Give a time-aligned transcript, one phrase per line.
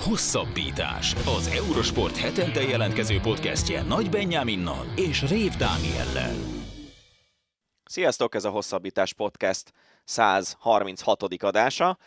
[0.00, 1.14] Hosszabbítás.
[1.14, 6.34] Az Eurosport hetente jelentkező podcastje Nagy Benyáminnal és Rév Dániellel.
[7.84, 9.72] Sziasztok, ez a Hosszabbítás Podcast
[10.04, 11.22] 136.
[11.22, 11.98] adása.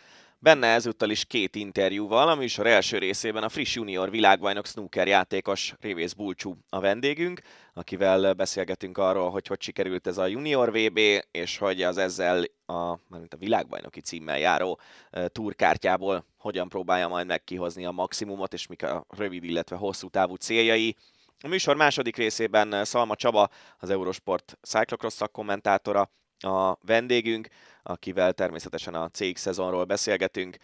[0.44, 5.76] Benne ezúttal is két interjúval, a műsor első részében a friss junior világbajnok snooker játékos
[5.80, 7.42] Révész Bulcsú a vendégünk,
[7.74, 11.00] akivel beszélgetünk arról, hogy hogy sikerült ez a junior VB,
[11.32, 13.00] és hogy az ezzel a, a
[13.38, 14.80] világbajnoki címmel járó
[15.28, 20.96] túrkártyából hogyan próbálja majd megkihozni a maximumot, és mik a rövid, illetve hosszú távú céljai.
[21.44, 26.10] A műsor második részében Szalma Csaba, az Eurosport Cyclocross szakkommentátora,
[26.44, 27.48] a vendégünk,
[27.84, 30.58] akivel természetesen a CX szezonról beszélgetünk,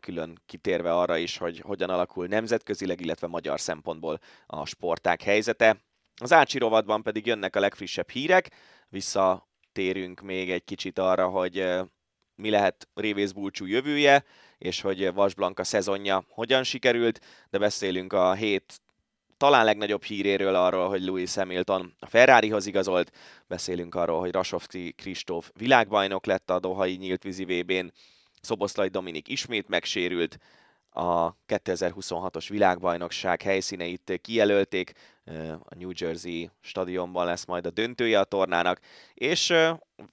[0.00, 5.76] külön kitérve arra is, hogy hogyan alakul nemzetközileg, illetve magyar szempontból a sporták helyzete.
[6.16, 8.50] Az Ácsi rovadban pedig jönnek a legfrissebb hírek,
[8.88, 11.68] visszatérünk még egy kicsit arra, hogy
[12.34, 14.24] mi lehet Révész Bulcsú jövője,
[14.58, 17.20] és hogy Vas Blanka szezonja hogyan sikerült,
[17.50, 18.80] de beszélünk a hét
[19.42, 23.12] talán legnagyobb híréről arról, hogy Louis Hamilton a Ferrarihoz igazolt,
[23.46, 27.92] beszélünk arról, hogy Rasovski Kristóf világbajnok lett a Dohai nyílt vízi VB-n,
[28.40, 30.38] Szoboszlai Dominik ismét megsérült,
[30.90, 34.92] a 2026-os világbajnokság helyszíneit kijelölték,
[35.58, 38.80] a New Jersey stadionban lesz majd a döntője a tornának,
[39.14, 39.50] és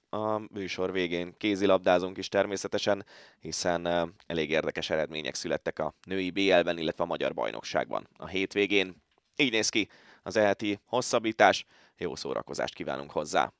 [0.08, 3.06] a műsor végén kézilabdázunk is természetesen,
[3.40, 9.08] hiszen elég érdekes eredmények születtek a női BL-ben, illetve a magyar bajnokságban a hétvégén.
[9.40, 9.88] Így néz ki
[10.22, 11.64] az eheti hosszabbítás,
[11.96, 13.52] jó szórakozást kívánunk hozzá!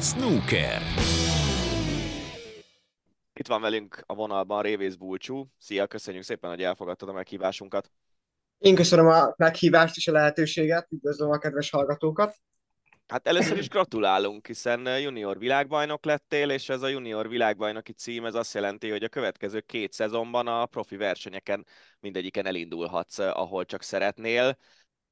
[0.00, 0.82] Snooker.
[3.32, 5.46] Itt van velünk a vonalban Révész Bulcsú.
[5.58, 7.90] Szia, köszönjük szépen, hogy elfogadtad a meghívásunkat.
[8.58, 12.36] Én köszönöm a meghívást és a lehetőséget, üdvözlöm a kedves hallgatókat.
[13.06, 18.34] Hát először is gratulálunk, hiszen junior világbajnok lettél, és ez a junior világbajnoki cím, ez
[18.34, 21.66] azt jelenti, hogy a következő két szezonban a profi versenyeken
[22.00, 24.58] mindegyiken elindulhatsz, ahol csak szeretnél.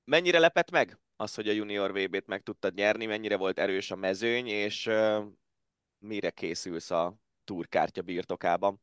[0.05, 3.97] Mennyire lepett meg az, hogy a junior VB-t meg tudtad nyerni, mennyire volt erős a
[3.97, 4.91] mezőny, és
[5.99, 8.81] mire készülsz a túrkártya birtokában?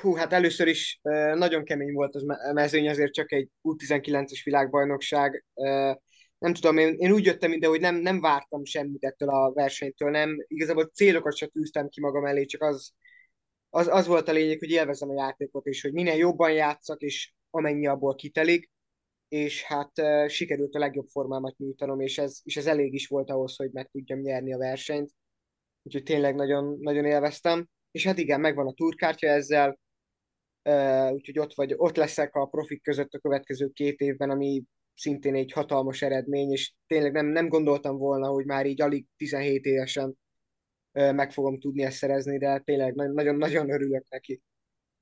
[0.00, 1.00] Hú, hát először is
[1.34, 5.44] nagyon kemény volt az mezőny, azért csak egy U19-es világbajnokság
[6.38, 10.10] nem tudom, én, én úgy jöttem ide, hogy nem, nem vártam semmit ettől a versenytől,
[10.10, 12.92] nem, igazából célokat sem tűztem ki magam elé, csak az,
[13.70, 17.34] az, az volt a lényeg, hogy élvezem a játékot, és hogy minél jobban játszak, és
[17.50, 18.70] amennyi abból kitelik,
[19.28, 23.30] és hát uh, sikerült a legjobb formámat nyújtanom, és ez, és ez elég is volt
[23.30, 25.10] ahhoz, hogy meg tudjam nyerni a versenyt.
[25.82, 27.68] Úgyhogy tényleg nagyon, nagyon élveztem.
[27.90, 29.78] És hát igen, megvan a túrkártya ezzel,
[30.62, 34.62] uh, úgyhogy ott, vagy, ott leszek a profik között a következő két évben, ami
[34.96, 39.64] szintén egy hatalmas eredmény, és tényleg nem, nem gondoltam volna, hogy már így alig 17
[39.64, 40.18] évesen
[40.92, 44.42] meg fogom tudni ezt szerezni, de tényleg nagyon-nagyon örülök neki.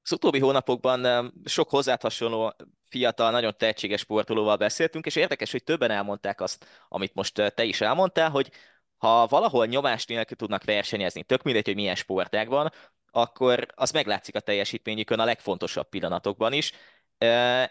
[0.02, 2.54] Az utóbbi hónapokban sok hozzád hasonló
[2.88, 7.80] fiatal, nagyon tehetséges sportolóval beszéltünk, és érdekes, hogy többen elmondták azt, amit most te is
[7.80, 8.50] elmondtál, hogy
[8.96, 12.70] ha valahol nyomás nélkül tudnak versenyezni, tök mindegy, hogy milyen sportágban,
[13.10, 16.72] akkor az meglátszik a teljesítményükön a legfontosabb pillanatokban is,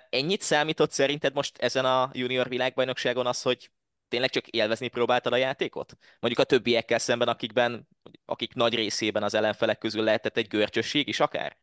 [0.10, 3.72] Ennyit számított szerinted most ezen a junior világbajnokságon az, hogy
[4.08, 5.98] tényleg csak élvezni próbáltad a játékot?
[6.20, 7.88] Mondjuk a többiekkel szemben, akikben,
[8.26, 11.58] akik nagy részében az ellenfelek közül lehetett egy görcsösség is akár?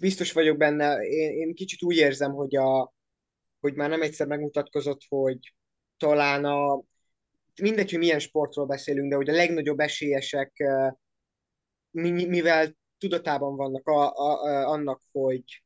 [0.00, 0.94] Biztos vagyok benne.
[0.94, 2.92] Én, én kicsit úgy érzem, hogy, a,
[3.60, 5.54] hogy már nem egyszer megmutatkozott, hogy
[5.96, 6.82] talán a
[7.60, 10.52] mindegy, hogy milyen sportról beszélünk, de hogy a legnagyobb esélyesek,
[11.90, 15.62] mivel tudatában vannak a, a, a, annak, hogy,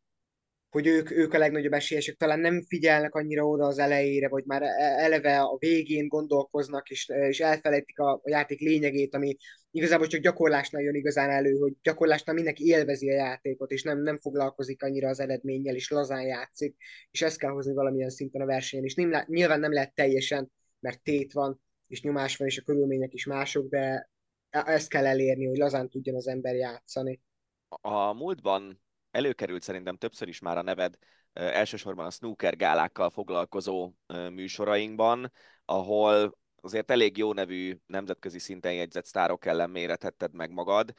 [0.72, 4.62] hogy ők, ők a legnagyobb esélyesek, talán nem figyelnek annyira oda az elejére, vagy már
[4.62, 9.36] e-, eleve a végén gondolkoznak, és, és elfelejtik a, a játék lényegét, ami
[9.70, 14.18] igazából csak gyakorlásnál jön igazán elő, hogy gyakorlásnál mindenki élvezi a játékot, és nem, nem
[14.18, 16.76] foglalkozik annyira az eredménnyel, és lazán játszik,
[17.10, 18.94] és ezt kell hozni valamilyen szinten a versenyen, és
[19.26, 23.68] nyilván nem lehet teljesen, mert tét van, és nyomás van, és a körülmények is mások,
[23.68, 24.10] de
[24.50, 27.20] e-, ezt kell elérni, hogy lazán tudjon az ember játszani.
[27.68, 28.80] A múltban
[29.12, 30.94] előkerült szerintem többször is már a neved,
[31.32, 33.92] elsősorban a snooker gálákkal foglalkozó
[34.30, 35.32] műsorainkban,
[35.64, 40.92] ahol azért elég jó nevű nemzetközi szinten jegyzett sztárok ellen mérethetted meg magad.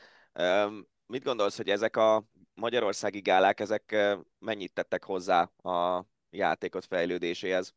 [1.06, 3.96] Mit gondolsz, hogy ezek a magyarországi gálák, ezek
[4.40, 7.74] mennyit tettek hozzá a játékot fejlődéséhez?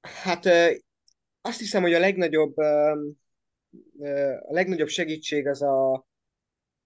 [0.00, 0.46] Hát
[1.40, 6.07] azt hiszem, hogy a legnagyobb, a legnagyobb segítség az a,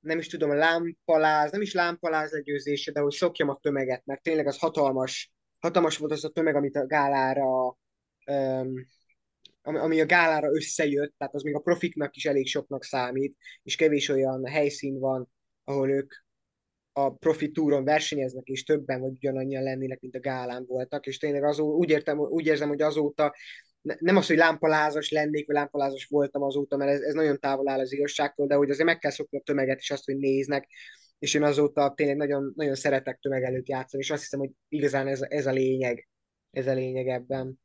[0.02, 4.46] nem is tudom, lámpaláz, nem is lámpaláz legyőzése, de hogy szokjam a tömeget, mert tényleg
[4.46, 7.76] az hatalmas, hatalmas volt az a tömeg, amit a gálára,
[8.26, 8.87] um,
[9.62, 14.08] ami a gálára összejött, tehát az még a profiknak is elég soknak számít, és kevés
[14.08, 15.31] olyan helyszín van,
[15.64, 16.12] ahol ők
[16.93, 21.44] a profi túron versenyeznek, és többen vagy ugyanannyian lennének, mint a gálán voltak, és tényleg
[21.44, 23.34] azó, úgy, értem, úgy érzem, hogy azóta
[23.82, 27.81] nem az, hogy lámpalázas lennék, vagy lámpalázas voltam azóta, mert ez, ez nagyon távol áll
[27.81, 30.69] az igazságtól, de hogy azért meg kell szokni a tömeget, és azt, hogy néznek,
[31.19, 35.06] és én azóta tényleg nagyon, nagyon szeretek tömeg előtt játszani, és azt hiszem, hogy igazán
[35.06, 36.08] ez, ez a lényeg,
[36.50, 37.61] ez a lényeg ebben.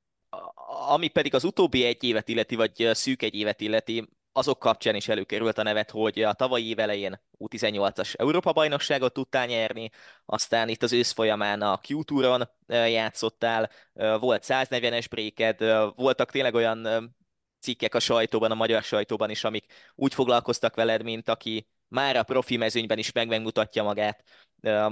[0.90, 5.08] Ami pedig az utóbbi egy évet illeti, vagy szűk egy évet illeti, azok kapcsán is
[5.08, 9.90] előkerült a nevet, hogy a tavalyi év elején U18-as Európa-bajnokságot tudtál nyerni,
[10.26, 15.60] aztán itt az ősz folyamán a Q-túron játszottál, volt 140-es bréked,
[15.96, 17.16] voltak tényleg olyan
[17.60, 22.24] cikkek a sajtóban, a magyar sajtóban is, amik úgy foglalkoztak veled, mint aki már a
[22.24, 24.24] profi mezőnyben is meg megmutatja magát,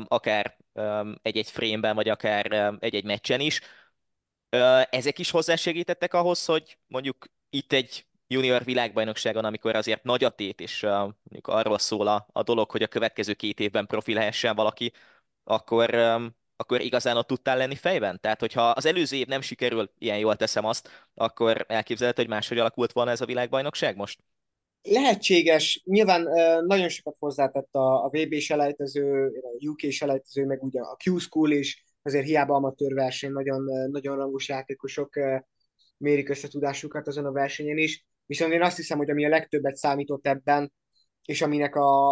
[0.07, 0.57] akár
[1.21, 3.62] egy-egy frémben, vagy akár egy-egy meccsen is.
[4.89, 10.62] Ezek is hozzásegítettek ahhoz, hogy mondjuk itt egy junior világbajnokságon, amikor azért nagy a tét,
[10.62, 14.56] és uh, mondjuk arról szól a, a dolog, hogy a következő két évben profi lehessen
[14.56, 14.92] valaki,
[15.44, 18.19] akkor, um, akkor igazán ott tudtál lenni fejben?
[18.22, 22.60] Tehát, hogyha az előző év nem sikerül, ilyen jól teszem azt, akkor elképzelhető, hogy máshogy
[22.60, 24.19] alakult volna ez a világbajnokság most?
[24.81, 26.21] Lehetséges, nyilván
[26.66, 31.83] nagyon sokat hozzátett a, a VB selejtező, a UK selejtező, meg ugye a Q-School is,
[32.01, 35.19] azért hiába amatőr verseny, nagyon, nagyon rangos játékosok
[35.98, 38.06] mérik összetudásukat azon a versenyen is.
[38.25, 40.74] Viszont én azt hiszem, hogy ami a legtöbbet számított ebben,
[41.25, 42.12] és aminek a,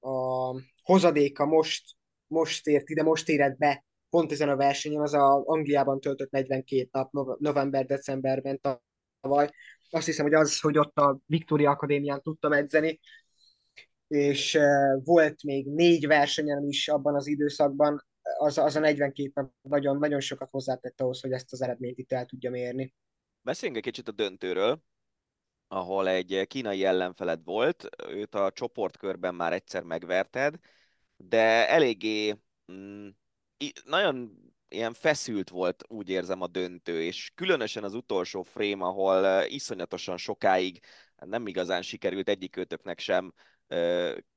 [0.00, 1.96] a hozadéka most,
[2.26, 6.88] most ért ide, most éred be pont ezen a versenyen, az a Angliában töltött 42
[6.92, 8.60] nap, november-decemberben
[9.20, 9.50] tavaly.
[9.90, 13.00] Azt hiszem, hogy az, hogy ott a Victoria Akadémián tudtam edzeni,
[14.08, 18.06] és uh, volt még négy versenyen is abban az időszakban,
[18.38, 22.12] az, az a 42 nap nagyon, nagyon sokat hozzátett ahhoz, hogy ezt az eredményt itt
[22.12, 22.94] el tudja mérni.
[23.42, 24.82] Beszéljünk egy kicsit a döntőről
[25.68, 30.54] ahol egy kínai ellenfeled volt, őt a csoportkörben már egyszer megverted,
[31.16, 32.34] de eléggé
[32.72, 33.08] mm,
[33.84, 40.16] nagyon ilyen feszült volt, úgy érzem a döntő, és különösen az utolsó frame, ahol iszonyatosan
[40.16, 40.80] sokáig
[41.16, 43.32] nem igazán sikerült egyikőtöknek sem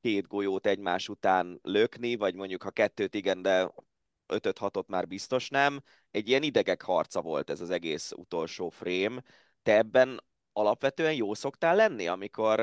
[0.02, 3.74] két golyót egymás után lökni, vagy mondjuk ha kettőt igen, de
[4.28, 5.82] ötöt hatot már biztos nem.
[6.12, 9.24] Egy ilyen idegek harca volt ez az egész utolsó frame.
[9.64, 10.24] Te ebben
[10.54, 12.60] alapvetően jó szoktál lenni, amikor,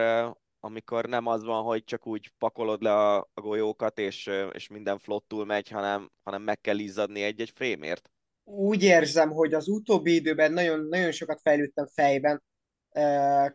[0.60, 4.98] amikor nem az van, hogy csak úgy pakolod le a, a golyókat, és, és minden
[4.98, 8.10] flottul megy, hanem, hanem meg kell izzadni egy-egy frémért?
[8.44, 12.42] Úgy érzem, hogy az utóbbi időben nagyon, nagyon sokat fejlődtem fejben.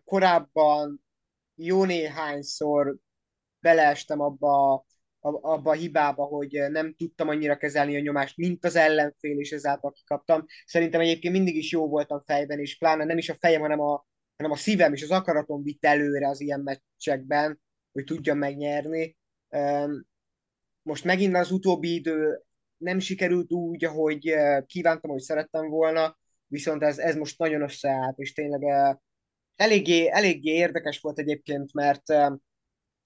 [0.04, 1.04] Korábban
[1.56, 2.96] jó néhányszor
[3.60, 4.86] beleestem abba,
[5.20, 9.92] abba a hibába, hogy nem tudtam annyira kezelni a nyomást, mint az ellenfél, és ezáltal
[9.92, 10.46] kikaptam.
[10.66, 14.06] Szerintem egyébként mindig is jó voltam fejben, és pláne nem is a fejem, hanem a,
[14.44, 17.62] hanem a szívem és az akaratom vitt előre az ilyen meccsekben,
[17.92, 19.18] hogy tudjam megnyerni.
[20.82, 22.42] Most megint az utóbbi idő
[22.78, 24.34] nem sikerült úgy, ahogy
[24.66, 26.18] kívántam, hogy szerettem volna,
[26.48, 28.62] viszont ez, ez most nagyon összeállt, és tényleg
[29.56, 32.10] eléggé, eléggé érdekes volt egyébként, mert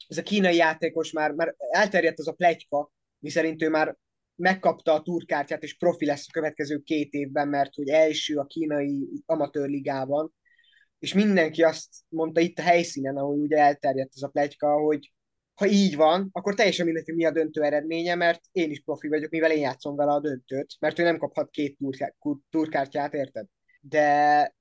[0.07, 3.97] ez a kínai játékos már, már elterjedt az a plegyka, miszerint ő már
[4.35, 9.07] megkapta a turkártyát, és profi lesz a következő két évben, mert hogy első a kínai
[9.25, 10.33] amatőrligában,
[10.99, 15.11] és mindenki azt mondta itt a helyszínen, ahol ugye elterjedt ez a plegyka, hogy
[15.53, 19.31] ha így van, akkor teljesen mindegy, mi a döntő eredménye, mert én is profi vagyok,
[19.31, 21.77] mivel én játszom vele a döntőt, mert ő nem kaphat két
[22.49, 23.45] turkártyát, érted?
[23.81, 24.55] De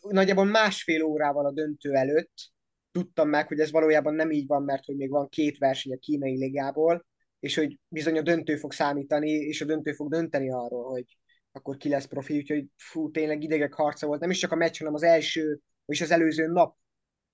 [0.00, 2.32] nagyjából másfél órával a döntő előtt
[2.90, 5.98] tudtam meg, hogy ez valójában nem így van, mert hogy még van két verseny a
[5.98, 7.06] kínai ligából,
[7.40, 11.16] és hogy bizony a döntő fog számítani, és a döntő fog dönteni arról, hogy
[11.52, 14.20] akkor ki lesz profi, úgyhogy fú, tényleg idegek harca volt.
[14.20, 16.76] Nem is csak a meccs, hanem az első, és az előző nap,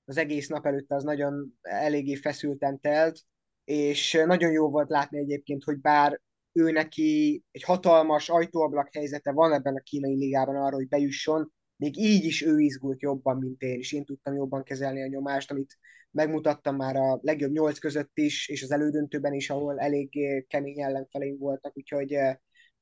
[0.05, 3.21] az egész nap előtte az nagyon eléggé feszülten telt,
[3.65, 6.21] és nagyon jó volt látni egyébként, hogy bár
[6.53, 11.99] ő neki egy hatalmas ajtóablak helyzete van ebben a kínai ligában arra, hogy bejusson, még
[11.99, 15.79] így is ő izgult jobban, mint én, és én tudtam jobban kezelni a nyomást, amit
[16.11, 21.39] megmutattam már a legjobb nyolc között is, és az elődöntőben is, ahol elég kemény ellenfeleim
[21.39, 22.17] voltak, úgyhogy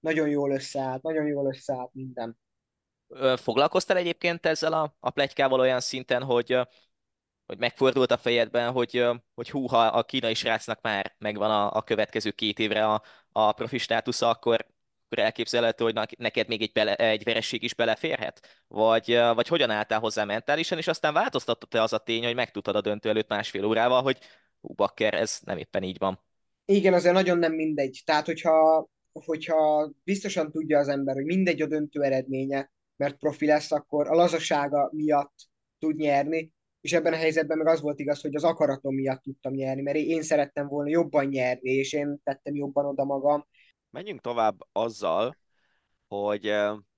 [0.00, 2.38] nagyon jól összeállt, nagyon jól összeállt minden.
[3.37, 6.59] Foglalkoztál egyébként ezzel a, a plegykával olyan szinten, hogy,
[7.47, 12.31] hogy megfordult a fejedben, hogy, hogy húha a kínai srácnak már megvan a, a következő
[12.31, 14.67] két évre a, a profi státusza, akkor,
[15.05, 18.65] akkor elképzelhető, hogy neked még egy, bele, egy veresség is beleférhet?
[18.69, 22.81] Vagy, vagy hogyan álltál hozzá mentálisan, és aztán változtatott-e az a tény, hogy megtudtad a
[22.81, 24.19] döntő előtt másfél órával, hogy
[24.61, 26.25] hú, bakker, ez nem éppen így van.
[26.65, 28.03] Igen, azért nagyon nem mindegy.
[28.05, 28.88] Tehát, hogyha
[29.25, 34.15] hogyha biztosan tudja az ember, hogy mindegy a döntő eredménye, mert profi lesz, akkor a
[34.15, 35.35] lazasága miatt
[35.79, 39.53] tud nyerni, és ebben a helyzetben meg az volt igaz, hogy az akaratom miatt tudtam
[39.53, 43.47] nyerni, mert én szerettem volna jobban nyerni, és én tettem jobban oda magam.
[43.91, 45.37] Menjünk tovább azzal,
[46.09, 46.55] hogy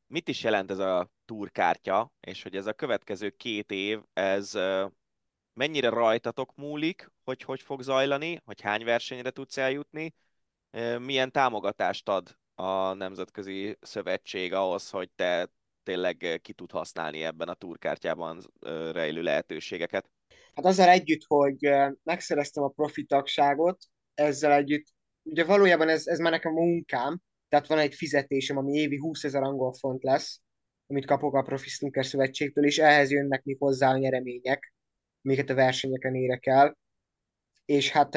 [0.07, 4.53] mit is jelent ez a túrkártya, és hogy ez a következő két év, ez
[5.53, 10.15] mennyire rajtatok múlik, hogy hogy fog zajlani, hogy hány versenyre tudsz eljutni,
[10.99, 15.49] milyen támogatást ad a Nemzetközi Szövetség ahhoz, hogy te
[15.83, 18.41] tényleg ki tud használni ebben a túrkártyában
[18.93, 20.11] rejlő lehetőségeket?
[20.55, 21.71] Hát azzal együtt, hogy
[22.03, 23.79] megszereztem a profi tagságot,
[24.15, 24.87] ezzel együtt,
[25.23, 29.25] ugye valójában ez, ez már nekem a munkám, tehát van egy fizetésem, ami évi 20
[29.25, 30.41] ezer angol font lesz,
[30.87, 34.75] amit kapok a Profi Snooker Szövetségtől, és ehhez jönnek még hozzá a nyeremények,
[35.23, 36.79] amiket a versenyeken érek el.
[37.65, 38.15] És hát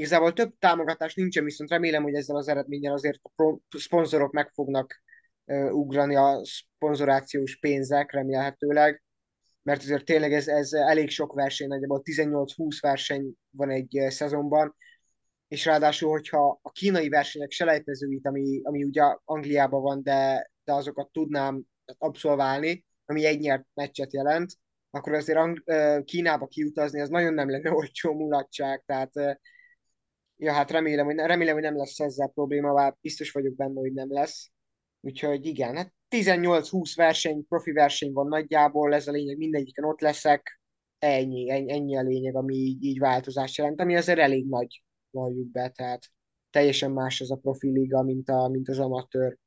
[0.00, 5.02] igazából több támogatás nincsen, viszont remélem, hogy ezzel az eredménnyel azért a szponzorok meg fognak
[5.70, 9.02] ugrani a szponzorációs pénzek, remélhetőleg,
[9.62, 14.76] mert azért tényleg ez, ez elég sok verseny, nagyjából 18-20 verseny van egy szezonban,
[15.48, 21.10] és ráadásul, hogyha a kínai versenyek selejtezőit, ami, ami ugye Angliában van, de, de azokat
[21.12, 21.62] tudnám
[21.98, 24.52] abszolválni, ami egy nyert meccset jelent,
[24.90, 25.64] akkor azért Ang-
[26.04, 29.12] Kínába kiutazni, az nagyon nem lenne olcsó mulatság, tehát
[30.40, 33.92] ja, hát remélem, hogy, remélem, hogy nem lesz ezzel probléma, bár biztos vagyok benne, hogy
[33.92, 34.50] nem lesz.
[35.00, 40.60] Úgyhogy igen, hát 18-20 verseny, profi verseny van nagyjából, ez a lényeg, mindegyiken ott leszek,
[40.98, 45.68] ennyi, ennyi, a lényeg, ami így, így változást jelent, ami azért elég nagy valljuk be,
[45.68, 46.10] tehát
[46.50, 49.38] teljesen más az a profi liga, mint, a, mint az amatőr.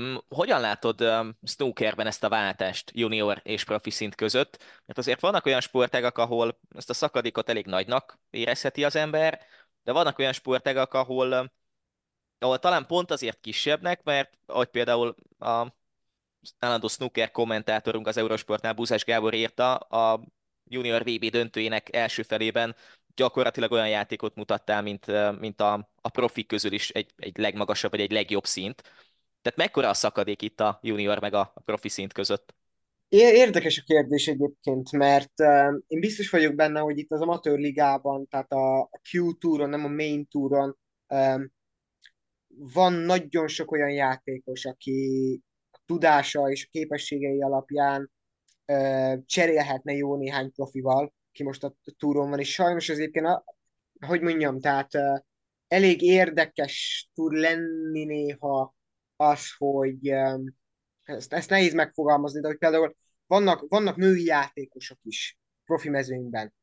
[0.00, 4.58] Mm, hogyan látod um, snookerben ezt a váltást junior és profi szint között?
[4.86, 9.40] Mert azért vannak olyan sportágak, ahol ezt a szakadékot elég nagynak érezheti az ember,
[9.88, 11.50] de vannak olyan sportágak, ahol, um,
[12.38, 15.66] ahol talán pont azért kisebbnek, mert ahogy például a
[16.58, 20.20] állandó snooker kommentátorunk az Eurosportnál Búzás Gábor írta, a
[20.64, 22.76] junior VB döntőjének első felében
[23.14, 25.06] gyakorlatilag olyan játékot mutattál, mint,
[25.38, 28.82] mint a, a profik közül is egy, egy legmagasabb, vagy egy legjobb szint.
[29.42, 32.57] Tehát mekkora a szakadék itt a junior meg a, a profi szint között?
[33.08, 38.26] Érdekes a kérdés egyébként, mert uh, én biztos vagyok benne, hogy itt az amatőr ligában,
[38.28, 40.76] tehát a, a Q túron, nem a main túron
[41.08, 41.52] um,
[42.48, 48.10] van nagyon sok olyan játékos, aki a tudása és a képességei alapján
[48.66, 53.44] uh, cserélhetne jó néhány profival, ki most a túron van, és sajnos az egyébként, a,
[54.06, 55.18] hogy mondjam, tehát uh,
[55.68, 58.74] elég érdekes tud lenni néha
[59.16, 60.57] az, hogy um,
[61.08, 62.96] ezt, ezt nehéz megfogalmazni, de hogy például
[63.26, 66.54] vannak, vannak női játékosok is profi mezőnyben,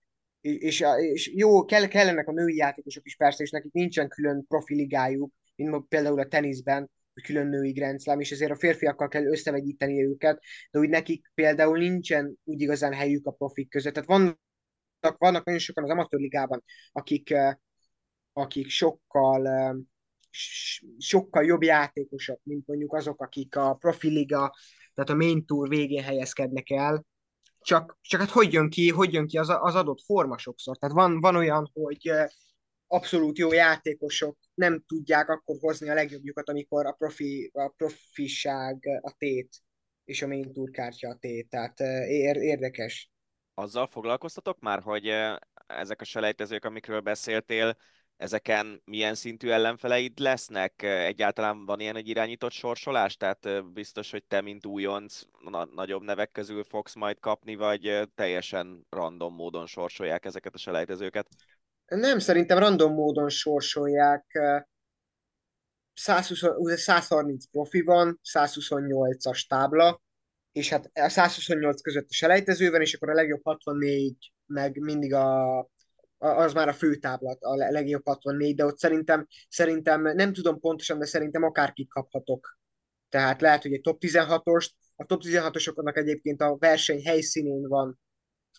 [0.41, 5.33] és, és jó, kell, kellenek a női játékosok is persze, és nekik nincsen külön profiligájuk,
[5.55, 10.43] mint például a teniszben, hogy külön női grenzlám, és ezért a férfiakkal kell összevegyíteni őket,
[10.71, 13.93] de úgy nekik például nincsen úgy igazán helyük a profik között.
[13.93, 14.39] Tehát van
[15.17, 17.33] vannak nagyon sokan az amatőrligában, akik,
[18.33, 19.75] akik sokkal
[20.97, 24.55] sokkal jobb játékosok, mint mondjuk azok, akik a profiliga,
[24.93, 27.05] tehát a main tour végén helyezkednek el,
[27.59, 30.77] csak, csak hát hogy jön ki, hogy jön ki az, az adott forma sokszor.
[30.77, 32.11] Tehát van, van olyan, hogy
[32.87, 39.15] abszolút jó játékosok nem tudják akkor hozni a legjobbjukat, amikor a, profi, a profiság a
[39.17, 39.55] tét,
[40.05, 41.49] és a main tour kártya a tét.
[41.49, 41.79] Tehát
[42.39, 43.09] érdekes
[43.55, 45.11] azzal foglalkoztatok már, hogy
[45.67, 47.77] ezek a selejtezők, amikről beszéltél,
[48.17, 50.81] ezeken milyen szintű ellenfeleid lesznek?
[50.81, 53.17] Egyáltalán van ilyen egy irányított sorsolás?
[53.17, 58.85] Tehát biztos, hogy te, mint újonc, na- nagyobb nevek közül fogsz majd kapni, vagy teljesen
[58.89, 61.27] random módon sorsolják ezeket a selejtezőket?
[61.85, 64.25] Nem, szerintem random módon sorsolják.
[65.93, 66.43] 120,
[66.75, 70.01] 130 profi van, 128-as tábla,
[70.51, 75.13] és hát a 128 között a selejtező van, és akkor a legjobb 64 meg mindig
[75.13, 75.69] a
[76.25, 81.05] az már a főtáblat, a legjobb 64, de ott szerintem, szerintem nem tudom pontosan, de
[81.05, 82.57] szerintem akárkit kaphatok.
[83.09, 87.99] Tehát lehet, hogy egy top 16-ost, a top 16-osoknak egyébként a verseny helyszínén van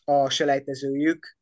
[0.04, 1.36] a selejtezőjük,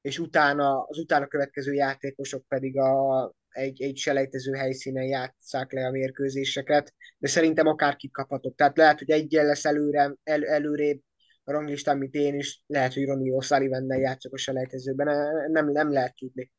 [0.00, 5.90] és utána, az utána következő játékosok pedig a egy, egy selejtező helyszínen játsszák le a
[5.90, 8.56] mérkőzéseket, de szerintem akárkit kaphatok.
[8.56, 11.00] Tehát lehet, hogy egyen lesz előre, el, előrébb
[11.50, 15.06] ranglistán, mint én is, lehet, hogy Ronnie O'Sullivan-nel játszok a selejtezőben,
[15.50, 16.50] nem, nem lehet tudni.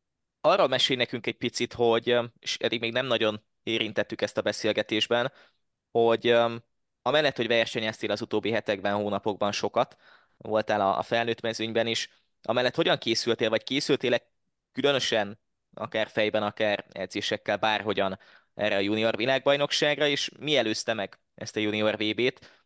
[0.41, 5.31] Arra mesél nekünk egy picit, hogy, és eddig még nem nagyon érintettük ezt a beszélgetésben,
[5.91, 6.35] hogy
[7.01, 9.97] amellett, hogy versenyeztél az utóbbi hetekben, hónapokban sokat,
[10.37, 12.09] voltál a, a felnőtt mezőnyben is,
[12.41, 14.17] amellett hogyan készültél, vagy készültél
[14.71, 15.39] különösen
[15.73, 18.19] akár fejben, akár edzésekkel, bárhogyan
[18.53, 22.58] erre a junior világbajnokságra, és mi előzte meg ezt a junior VB-t,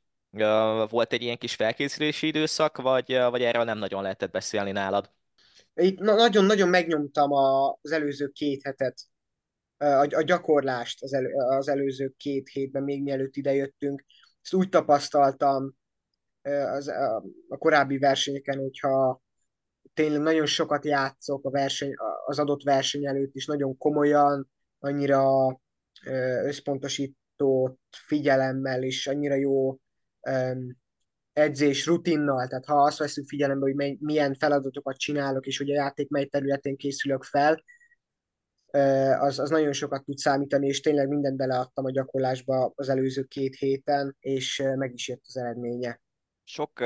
[0.90, 5.12] Volt egy ilyen kis felkészülési időszak, vagy, vagy erről nem nagyon lehetett beszélni nálad?
[5.74, 8.98] Itt nagyon-nagyon megnyomtam az előző két hetet,
[9.78, 14.04] a, a gyakorlást az, elő, az előző két hétben, még mielőtt idejöttünk.
[14.42, 15.76] Ezt úgy tapasztaltam
[16.72, 17.24] az, a,
[17.58, 19.22] korábbi versenyeken, hogyha
[19.94, 21.94] tényleg nagyon sokat játszok a verseny,
[22.26, 25.24] az adott verseny előtt is, nagyon komolyan, annyira
[26.44, 29.78] összpontosított figyelemmel, és annyira jó
[31.34, 36.10] edzés rutinnal, tehát ha azt veszünk figyelembe, hogy milyen feladatokat csinálok, és hogy a játék
[36.10, 37.64] mely területén készülök fel,
[39.20, 43.56] az, az nagyon sokat tud számítani, és tényleg mindent beleadtam a gyakorlásba az előző két
[43.56, 46.02] héten, és meg is jött az eredménye.
[46.44, 46.80] Sok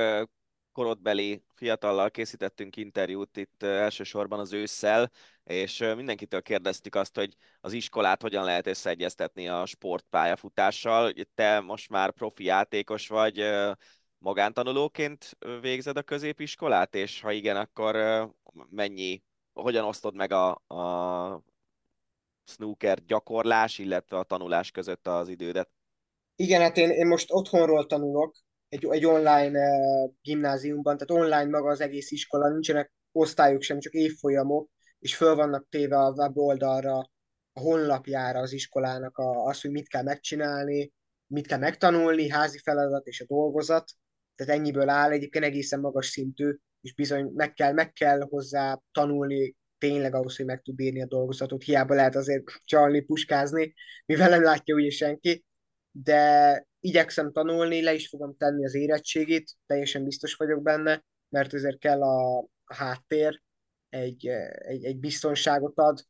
[0.78, 5.12] korodbeli fiatallal készítettünk interjút itt elsősorban az ősszel,
[5.44, 11.14] és mindenkitől kérdeztük azt, hogy az iskolát hogyan lehet összeegyeztetni a sportpályafutással.
[11.36, 13.44] Te most már profi játékos vagy,
[14.18, 17.96] magántanulóként végzed a középiskolát, és ha igen, akkor
[18.70, 21.44] mennyi, hogyan osztod meg a, a
[22.44, 25.70] snooker gyakorlás, illetve a tanulás között az idődet?
[26.36, 28.36] Igen, hát én, én most otthonról tanulok,
[28.70, 33.94] egy, egy online uh, gimnáziumban, tehát online maga az egész iskola, nincsenek osztályok sem, csak
[33.94, 34.70] évfolyamok,
[35.00, 36.98] és föl vannak téve a weboldalra,
[37.54, 40.92] a honlapjára az iskolának a, az, hogy mit kell megcsinálni,
[41.28, 43.92] mit kell megtanulni, házi feladat és a dolgozat,
[44.36, 49.56] tehát ennyiből áll, egyébként egészen magas szintű, és bizony meg kell, meg kell hozzá tanulni
[49.78, 53.74] tényleg ahhoz, hogy meg tud írni a dolgozatot, hiába lehet azért csalni, puskázni,
[54.06, 55.46] mivel nem látja ugye senki,
[56.04, 61.80] de igyekszem tanulni, le is fogom tenni az érettségét, teljesen biztos vagyok benne, mert ezért
[61.80, 63.42] kell a, a háttér,
[63.90, 64.28] egy,
[64.58, 66.06] egy, egy biztonságot ad,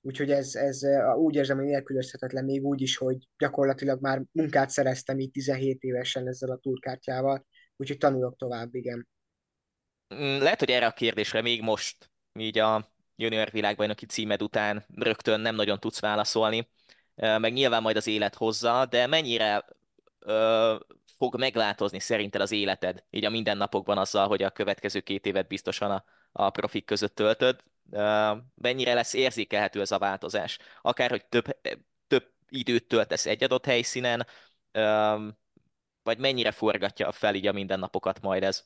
[0.00, 0.80] úgyhogy ez, ez
[1.14, 6.28] úgy érzem, hogy nélkülözhetetlen még úgy is, hogy gyakorlatilag már munkát szereztem így 17 évesen
[6.28, 9.08] ezzel a turkártyával, úgyhogy tanulok tovább, igen.
[10.14, 15.40] Mm, lehet, hogy erre a kérdésre még most, így a junior világbajnoki címed után rögtön
[15.40, 16.68] nem nagyon tudsz válaszolni,
[17.14, 19.64] meg nyilván majd az élet hozza, de mennyire
[20.18, 20.76] ö,
[21.16, 25.90] fog megváltozni szerinted az életed, így a mindennapokban azzal, hogy a következő két évet biztosan
[25.90, 30.58] a, a profik között töltöd, ö, mennyire lesz érzékelhető ez a változás?
[30.82, 31.44] Akár, hogy több,
[32.06, 34.26] több időt töltesz egy adott helyszínen,
[34.72, 35.16] ö,
[36.02, 38.64] vagy mennyire forgatja fel így a mindennapokat majd ez?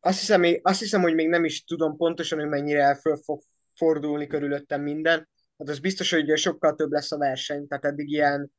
[0.00, 3.42] Azt hiszem, azt hiszem, hogy még nem is tudom pontosan, hogy mennyire föl fog
[3.74, 5.28] fordulni körülöttem minden.
[5.58, 8.52] Hát az biztos, hogy sokkal több lesz a verseny, tehát eddig ilyen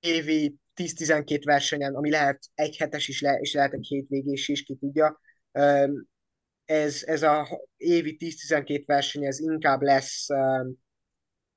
[0.00, 4.76] évi 10-12 versenyen, ami lehet egy hetes is, le, és lehet egy hétvégés is, ki
[4.76, 5.20] tudja.
[6.64, 10.26] Ez, ez a évi 10-12 verseny, ez inkább lesz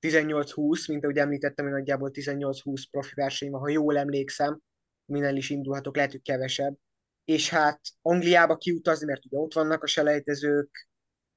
[0.01, 4.59] 18-20, mint ahogy említettem, hogy nagyjából 18-20 profi verseny van, ha jól emlékszem,
[5.05, 6.77] minden is indulhatok, lehet, hogy kevesebb.
[7.25, 10.89] És hát Angliába kiutazni, mert ugye ott vannak a selejtezők,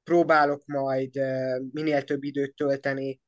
[0.04, 1.10] próbálok majd
[1.72, 3.20] minél több időt tölteni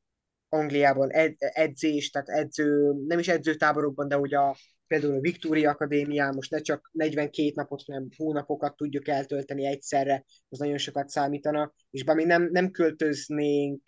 [0.48, 6.50] Angliában ed, tehát edző, nem is edzőtáborokban, de ugye a, például a Victoria Akadémián most
[6.50, 12.16] ne csak 42 napot, hanem hónapokat tudjuk eltölteni egyszerre, az nagyon sokat számítana, és bár
[12.16, 13.82] mi nem, nem költöznénk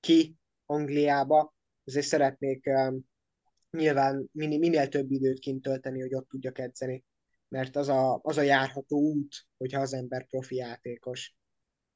[0.00, 1.54] ki Angliába,
[1.84, 3.08] azért szeretnék um,
[3.70, 7.04] nyilván minél, minél több időt kint tölteni, hogy ott tudjak edzeni,
[7.48, 11.34] mert az a, az a járható út, hogyha az ember profi játékos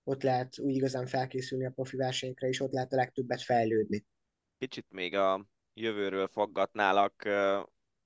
[0.05, 4.07] ott lehet úgy igazán felkészülni a profi versenyekre, és ott lehet a legtöbbet fejlődni.
[4.59, 7.29] Kicsit még a jövőről foggatnálak.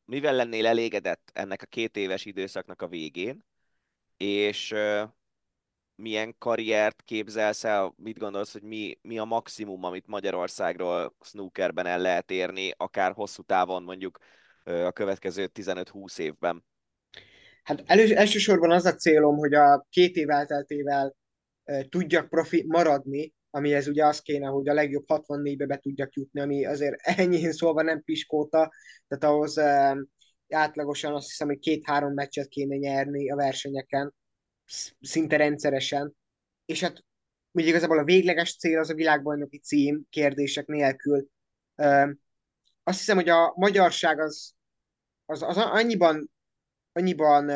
[0.04, 3.44] Mivel lennél elégedett ennek a két éves időszaknak a végén,
[4.16, 4.74] és
[5.94, 11.98] milyen karriert képzelsz el, mit gondolsz, hogy mi, mi a maximum, amit Magyarországról snookerben el
[11.98, 14.18] lehet érni, akár hosszú távon mondjuk
[14.64, 16.64] a következő 15-20 évben?
[17.62, 21.16] Hát elő, elsősorban az a célom, hogy a két év elteltével
[21.88, 26.66] tudjak profi maradni, amihez ugye az kéne, hogy a legjobb 64-be be tudjak jutni, ami
[26.66, 28.72] azért ennyi szólva nem piskóta,
[29.09, 29.59] tehát ahhoz
[30.48, 34.14] átlagosan azt hiszem, hogy két-három meccset kéne nyerni a versenyeken,
[35.00, 36.16] szinte rendszeresen,
[36.64, 37.04] és hát
[37.50, 41.28] ugye igazából a végleges cél az a világbajnoki cím kérdések nélkül.
[42.83, 44.52] Azt hiszem, hogy a magyarság az,
[45.26, 46.31] az, az annyiban
[46.92, 47.48] annyiban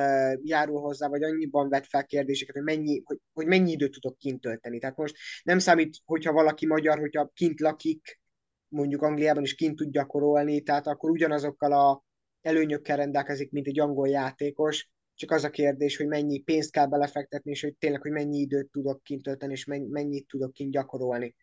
[0.42, 4.40] járul hozzá, vagy annyiban vet fel kérdéseket, hogy mennyi, hogy, hogy mennyi időt tudok kint
[4.40, 4.78] tölteni.
[4.78, 8.20] Tehát most nem számít, hogyha valaki magyar, hogyha kint lakik,
[8.68, 12.04] mondjuk Angliában is kint tud gyakorolni, tehát akkor ugyanazokkal a
[12.40, 17.50] előnyökkel rendelkezik, mint egy angol játékos, csak az a kérdés, hogy mennyi pénzt kell belefektetni,
[17.50, 21.34] és hogy tényleg, hogy mennyi időt tudok kint tölteni, és mennyit tudok kint gyakorolni.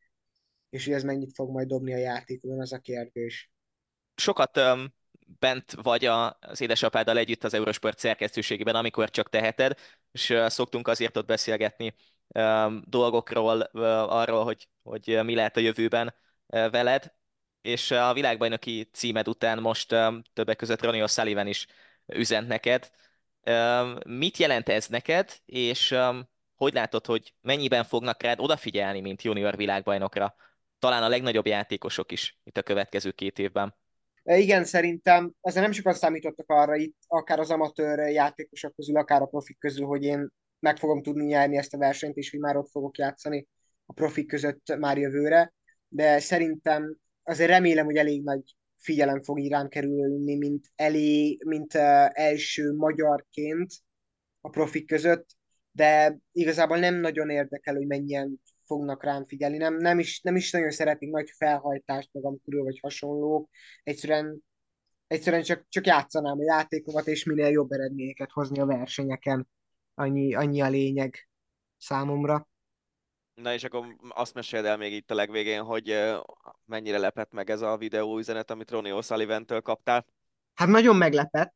[0.69, 3.52] És hogy ez mennyit fog majd dobni a játékon, az a kérdés.
[4.15, 4.93] Sokat um,
[5.39, 9.78] bent vagy az édesapáddal együtt az Eurosport szerkesztőségében, amikor csak teheted,
[10.12, 11.96] és szoktunk azért ott beszélgetni
[12.84, 16.13] dolgokról, arról, hogy, hogy mi lehet a jövőben
[16.48, 17.13] veled,
[17.62, 19.88] és a világbajnoki címed után most
[20.34, 21.68] többek között Ronnie O'Sullivan is
[22.06, 22.92] üzent neked.
[24.08, 25.96] Mit jelent ez neked, és
[26.56, 30.36] hogy látod, hogy mennyiben fognak rád odafigyelni, mint junior világbajnokra?
[30.80, 33.76] Talán a legnagyobb játékosok is itt a következő két évben.
[34.38, 39.26] Igen, szerintem ezzel nem sokan számítottak arra itt, akár az amatőr játékosok közül, akár a
[39.26, 42.70] profik közül, hogy én meg fogom tudni nyerni ezt a versenyt, és hogy már ott
[42.70, 43.48] fogok játszani
[43.86, 45.54] a profik között már jövőre,
[45.88, 51.74] de szerintem azért remélem, hogy elég nagy figyelem fog irám kerülni, mint, elé, mint
[52.13, 53.74] első magyarként
[54.42, 55.28] a profik között,
[55.72, 59.58] de igazából nem nagyon érdekel, hogy mennyien fognak rám figyelni.
[59.58, 63.49] Nem, nem, is, nem is nagyon szeretnék nagy felhajtást magam körül, vagy hasonlók.
[63.84, 64.43] Egyszerűen,
[65.08, 69.47] egyszerűen csak, csak játszanám a játékomat, és minél jobb eredményeket hozni a versenyeken.
[69.95, 71.29] Annyi, annyi a lényeg
[71.77, 72.47] számomra.
[73.34, 76.15] Na és akkor azt meséld el még itt a legvégén, hogy
[76.65, 80.05] mennyire lepett meg ez a videó üzenet, amit Ronnie O'Sullivan-től kaptál?
[80.53, 81.55] Hát nagyon meglepett.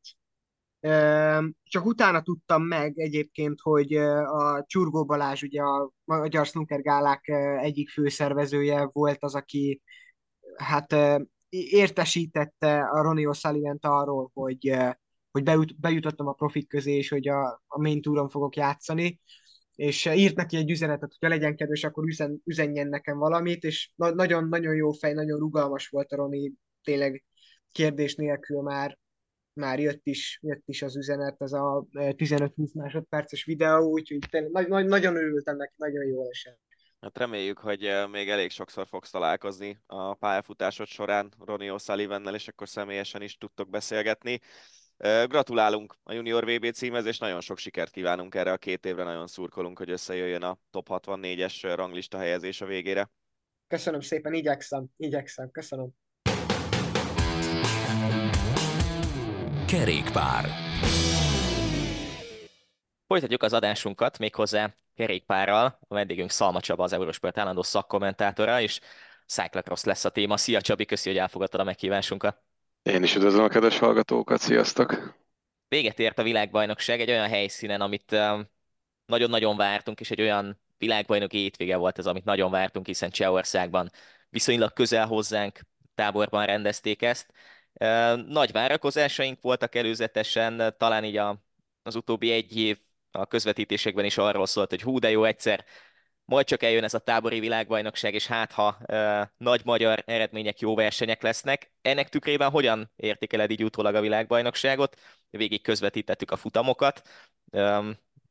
[1.64, 7.28] Csak utána tudtam meg egyébként, hogy a Csurgó Balázs, ugye a Magyar Snooker Gálák
[7.62, 9.82] egyik főszervezője volt az, aki
[10.56, 10.96] hát
[11.50, 14.78] értesítette a Ronnie osullivan arról, hogy,
[15.32, 19.20] hogy bejut, bejutottam a profik közé, és hogy a, a main touron fogok játszani,
[19.76, 24.76] és írt neki egy üzenetet, hogyha legyen kedves, akkor üzen, üzenjen nekem valamit, és nagyon-nagyon
[24.76, 27.24] jó fej, nagyon rugalmas volt a Roni, tényleg
[27.72, 28.98] kérdés nélkül már
[29.54, 34.86] már jött is, jött is az üzenet, ez a 15-20 másodperces videó, úgyhogy tényleg, nagy,
[34.86, 36.60] nagyon örültem neki, nagyon jól esett.
[37.04, 42.48] Hát reméljük, hogy eh, még elég sokszor fogsz találkozni a pályafutásod során Ronnie osullivan és
[42.48, 44.40] akkor személyesen is tudtok beszélgetni.
[44.98, 49.04] Eh, gratulálunk a Junior VB címhez, és nagyon sok sikert kívánunk erre a két évre,
[49.04, 53.10] nagyon szurkolunk, hogy összejöjjön a top 64-es ranglista helyezés a végére.
[53.68, 56.03] Köszönöm szépen, igyekszem, igyekszem, köszönöm.
[59.74, 60.46] Kerékpár.
[63.08, 65.80] Folytatjuk az adásunkat méghozzá kerékpárral.
[65.88, 68.80] A vendégünk Szalma Csaba, az Eurosport állandó szakkommentátora, és
[69.28, 70.38] Cyclocross lesz a téma.
[70.38, 72.42] Szia Csabi, köszi, hogy elfogadtad a meghívásunkat.
[72.84, 75.16] Én is üdvözlöm a kedves hallgatókat, sziasztok!
[75.68, 78.50] Véget ért a világbajnokság egy olyan helyszínen, amit um,
[79.06, 83.90] nagyon-nagyon vártunk, és egy olyan világbajnoki étvége volt ez, amit nagyon vártunk, hiszen Csehországban
[84.30, 85.60] viszonylag közel hozzánk
[85.96, 87.34] táborban rendezték ezt.
[88.28, 91.44] Nagy várakozásaink voltak előzetesen, talán így a,
[91.84, 92.80] az utóbbi egy év
[93.12, 95.66] a közvetítésekben is arról szólt, hogy hú, de jó egyszer,
[96.26, 100.76] majd csak eljön ez a tábori világbajnokság, és hát ha e, nagy magyar eredmények, jó
[100.76, 101.72] versenyek lesznek.
[101.82, 105.00] Ennek tükrében hogyan értékeled így utólag a világbajnokságot?
[105.30, 107.02] Végig közvetítettük a futamokat.
[107.52, 107.84] E,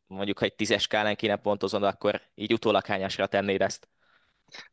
[0.07, 3.89] mondjuk, ha egy tízes skálán kéne pontozod, akkor így utólag hányásra tennéd ezt?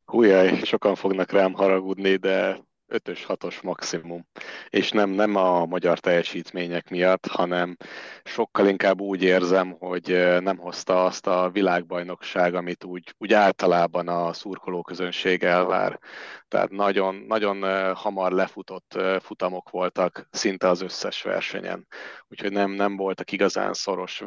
[0.05, 4.27] Hújjaj, sokan fognak rám haragudni, de ötös, hatos maximum.
[4.69, 7.77] És nem, nem a magyar teljesítmények miatt, hanem
[8.23, 14.33] sokkal inkább úgy érzem, hogy nem hozta azt a világbajnokság, amit úgy, úgy általában a
[14.33, 15.99] szurkolóközönség elvár.
[16.47, 17.63] Tehát nagyon, nagyon
[17.95, 21.87] hamar lefutott futamok voltak szinte az összes versenyen.
[22.27, 24.23] Úgyhogy nem, nem voltak igazán szoros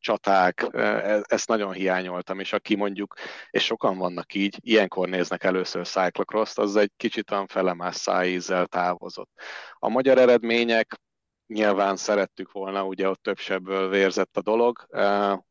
[0.00, 3.14] csaták, e, ezt nagyon hiányoltam, és aki mondjuk,
[3.50, 7.46] és sokan vannak így, ilyenkor néznek először cyclocross az egy kicsit olyan
[7.80, 9.30] felemás szájízzel távozott.
[9.78, 11.00] A magyar eredmények
[11.46, 14.86] nyilván szerettük volna, ugye ott több sebből vérzett a dolog,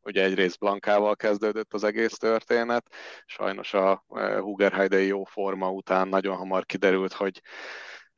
[0.01, 2.89] ugye egyrészt Blankával kezdődött az egész történet,
[3.25, 4.03] sajnos a
[4.39, 7.41] Hugerheidei jó forma után nagyon hamar kiderült, hogy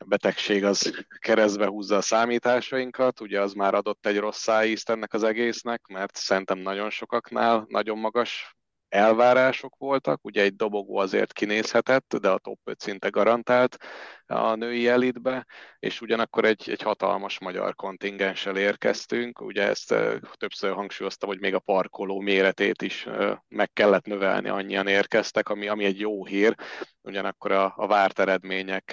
[0.05, 5.23] betegség az keresztbe húzza a számításainkat, ugye az már adott egy rossz szájízt ennek az
[5.23, 8.55] egésznek, mert szerintem nagyon sokaknál nagyon magas
[8.91, 13.77] elvárások voltak, ugye egy dobogó azért kinézhetett, de a top 5 szinte garantált
[14.25, 15.45] a női elitbe,
[15.79, 19.95] és ugyanakkor egy, egy hatalmas magyar kontingenssel érkeztünk, ugye ezt
[20.37, 23.07] többször hangsúlyoztam, hogy még a parkoló méretét is
[23.47, 26.55] meg kellett növelni, annyian érkeztek, ami, ami egy jó hír,
[27.01, 28.85] ugyanakkor a, a várt eredmények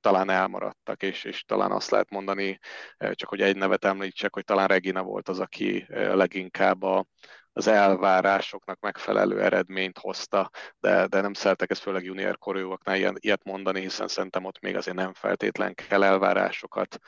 [0.00, 2.58] talán elmaradtak, és, és talán azt lehet mondani,
[3.12, 7.06] csak hogy egy nevet említsek, hogy talán Regina volt az, aki leginkább a,
[7.56, 13.80] az elvárásoknak megfelelő eredményt hozta, de, de nem szeretek ezt főleg junior korúaknál ilyet mondani,
[13.80, 16.98] hiszen szerintem ott még azért nem feltétlen kell elvárásokat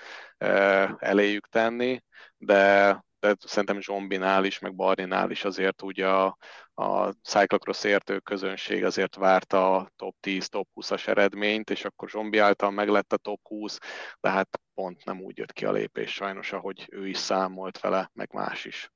[0.98, 2.02] eléjük tenni,
[2.36, 6.36] de, de szerintem Zsombinál is, meg Barninál is azért úgy a,
[6.74, 12.38] a cyclocross értő közönség azért várta a top 10, top 20-as eredményt, és akkor Zsombi
[12.38, 13.78] által meg lett a top 20,
[14.20, 18.10] de hát pont nem úgy jött ki a lépés sajnos, ahogy ő is számolt vele,
[18.14, 18.90] meg más is.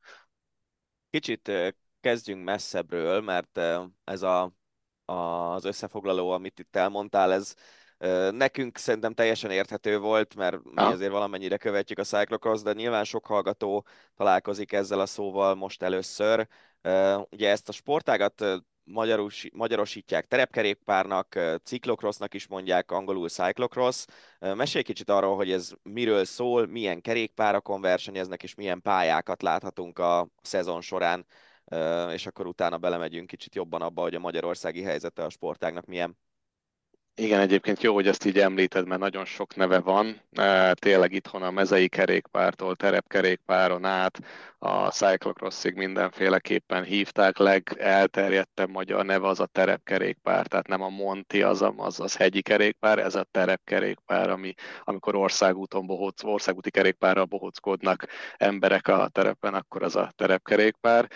[1.10, 1.52] Kicsit
[2.00, 3.60] kezdjünk messzebbről, mert
[4.04, 4.52] ez a,
[5.04, 7.54] az összefoglaló, amit itt elmondtál, ez
[8.30, 13.26] Nekünk szerintem teljesen érthető volt, mert mi azért valamennyire követjük a cyclocross, de nyilván sok
[13.26, 16.48] hallgató találkozik ezzel a szóval most először.
[17.30, 18.44] Ugye ezt a sportágat
[18.92, 24.04] magyaros, magyarosítják terepkerékpárnak, ciklokrosznak is mondják, angolul cyclocross.
[24.38, 30.28] Mesélj kicsit arról, hogy ez miről szól, milyen kerékpárakon versenyeznek, és milyen pályákat láthatunk a
[30.42, 31.26] szezon során,
[32.12, 36.18] és akkor utána belemegyünk kicsit jobban abba, hogy a magyarországi helyzete a sportágnak milyen.
[37.14, 40.20] Igen, egyébként jó, hogy ezt így említed, mert nagyon sok neve van.
[40.72, 44.18] Tényleg itthon a mezei kerékpártól, terepkerékpáron át,
[44.58, 47.38] a cyclocrossig mindenféleképpen hívták.
[47.38, 52.42] Legelterjedtebb magyar neve az a terepkerékpár, tehát nem a Monti, az, a, az, az hegyi
[52.42, 59.82] kerékpár, ez a terepkerékpár, ami, amikor országúton bohóc, országúti kerékpárral bohockodnak emberek a terepen, akkor
[59.82, 61.08] az a terepkerékpár.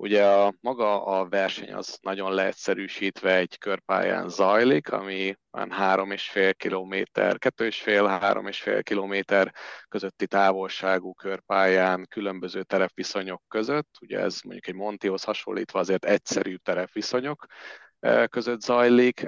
[0.00, 6.28] Ugye a, maga a verseny az nagyon leegyszerűsítve egy körpályán zajlik, ami már három és
[6.28, 9.54] fél kilométer, kettő és fél, három és fél kilométer
[9.88, 13.88] közötti távolságú körpályán különböző terepviszonyok között.
[14.00, 17.46] Ugye ez mondjuk egy Montihoz hasonlítva azért egyszerű terepviszonyok,
[18.28, 19.26] között zajlik.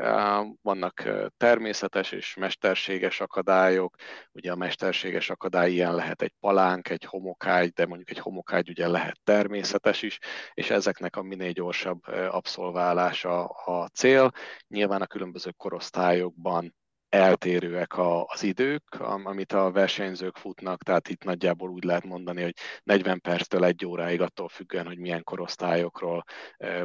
[0.62, 3.94] Vannak természetes és mesterséges akadályok.
[4.33, 8.88] Ugye a mesterséges akadály ilyen lehet egy palánk, egy homokágy, de mondjuk egy homokágy ugye
[8.88, 10.18] lehet természetes is,
[10.54, 14.30] és ezeknek a minél gyorsabb abszolválása a cél.
[14.68, 16.74] Nyilván a különböző korosztályokban
[17.11, 22.55] eltérőek a, az idők, amit a versenyzők futnak, tehát itt nagyjából úgy lehet mondani, hogy
[22.83, 26.25] 40 perctől egy óráig attól függően, hogy milyen korosztályokról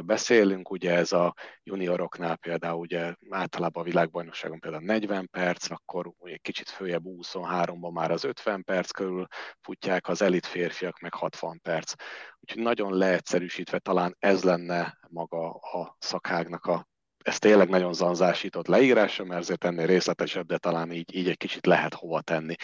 [0.04, 0.70] beszélünk.
[0.70, 6.68] Ugye ez a junioroknál például ugye általában a világbajnokságon például 40 perc, akkor egy kicsit
[6.68, 9.26] följebb 23-ban már az 50 perc körül
[9.60, 11.92] futják, az elit férfiak meg 60 perc.
[12.40, 16.86] Úgyhogy nagyon leegyszerűsítve talán ez lenne maga a szakágnak a
[17.26, 21.66] ez tényleg nagyon zanzásított leírása, mert azért ennél részletesebb, de talán így, így egy kicsit
[21.66, 22.54] lehet hova tenni.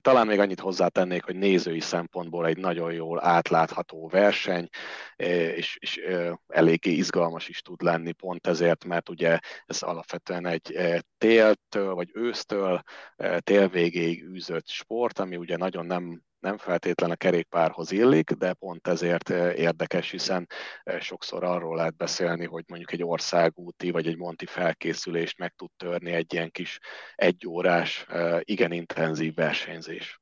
[0.00, 4.68] Talán még annyit hozzátennék, hogy nézői szempontból egy nagyon jól átlátható verseny,
[5.16, 6.00] és, és
[6.46, 10.78] eléggé izgalmas is tud lenni pont ezért, mert ugye ez alapvetően egy
[11.18, 12.82] téltől vagy ősztől
[13.38, 18.88] tél végéig űzött sport, ami ugye nagyon nem nem feltétlen a kerékpárhoz illik, de pont
[18.88, 20.46] ezért eh, érdekes, hiszen
[20.82, 25.70] eh, sokszor arról lehet beszélni, hogy mondjuk egy országúti vagy egy monti felkészülést meg tud
[25.76, 26.78] törni egy ilyen kis
[27.14, 30.20] egyórás, eh, igen intenzív versenyzés.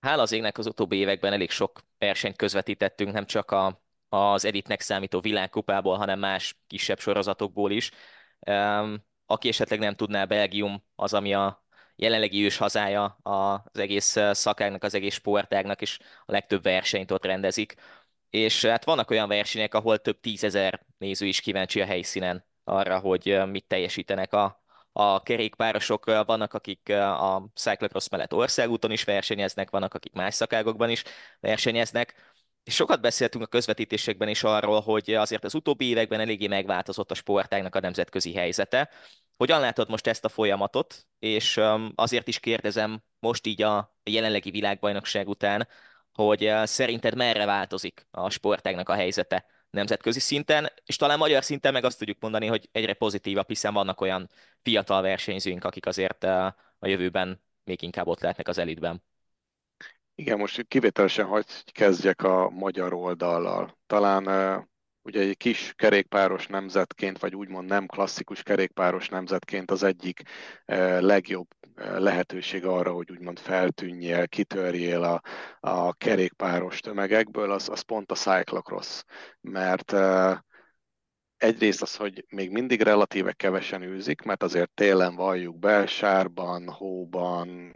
[0.00, 4.80] Hála az égnek az utóbbi években elég sok versenyt közvetítettünk, nem csak a, az elitnek
[4.80, 7.90] számító világkupából, hanem más kisebb sorozatokból is.
[9.26, 11.63] Aki esetleg nem tudná, Belgium az, ami a
[11.96, 17.74] jelenlegi ős hazája az egész szakágnak, az egész sportágnak, és a legtöbb versenyt ott rendezik.
[18.30, 23.42] És hát vannak olyan versenyek, ahol több tízezer néző is kíváncsi a helyszínen arra, hogy
[23.46, 26.04] mit teljesítenek a, a kerékpárosok.
[26.04, 31.02] Vannak, akik a cyclocross mellett országúton is versenyeznek, vannak, akik más szakágokban is
[31.40, 32.33] versenyeznek.
[32.64, 37.14] És sokat beszéltünk a közvetítésekben is arról, hogy azért az utóbbi években eléggé megváltozott a
[37.14, 38.90] sportágnak a nemzetközi helyzete,
[39.36, 41.60] hogyan látod most ezt a folyamatot, és
[41.94, 45.68] azért is kérdezem most így a jelenlegi világbajnokság után,
[46.12, 51.84] hogy szerinted merre változik a sportágnak a helyzete nemzetközi szinten, és talán magyar szinten meg
[51.84, 54.28] azt tudjuk mondani, hogy egyre pozitívabb, hiszen vannak olyan
[54.62, 59.02] fiatal versenyzőink, akik azért a jövőben még inkább ott lehetnek az elitben.
[60.14, 63.78] Igen, most kivételesen hogy kezdjek a magyar oldallal.
[63.86, 64.26] Talán
[65.02, 70.22] ugye egy kis kerékpáros nemzetként, vagy úgymond nem klasszikus kerékpáros nemzetként az egyik
[70.98, 75.20] legjobb eh, lehetőség arra, hogy úgymond feltűnjél, kitörjél a,
[75.60, 79.02] a kerékpáros tömegekből, az, az pont a cyclocross.
[79.40, 79.92] Mert
[81.36, 87.72] egyrészt az, hogy még mindig relatíve kevesen űzik, mert azért télen valljuk be, sárban, hóban,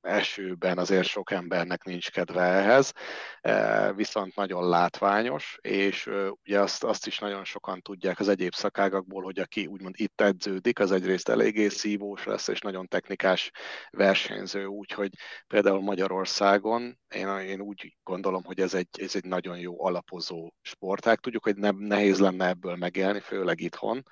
[0.00, 2.92] esőben azért sok embernek nincs kedve ehhez,
[3.40, 6.10] e, viszont nagyon látványos, és
[6.44, 10.78] ugye azt, azt is nagyon sokan tudják az egyéb szakágakból, hogy aki úgymond itt edződik,
[10.78, 13.50] az egyrészt eléggé szívós lesz, és nagyon technikás
[13.90, 15.10] versenyző, úgyhogy
[15.46, 21.18] például Magyarországon én, én úgy gondolom, hogy ez egy, ez egy nagyon jó alapozó sportág.
[21.18, 24.02] Tudjuk, hogy nem, nehéz lenne ebből megélni, főleg itthon,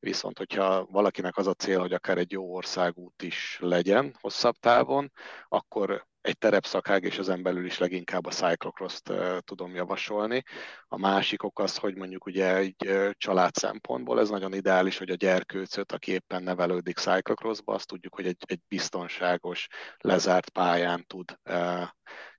[0.00, 5.12] Viszont, hogyha valakinek az a cél, hogy akár egy jó országút is legyen hosszabb távon,
[5.48, 9.12] akkor egy terepszakág, és ezen belül is leginkább a cyclocross-t
[9.44, 10.42] tudom javasolni.
[10.88, 15.14] A másik ok az, hogy mondjuk ugye egy család szempontból ez nagyon ideális, hogy a
[15.14, 21.38] gyerkőcöt, aki éppen nevelődik cyclocrossba, azt tudjuk, hogy egy, egy biztonságos, lezárt pályán tud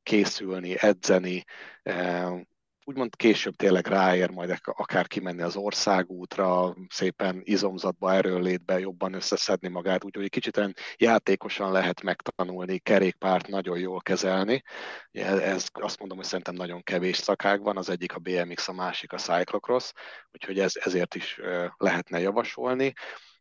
[0.04, 1.44] készülni, edzeni,
[2.92, 10.04] úgymond később tényleg ráér majd akár kimenni az országútra, szépen izomzatba, erőlétbe jobban összeszedni magát,
[10.04, 14.64] úgyhogy kicsit olyan játékosan lehet megtanulni, kerékpárt nagyon jól kezelni.
[15.12, 19.14] Ez azt mondom, hogy szerintem nagyon kevés szakág van, az egyik a BMX, a másik
[19.14, 19.92] a cyclocross,
[20.32, 21.40] úgyhogy ez, ezért is
[21.78, 22.94] lehetne javasolni.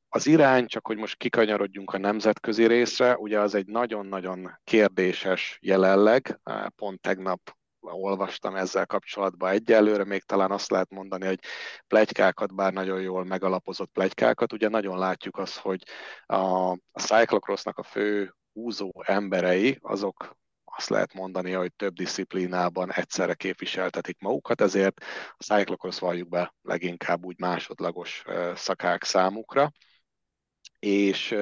[0.08, 6.40] Az irány, csak hogy most kikanyarodjunk a nemzetközi részre, ugye az egy nagyon-nagyon kérdéses jelenleg,
[6.76, 11.38] pont tegnap olvastam ezzel kapcsolatban egyelőre, még talán azt lehet mondani, hogy
[11.86, 15.82] plegykákat, bár nagyon jól megalapozott plegykákat, ugye nagyon látjuk azt, hogy
[16.26, 23.34] a, a cyclocrossnak a fő húzó emberei, azok azt lehet mondani, hogy több disziplinában egyszerre
[23.34, 25.04] képviseltetik magukat, ezért
[25.36, 29.70] a cyclocross valljuk be leginkább úgy másodlagos szakák számukra,
[30.78, 31.34] és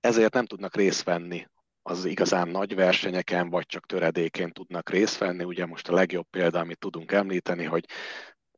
[0.00, 1.46] ezért nem tudnak részt venni
[1.88, 5.44] az igazán nagy versenyeken, vagy csak töredékén tudnak részt venni.
[5.44, 7.84] Ugye most a legjobb példa, amit tudunk említeni, hogy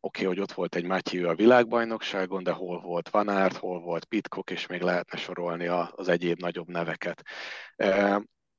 [0.00, 3.80] oké, okay, hogy ott volt egy Matthew a világbajnokságon, de hol volt Van Aert, hol
[3.80, 7.22] volt Pitcock, és még lehetne sorolni az egyéb nagyobb neveket.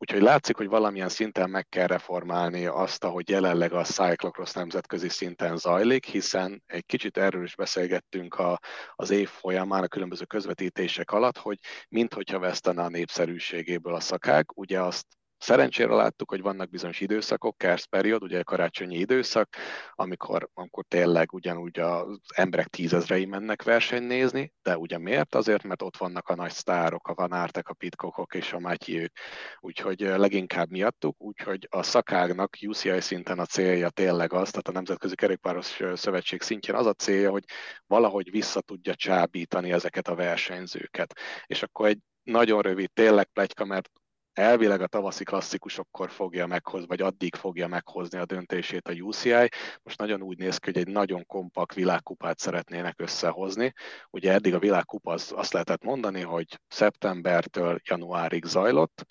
[0.01, 5.57] Úgyhogy látszik, hogy valamilyen szinten meg kell reformálni azt, ahogy jelenleg a cyclocross nemzetközi szinten
[5.57, 8.59] zajlik, hiszen egy kicsit erről is beszélgettünk a,
[8.95, 11.59] az év folyamán a különböző közvetítések alatt, hogy
[11.89, 15.05] minthogyha vesztene a népszerűségéből a szakák, ugye azt
[15.39, 19.55] Szerencsére láttuk, hogy vannak bizonyos időszakok, Kersz period, ugye karácsonyi időszak,
[19.91, 25.35] amikor, amikor tényleg ugyanúgy az emberek tízezrei mennek versenyt nézni, de ugye miért?
[25.35, 29.17] Azért, mert ott vannak a nagy sztárok, a Vanártek, a Pitkokok és a Matyiők,
[29.59, 35.15] úgyhogy leginkább miattuk, úgyhogy a szakágnak UCI szinten a célja tényleg az, tehát a Nemzetközi
[35.15, 37.43] Kerékpáros Szövetség szintjén az a célja, hogy
[37.87, 41.19] valahogy vissza tudja csábítani ezeket a versenyzőket.
[41.45, 43.89] És akkor egy nagyon rövid, tényleg plegyka, mert
[44.33, 49.49] elvileg a tavaszi klasszikusokkor fogja meghozni, vagy addig fogja meghozni a döntését a UCI.
[49.83, 53.73] Most nagyon úgy néz ki, hogy egy nagyon kompakt világkupát szeretnének összehozni.
[54.09, 59.05] Ugye eddig a világkupa az, azt lehetett mondani, hogy szeptembertől januárig zajlott.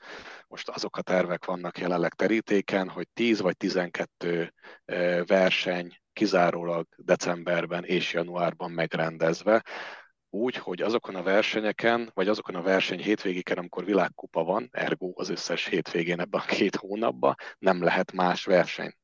[0.49, 4.55] Most azok a tervek vannak jelenleg terítéken, hogy 10 vagy 12
[5.27, 9.65] verseny kizárólag decemberben és januárban megrendezve
[10.31, 15.29] úgy, hogy azokon a versenyeken, vagy azokon a verseny hétvégéken, amikor világkupa van, ergo az
[15.29, 18.95] összes hétvégén ebben a két hónapban nem lehet más verseny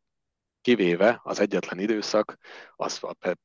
[0.64, 2.36] kivéve az egyetlen időszak,
[2.76, 3.00] az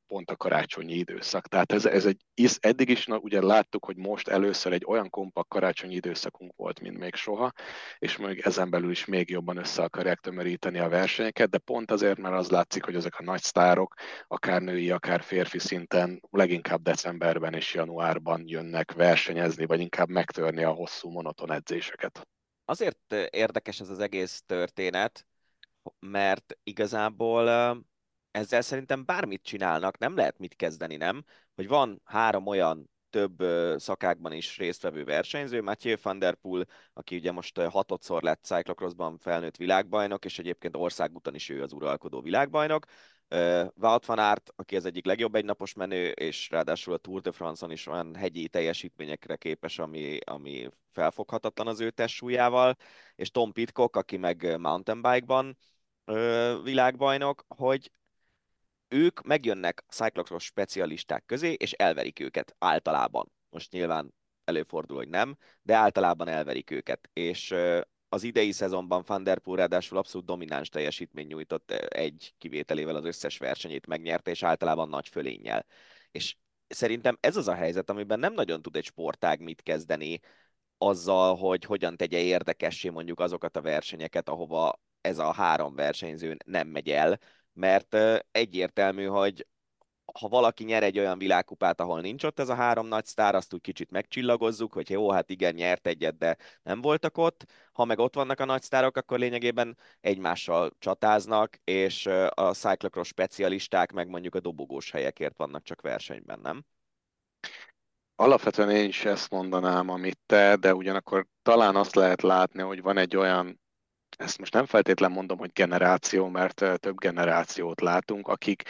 [0.08, 1.47] pont a karácsonyi időszak.
[1.47, 2.21] Tehát ez, ez egy,
[2.60, 6.97] eddig is na, ugye láttuk, hogy most először egy olyan kompakt karácsonyi időszakunk volt, mint
[6.97, 7.51] még soha,
[7.97, 12.17] és még ezen belül is még jobban össze akarják tömöríteni a versenyeket, de pont azért,
[12.17, 13.93] mert az látszik, hogy ezek a nagy sztárok,
[14.27, 20.71] akár női, akár férfi szinten leginkább decemberben és januárban jönnek versenyezni, vagy inkább megtörni a
[20.71, 22.27] hosszú monoton edzéseket.
[22.65, 25.27] Azért érdekes ez az egész történet,
[26.00, 27.50] mert igazából
[28.32, 31.24] ezzel szerintem bármit csinálnak, nem lehet mit kezdeni, nem?
[31.56, 33.44] Hogy van három olyan több
[33.80, 39.58] szakákban is résztvevő versenyző, Mathieu van der Poel, aki ugye most hatodszor lett cyclocrossban felnőtt
[39.58, 42.86] világbajnok, és egyébként országúton is ő az uralkodó világbajnok.
[43.76, 47.72] Wout van Aert, aki az egyik legjobb egynapos menő, és ráadásul a Tour de France-on
[47.72, 52.76] is olyan hegyi teljesítményekre képes, ami, ami felfoghatatlan az ő testsúlyával,
[53.15, 55.58] és Tom Pitcock, aki meg mountain bike-ban
[56.63, 57.92] világbajnok, hogy
[58.88, 63.32] ők megjönnek cyclocross specialisták közé, és elverik őket általában.
[63.50, 64.13] Most nyilván
[64.44, 67.10] előfordul, hogy nem, de általában elverik őket.
[67.13, 67.56] És
[68.10, 73.38] az idei szezonban Van Der Poel ráadásul abszolút domináns teljesítmény nyújtott egy kivételével az összes
[73.38, 75.65] versenyét megnyerte, és általában nagy fölénnyel.
[76.12, 76.36] És
[76.67, 80.19] szerintem ez az a helyzet, amiben nem nagyon tud egy sportág mit kezdeni
[80.78, 86.67] azzal, hogy hogyan tegye érdekessé mondjuk azokat a versenyeket, ahova ez a három versenyző nem
[86.67, 87.19] megy el,
[87.54, 87.98] mert
[88.32, 89.48] egyértelmű, hogy
[90.19, 93.54] ha valaki nyer egy olyan világkupát, ahol nincs ott ez a három nagy sztár, azt
[93.54, 97.45] úgy kicsit megcsillagozzuk, hogy jó, hát igen, nyert egyet, de nem voltak ott.
[97.72, 103.91] Ha meg ott vannak a nagy sztárok, akkor lényegében egymással csatáznak, és a cyclocross specialisták
[103.91, 106.66] meg mondjuk a dobogós helyekért vannak csak versenyben, nem?
[108.16, 112.97] Alapvetően én is ezt mondanám, amit te, de ugyanakkor talán azt lehet látni, hogy van
[112.97, 113.60] egy olyan
[114.20, 118.63] ezt most nem feltétlen mondom, hogy generáció, mert több generációt látunk, akik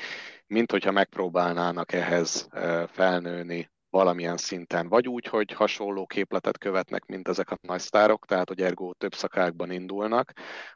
[0.47, 2.47] mint hogyha megpróbálnának ehhez
[2.87, 4.89] felnőni valamilyen szinten.
[4.89, 9.15] Vagy úgy, hogy hasonló képletet követnek, mint ezek a nagy sztárok, tehát hogy ergo több
[9.15, 10.31] szakákban indulnak,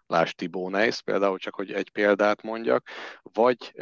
[0.07, 2.87] lásd Tibó Neis például, csak hogy egy példát mondjak,
[3.33, 3.73] vagy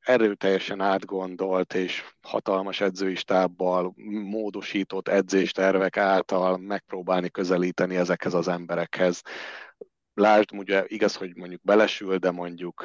[0.00, 3.92] erőteljesen átgondolt és hatalmas edzői stábbal,
[4.30, 9.22] módosított edzéstervek által megpróbálni közelíteni ezekhez az emberekhez.
[10.14, 12.82] Lásd, ugye igaz, hogy mondjuk belesül, de mondjuk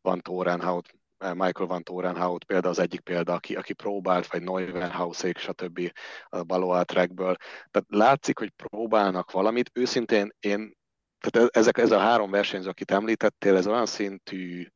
[0.00, 5.92] van Torenhout Michael Van Torenhout példa az egyik példa, aki, aki próbált, vagy Neuwenhausék, stb.
[6.28, 7.36] a Baloa trackből.
[7.70, 9.70] Tehát látszik, hogy próbálnak valamit.
[9.74, 10.74] Őszintén én,
[11.18, 14.66] tehát e, ezek, ez a három versenyző, akit említettél, ez olyan szintű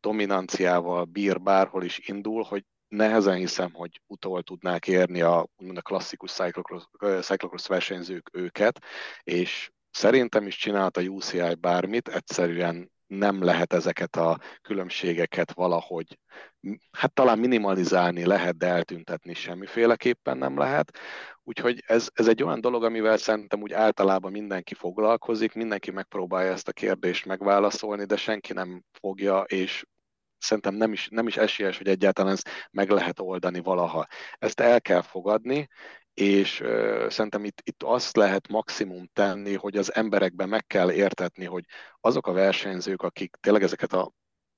[0.00, 5.82] dominanciával bír bárhol is indul, hogy nehezen hiszem, hogy utol tudnák érni a, úgymond a
[5.82, 6.84] klasszikus cyclocross,
[7.20, 8.78] cyclocross versenyzők őket,
[9.22, 16.18] és szerintem is csinált a UCI bármit, egyszerűen nem lehet ezeket a különbségeket valahogy,
[16.90, 20.98] hát talán minimalizálni lehet, de eltüntetni semmiféleképpen nem lehet.
[21.42, 26.68] Úgyhogy ez, ez egy olyan dolog, amivel szerintem úgy általában mindenki foglalkozik, mindenki megpróbálja ezt
[26.68, 29.84] a kérdést megválaszolni, de senki nem fogja, és
[30.38, 34.06] szerintem nem is, nem is esélyes, hogy egyáltalán ezt meg lehet oldani valaha.
[34.38, 35.68] Ezt el kell fogadni,
[36.14, 36.62] és
[37.08, 41.64] szerintem itt, itt azt lehet maximum tenni, hogy az emberekben meg kell értetni, hogy
[42.00, 44.12] azok a versenyzők, akik tényleg ezeket a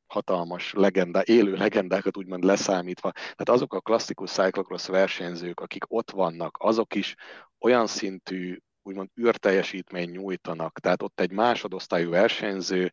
[0.07, 6.57] hatalmas legenda, élő legendákat úgymond leszámítva, tehát azok a klasszikus cyclocross versenyzők, akik ott vannak,
[6.61, 7.15] azok is
[7.59, 12.91] olyan szintű úgymond űrteljesítmény nyújtanak, tehát ott egy másodosztályú versenyző,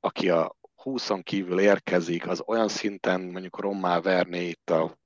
[0.00, 4.98] aki a 20 kívül érkezik, az olyan szinten mondjuk rommá verné itt a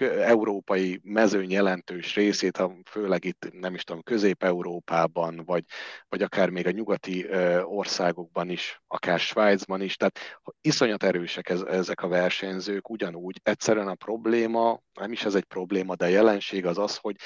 [0.00, 5.64] európai mezőny jelentős részét, főleg itt nem is tudom, Közép-Európában, vagy,
[6.08, 7.26] vagy akár még a nyugati
[7.62, 10.18] országokban is, akár Svájcban is, tehát
[10.60, 13.40] iszonyat erősek ez, ezek a versenyzők, ugyanúgy.
[13.42, 17.16] Egyszerűen a probléma, nem is ez egy probléma, de jelenség az az, hogy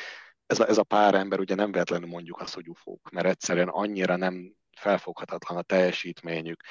[0.46, 3.68] ez a, ez a pár ember ugye nem véletlenül mondjuk azt, hogy ufók, mert egyszerűen
[3.68, 6.62] annyira nem felfoghatatlan a teljesítményük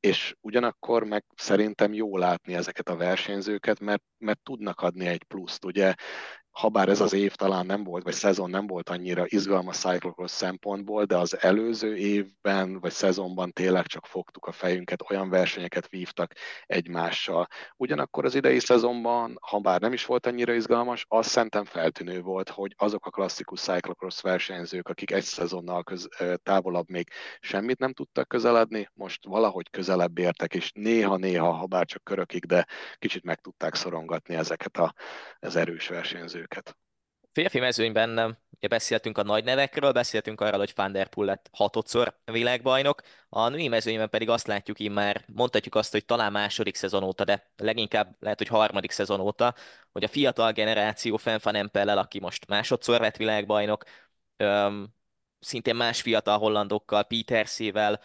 [0.00, 5.64] és ugyanakkor meg szerintem jó látni ezeket a versenyzőket, mert, mert tudnak adni egy pluszt.
[5.64, 5.94] Ugye
[6.58, 11.04] habár ez az év talán nem volt, vagy szezon nem volt annyira izgalmas cyclocross szempontból,
[11.04, 16.32] de az előző évben, vagy szezonban tényleg csak fogtuk a fejünket, olyan versenyeket vívtak
[16.66, 17.46] egymással.
[17.76, 22.48] Ugyanakkor az idei szezonban, ha bár nem is volt annyira izgalmas, az szerintem feltűnő volt,
[22.48, 26.08] hogy azok a klasszikus cyclocross versenyzők, akik egy szezonnal köz,
[26.42, 27.08] távolabb még
[27.40, 32.66] semmit nem tudtak közeledni, most valahogy közelebb értek, és néha-néha, ha bár csak körökig, de
[32.96, 34.94] kicsit meg tudták szorongatni ezeket a,
[35.38, 36.76] az erős versenyzőket őket.
[37.32, 42.18] Férfi mezőnyben ugye beszéltünk a nagy nevekről, beszéltünk arról, hogy Van Der Poel lett hatodszor
[42.24, 47.24] világbajnok, a női mezőnyben pedig azt látjuk immár, mondhatjuk azt, hogy talán második szezon óta,
[47.24, 49.54] de leginkább lehet, hogy harmadik szezon óta,
[49.92, 53.84] hogy a fiatal generáció Fenn van Empellel, aki most másodszor lett világbajnok,
[54.36, 54.94] öm,
[55.40, 58.00] szintén más fiatal hollandokkal, Petersével,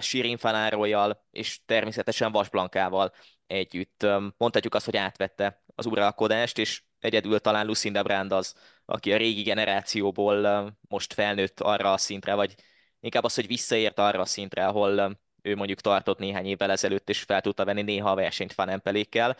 [0.00, 3.12] Shirin Fanárolyjal és természetesen Vas Blankával
[3.46, 4.06] együtt.
[4.36, 9.42] Mondhatjuk azt, hogy átvette az uralkodást, és egyedül talán Lucinda Brand az, aki a régi
[9.42, 12.54] generációból most felnőtt arra a szintre, vagy
[13.00, 17.22] inkább az, hogy visszaért arra a szintre, ahol ő mondjuk tartott néhány évvel ezelőtt, és
[17.22, 19.36] fel tudta venni néha a versenyt fanempelékkel.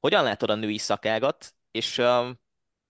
[0.00, 2.02] Hogyan látod a női szakágat, és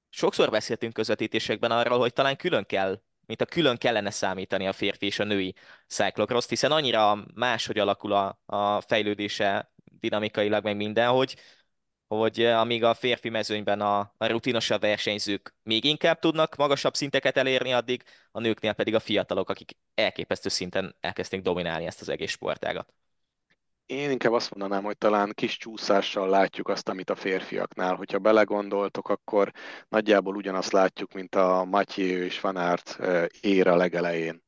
[0.09, 5.07] sokszor beszéltünk közvetítésekben arról, hogy talán külön kell, mint a külön kellene számítani a férfi
[5.07, 5.55] és a női
[5.89, 11.37] cyclocross hiszen annyira máshogy alakul a, a fejlődése dinamikailag, meg minden, hogy
[12.09, 17.37] hogy eh, amíg a férfi mezőnyben a, a rutinosabb versenyzők még inkább tudnak magasabb szinteket
[17.37, 18.03] elérni, addig
[18.33, 22.95] a nőknél pedig a fiatalok, akik elképesztő szinten elkezdték dominálni ezt az egész sportágat.
[23.87, 27.95] Én inkább azt mondanám, hogy talán kis csúszással látjuk azt, amit a férfiaknál.
[27.95, 29.53] Hogyha belegondoltok, akkor
[29.89, 34.44] nagyjából ugyanazt látjuk, mint a Mathieu és Van Aert eh, éra legelején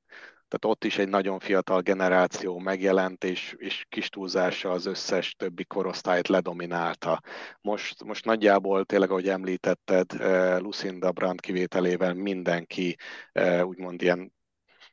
[0.49, 5.65] tehát ott is egy nagyon fiatal generáció megjelent, és, és kis túlzása az összes többi
[5.65, 7.23] korosztályt ledominálta.
[7.61, 12.97] Most, most nagyjából tényleg, ahogy említetted, eh, Lucinda Brandt kivételével mindenki
[13.33, 14.35] eh, úgymond ilyen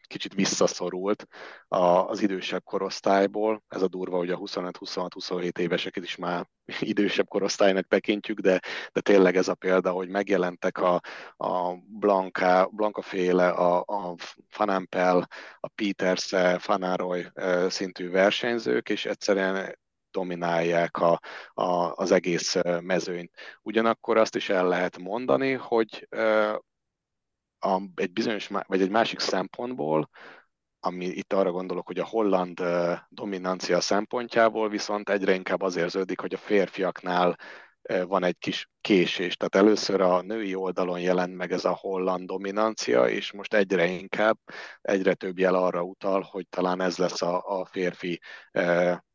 [0.08, 1.28] kicsit visszaszorult
[1.68, 3.64] az idősebb korosztályból.
[3.68, 6.50] Ez a durva, hogy a 25-26-27 éveseket is már
[6.80, 8.60] idősebb korosztálynak tekintjük, de,
[8.92, 11.02] de tényleg ez a példa, hogy megjelentek a,
[11.38, 14.16] a Blanca, Blanca féle, a, a
[14.48, 15.28] Fanampel,
[15.60, 17.26] a Peters, Fanaroy
[17.68, 19.78] szintű versenyzők, és egyszerűen
[20.12, 21.20] dominálják a,
[21.54, 23.32] a, az egész mezőnyt.
[23.62, 26.08] Ugyanakkor azt is el lehet mondani, hogy
[27.64, 30.10] a, egy bizonyos, vagy egy másik szempontból,
[30.80, 32.64] ami itt arra gondolok, hogy a holland
[33.10, 37.38] dominancia szempontjából viszont egyre inkább az érződik, hogy a férfiaknál
[38.08, 39.38] van egy kis késés.
[39.38, 44.38] Tehát először a női oldalon jelent meg ez a holland dominancia, és most egyre inkább,
[44.82, 48.20] egyre több jel arra utal, hogy talán ez lesz a, a férfi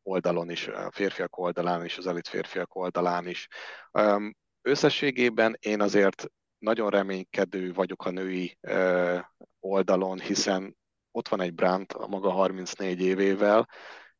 [0.03, 3.47] oldalon is, a férfiak oldalán is, az elit férfiak oldalán is.
[4.61, 6.25] Összességében én azért
[6.59, 8.57] nagyon reménykedő vagyok a női
[9.59, 10.77] oldalon, hiszen
[11.11, 13.67] ott van egy Brandt a maga 34 évével,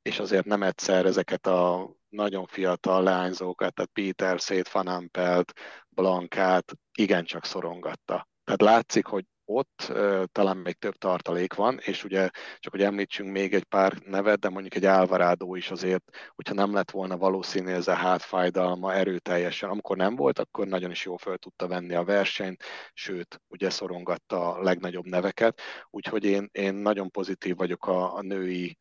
[0.01, 5.53] és azért nem egyszer ezeket a nagyon fiatal leányzókat, tehát Peter, Szét, Van Ampelt,
[5.89, 8.27] Blankát igencsak szorongatta.
[8.43, 9.93] Tehát látszik, hogy ott
[10.31, 12.29] talán még több tartalék van, és ugye
[12.59, 16.03] csak hogy említsünk még egy pár nevet, de mondjuk egy Alvarado is azért,
[16.35, 21.05] hogyha nem lett volna valószínű ez a hátfájdalma erőteljesen, amikor nem volt, akkor nagyon is
[21.05, 26.73] jól fel tudta venni a versenyt, sőt, ugye szorongatta a legnagyobb neveket, úgyhogy én, én
[26.73, 28.77] nagyon pozitív vagyok a, a női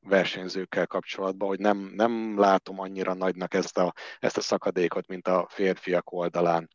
[0.00, 5.46] versenyzőkkel kapcsolatban, hogy nem, nem látom annyira nagynak ezt a, ezt a szakadékot, mint a
[5.50, 6.68] férfiak oldalán.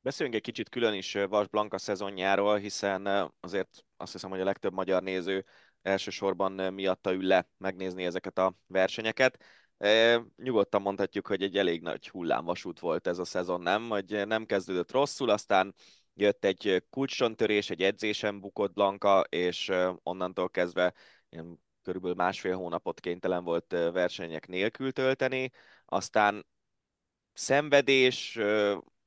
[0.00, 4.72] Beszéljünk egy kicsit külön is Vas Blanka szezonjáról, hiszen azért azt hiszem, hogy a legtöbb
[4.72, 5.44] magyar néző
[5.82, 9.44] elsősorban miatta ül le megnézni ezeket a versenyeket.
[10.36, 13.88] Nyugodtan mondhatjuk, hogy egy elég nagy hullámvasút volt ez a szezon, nem?
[13.88, 15.74] Hogy nem kezdődött rosszul, aztán
[16.14, 19.72] jött egy kulcsontörés, egy edzésen bukott Blanka, és
[20.02, 20.94] onnantól kezdve
[21.82, 25.50] körülbelül másfél hónapot kénytelen volt versenyek nélkül tölteni,
[25.84, 26.46] aztán
[27.32, 28.38] szenvedés,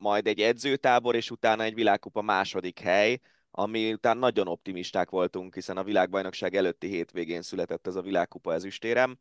[0.02, 3.20] majd egy edzőtábor, és utána egy világkupa második hely,
[3.52, 9.18] ami után nagyon optimisták voltunk, hiszen a világbajnokság előtti hétvégén született ez a világkupa ezüstérem.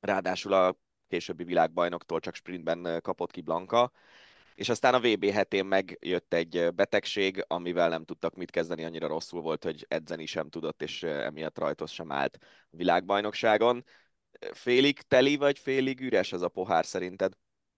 [0.00, 0.76] Ráadásul a
[1.08, 3.92] későbbi világbajnoktól csak sprintben kapott ki Blanka,
[4.54, 9.40] és aztán a VB hetén megjött egy betegség, amivel nem tudtak mit kezdeni, annyira rosszul
[9.40, 12.38] volt, hogy edzeni sem tudott, és emiatt rajtos sem állt
[12.70, 13.84] a világbajnokságon.
[14.52, 17.32] Félig teli vagy félig üres ez a pohár szerinted?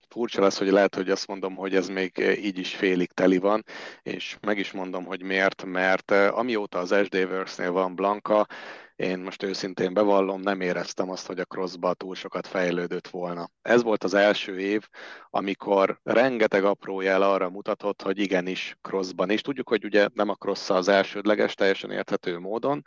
[0.09, 3.63] Furcsa lesz, hogy lehet, hogy azt mondom, hogy ez még így is félig teli van,
[4.03, 8.47] és meg is mondom, hogy miért, mert eh, amióta az SD Works-nél van Blanka,
[8.97, 13.49] én most őszintén bevallom, nem éreztem azt, hogy a crossba túl sokat fejlődött volna.
[13.61, 14.87] Ez volt az első év,
[15.29, 19.41] amikor rengeteg apró jel arra mutatott, hogy igenis crossban is.
[19.41, 22.81] Tudjuk, hogy ugye nem a cross az elsődleges, teljesen érthető módon,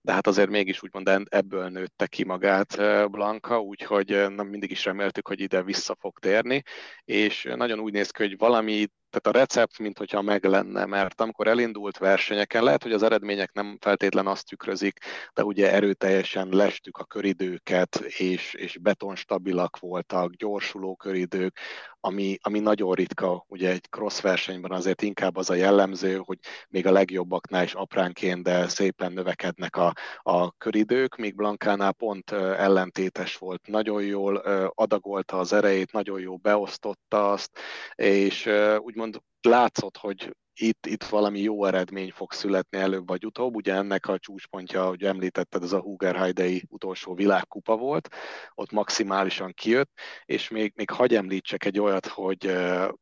[0.00, 4.70] de hát azért mégis úgymond ebből nőtte ki magát eh, Blanka, úgyhogy eh, nem mindig
[4.70, 6.62] is reméltük, hogy ide vissza fog térni,
[7.04, 11.20] és nagyon úgy néz ki, hogy valami tehát a recept, mint hogyha meg lenne, mert
[11.20, 14.98] amikor elindult versenyeken, lehet, hogy az eredmények nem feltétlen azt tükrözik,
[15.34, 21.58] de ugye erőteljesen lestük a köridőket, és, és betonstabilak voltak, gyorsuló köridők,
[22.04, 26.38] ami, ami nagyon ritka, ugye egy cross versenyben azért inkább az a jellemző, hogy
[26.68, 29.92] még a legjobbaknál is apránként, de szépen növekednek a,
[30.22, 34.36] a köridők, míg Blankánál pont ellentétes volt, nagyon jól
[34.74, 37.58] adagolta az erejét, nagyon jól beosztotta azt,
[37.94, 43.54] és úgymond látszott, hogy itt, itt valami jó eredmény fog születni előbb vagy utóbb.
[43.54, 48.08] Ugye ennek a csúcspontja, hogy említetted, az a Hugerheidei utolsó világkupa volt,
[48.54, 49.90] ott maximálisan kijött,
[50.24, 52.56] és még, még hagy említsek egy olyat, hogy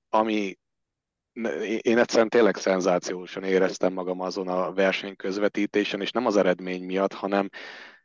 [0.08, 0.56] ami
[1.80, 7.12] én egyszerűen tényleg szenzációsan éreztem magam azon a verseny közvetítésen, és nem az eredmény miatt,
[7.12, 7.48] hanem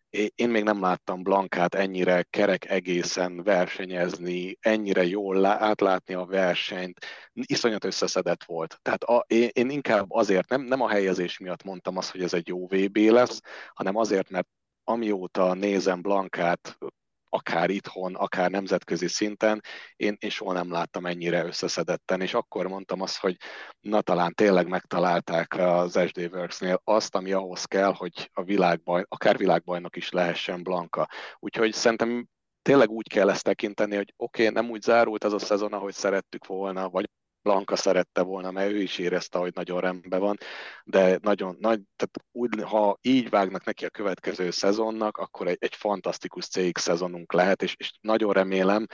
[0.09, 7.83] én még nem láttam Blankát ennyire kerek egészen versenyezni, ennyire jól átlátni a versenyt, iszonyat
[7.85, 8.79] összeszedett volt.
[8.81, 12.33] Tehát a, én, én inkább azért, nem, nem a helyezés miatt mondtam azt, hogy ez
[12.33, 13.41] egy jó VB lesz,
[13.73, 14.47] hanem azért, mert
[14.83, 16.77] amióta nézem Blankát
[17.29, 19.61] akár itthon, akár nemzetközi szinten,
[19.95, 23.37] én, én soha nem láttam ennyire összeszedetten, és akkor mondtam azt, hogy
[23.79, 29.37] na talán tényleg megtalálták az SD Works-nél azt, ami ahhoz kell, hogy a világbaj, akár
[29.37, 31.07] világbajnok is lehessen Blanka.
[31.39, 32.27] Úgyhogy szerintem
[32.61, 35.93] tényleg úgy kell ezt tekinteni, hogy oké, okay, nem úgy zárult ez a szezon, ahogy
[35.93, 37.09] szerettük volna, vagy
[37.47, 40.37] Blanka szerette volna, mert ő is érezte, hogy nagyon rendben van,
[40.83, 45.75] de nagyon nagy, tehát úgy, ha így vágnak neki a következő szezonnak, akkor egy, egy
[45.75, 48.85] fantasztikus CX szezonunk lehet, és, és nagyon remélem,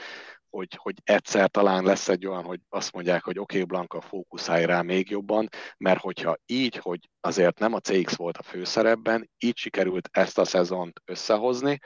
[0.50, 4.64] hogy, hogy egyszer talán lesz egy olyan, hogy azt mondják, hogy oké, okay, Blanka, fókuszálj
[4.64, 9.56] rá még jobban, mert hogyha így, hogy azért nem a CX volt a főszerepben, így
[9.56, 11.78] sikerült ezt a szezont összehozni,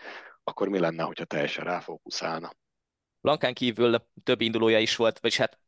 [0.45, 2.51] akkor mi lenne, hogyha teljesen ráfókuszálna?
[3.21, 5.59] Blankán kívül több indulója is volt, vagy hát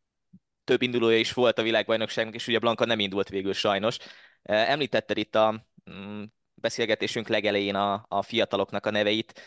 [0.70, 3.96] több indulója is volt a világbajnokságnak, és ugye Blanka nem indult végül sajnos.
[4.42, 6.22] Említetted itt a mm,
[6.54, 9.40] beszélgetésünk legelején a, a fiataloknak a neveit.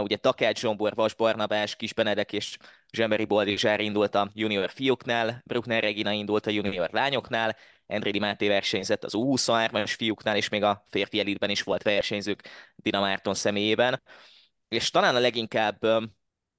[0.00, 2.56] Ugye Takács Zsombor, Vas Barnabás, Kis Benedek és
[2.92, 7.56] Zsemberi Boldizsár indult a junior fiúknál, Bruckner Regina indult a junior lányoknál,
[7.86, 13.00] Endrédi Máté versenyzett az U23-as fiúknál, és még a férfi elitben is volt versenyzők Dina
[13.00, 14.02] Márton személyében.
[14.68, 15.78] És talán a leginkább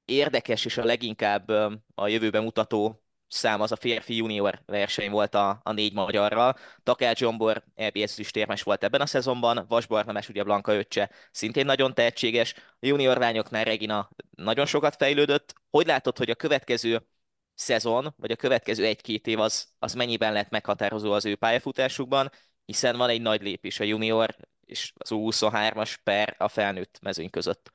[0.06, 1.50] érdekes és a leginkább
[1.96, 6.56] a jövőben mutató szám az a férfi junior verseny volt a, a négy magyarral.
[6.84, 11.94] Takál Zsombor EBS térmes volt ebben a szezonban, Vas Barnames, ugye Blanka öccse, szintén nagyon
[11.94, 12.54] tehetséges.
[12.56, 15.54] A junior lányoknál Regina nagyon sokat fejlődött.
[15.70, 17.08] Hogy látod, hogy a következő
[17.54, 22.32] szezon, vagy a következő egy-két év az, az mennyiben lett meghatározó az ő pályafutásukban,
[22.66, 27.74] hiszen van egy nagy lépés a junior és az U23-as per a felnőtt mezőny között.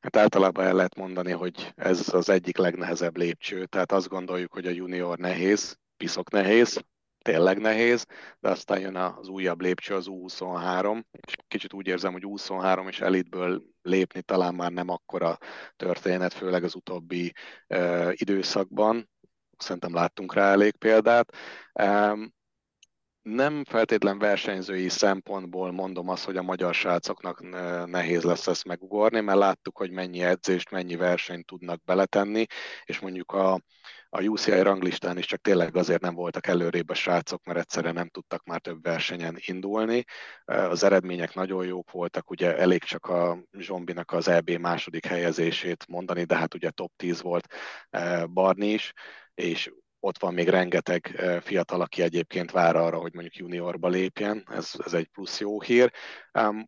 [0.00, 3.66] Hát általában el lehet mondani, hogy ez az egyik legnehezebb lépcső.
[3.66, 6.84] Tehát azt gondoljuk, hogy a junior nehéz, piszok nehéz,
[7.22, 8.06] tényleg nehéz,
[8.38, 13.00] de aztán jön az újabb lépcső, az U23, és kicsit úgy érzem, hogy U23 és
[13.00, 15.38] elitből lépni talán már nem akkora
[15.76, 17.32] történet, főleg az utóbbi
[17.68, 19.10] uh, időszakban.
[19.56, 21.34] Szerintem láttunk rá elég példát.
[21.72, 22.32] Um,
[23.30, 27.40] nem feltétlen versenyzői szempontból mondom azt, hogy a magyar srácoknak
[27.86, 32.46] nehéz lesz ezt megugorni, mert láttuk, hogy mennyi edzést, mennyi versenyt tudnak beletenni,
[32.84, 33.60] és mondjuk a,
[34.08, 38.08] a UCI ranglistán is csak tényleg azért nem voltak előrébb a srácok, mert egyszerűen nem
[38.08, 40.04] tudtak már több versenyen indulni.
[40.44, 46.24] Az eredmények nagyon jók voltak, ugye elég csak a Zsombinak az EB második helyezését mondani,
[46.24, 47.54] de hát ugye top 10 volt
[48.26, 48.92] Barni is,
[49.34, 49.70] és
[50.00, 54.92] ott van még rengeteg fiatal, aki egyébként vár arra, hogy mondjuk juniorba lépjen, ez, ez
[54.92, 55.92] egy plusz jó hír.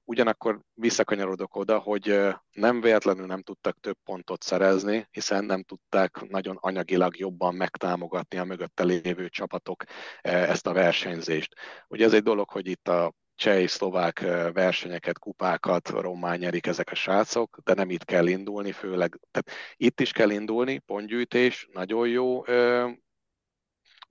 [0.04, 2.20] Ugyanakkor visszakanyarodok oda, hogy
[2.50, 8.44] nem véletlenül nem tudtak több pontot szerezni, hiszen nem tudták nagyon anyagilag jobban megtámogatni a
[8.44, 9.84] mögötte lévő csapatok
[10.22, 11.54] ezt a versenyzést.
[11.88, 14.20] Ugye ez egy dolog, hogy itt a cseh szlovák
[14.52, 20.00] versenyeket, kupákat román nyerik ezek a srácok, de nem itt kell indulni, főleg, tehát itt
[20.00, 22.44] is kell indulni, pontgyűjtés, nagyon jó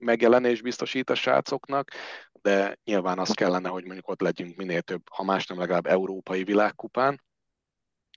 [0.02, 1.90] megjelenés biztosít a srácoknak,
[2.42, 6.44] de nyilván az kellene, hogy mondjuk ott legyünk minél több, ha más nem legalább európai
[6.44, 7.20] világkupán,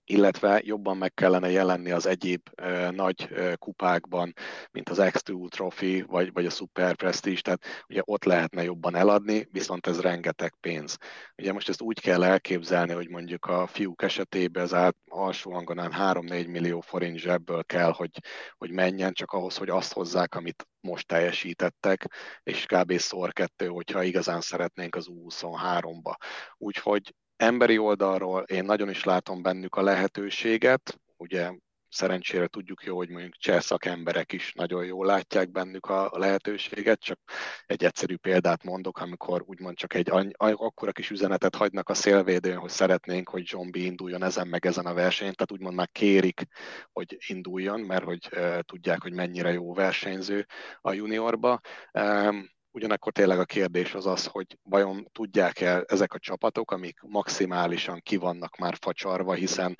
[0.05, 4.33] illetve jobban meg kellene jelenni az egyéb ö, nagy ö, kupákban,
[4.71, 9.47] mint az X2 Trophy, vagy, vagy a Super Prestige, tehát ugye ott lehetne jobban eladni,
[9.51, 10.97] viszont ez rengeteg pénz.
[11.37, 15.93] Ugye most ezt úgy kell elképzelni, hogy mondjuk a fiúk esetében az át, alsó hangonán
[15.97, 18.19] 3-4 millió forint zsebből kell, hogy,
[18.57, 22.07] hogy menjen, csak ahhoz, hogy azt hozzák, amit most teljesítettek,
[22.43, 22.97] és kb.
[22.97, 26.15] szor kettő, hogyha igazán szeretnénk az U23-ba.
[26.57, 31.51] Úgyhogy emberi oldalról én nagyon is látom bennük a lehetőséget, ugye
[31.95, 37.19] szerencsére tudjuk jó, hogy mondjuk cseh szakemberek is nagyon jól látják bennük a lehetőséget, csak
[37.65, 42.69] egy egyszerű példát mondok, amikor úgymond csak egy akkora kis üzenetet hagynak a szélvédőn, hogy
[42.69, 46.43] szeretnénk, hogy Zsombi induljon ezen meg ezen a versenyen, tehát úgymond már kérik,
[46.91, 50.45] hogy induljon, mert hogy uh, tudják, hogy mennyire jó versenyző
[50.81, 51.59] a juniorba.
[51.93, 57.99] Um, Ugyanakkor tényleg a kérdés az az, hogy vajon tudják-e ezek a csapatok, amik maximálisan
[58.03, 59.75] kivannak már facsarva, hiszen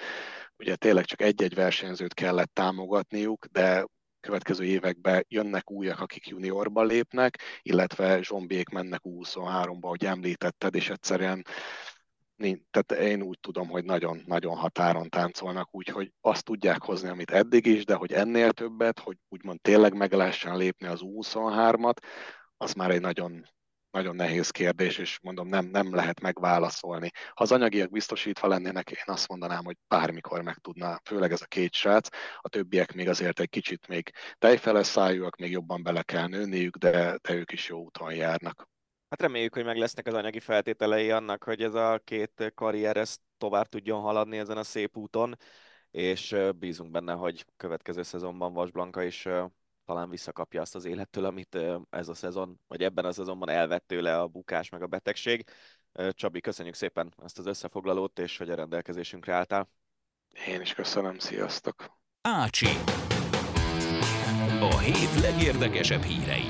[0.57, 3.85] ugye tényleg csak egy-egy versenyzőt kellett támogatniuk, de
[4.19, 11.45] következő években jönnek újak, akik juniorba lépnek, illetve zsombiék mennek U23-ba, ahogy említetted, és egyszerűen
[12.71, 17.85] tehát én úgy tudom, hogy nagyon-nagyon határon táncolnak, úgyhogy azt tudják hozni, amit eddig is,
[17.85, 21.97] de hogy ennél többet, hogy úgymond tényleg meg lehessen lépni az U23-at,
[22.65, 23.45] az már egy nagyon,
[23.91, 27.11] nagyon nehéz kérdés, és mondom, nem, nem lehet megválaszolni.
[27.13, 31.45] Ha az anyagiak biztosítva lennének, én azt mondanám, hogy bármikor meg tudná, főleg ez a
[31.45, 32.07] két srác,
[32.41, 37.17] a többiek még azért egy kicsit még tejfeles szájúak, még jobban bele kell nőniük, de,
[37.21, 38.67] de ők is jó úton járnak.
[39.09, 43.21] Hát reméljük, hogy meg lesznek az anyagi feltételei annak, hogy ez a két karrier ezt
[43.37, 45.37] tovább tudjon haladni ezen a szép úton,
[45.91, 49.27] és bízunk benne, hogy következő szezonban Vas Blanka is
[49.85, 51.57] talán visszakapja azt az élettől, amit
[51.89, 55.49] ez a szezon, vagy ebben a szezonban elvett tőle a bukás meg a betegség.
[56.09, 59.69] Csabi, köszönjük szépen ezt az összefoglalót, és hogy a rendelkezésünkre álltál.
[60.47, 61.97] Én is köszönöm, sziasztok!
[62.21, 62.67] Ácsi.
[64.59, 66.45] A hét legérdekesebb hírei.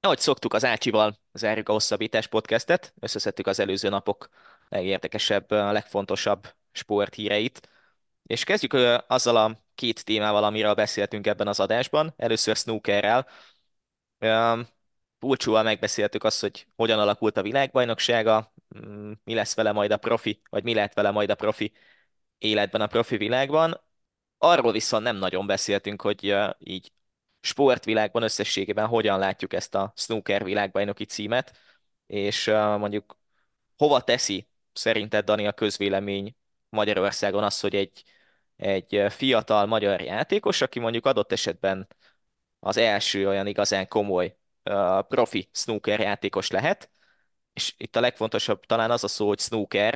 [0.00, 4.28] Ahogy szoktuk az Ácsival, zárjuk a hosszabbítás podcastet, összeszedtük az előző napok
[4.68, 7.68] legérdekesebb, legfontosabb sporthíreit,
[8.22, 8.72] és kezdjük
[9.06, 12.14] azzal a két témával, amiről beszéltünk ebben az adásban.
[12.16, 13.26] Először snookerrel.
[15.18, 20.42] Bulcsúval megbeszéltük azt, hogy hogyan alakult a világbajnoksága, mm, mi lesz vele majd a profi,
[20.50, 21.72] vagy mi lehet vele majd a profi
[22.38, 23.80] életben, a profi világban.
[24.38, 26.92] Arról viszont nem nagyon beszéltünk, hogy így
[27.40, 31.58] sportvilágban összességében hogyan látjuk ezt a snooker világbajnoki címet,
[32.06, 32.46] és
[32.78, 33.18] mondjuk
[33.76, 36.36] hova teszi szerinted, Dani, a közvélemény
[36.68, 38.04] Magyarországon az, hogy egy
[38.56, 41.88] egy fiatal magyar játékos, aki mondjuk adott esetben
[42.60, 44.36] az első olyan igazán komoly
[45.08, 46.90] profi snooker játékos lehet,
[47.52, 49.92] és itt a legfontosabb talán az a szó, hogy snooker,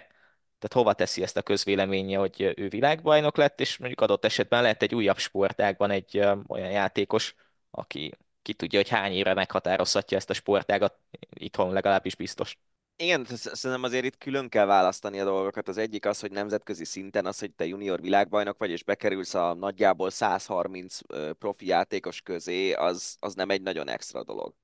[0.59, 4.83] Tehát hova teszi ezt a közvéleménye, hogy ő világbajnok lett, és mondjuk adott esetben lehet
[4.83, 7.35] egy újabb sportágban egy olyan játékos,
[7.71, 10.99] aki ki tudja, hogy hány évre meghatározhatja ezt a sportágat,
[11.31, 12.59] itthon legalábbis biztos.
[12.99, 15.69] Igen, szerintem azért itt külön kell választani a dolgokat.
[15.69, 19.55] Az egyik az, hogy nemzetközi szinten az, hogy te junior világbajnok vagy, és bekerülsz a
[19.55, 20.99] nagyjából 130
[21.39, 24.55] profi játékos közé, az, az nem egy nagyon extra dolog.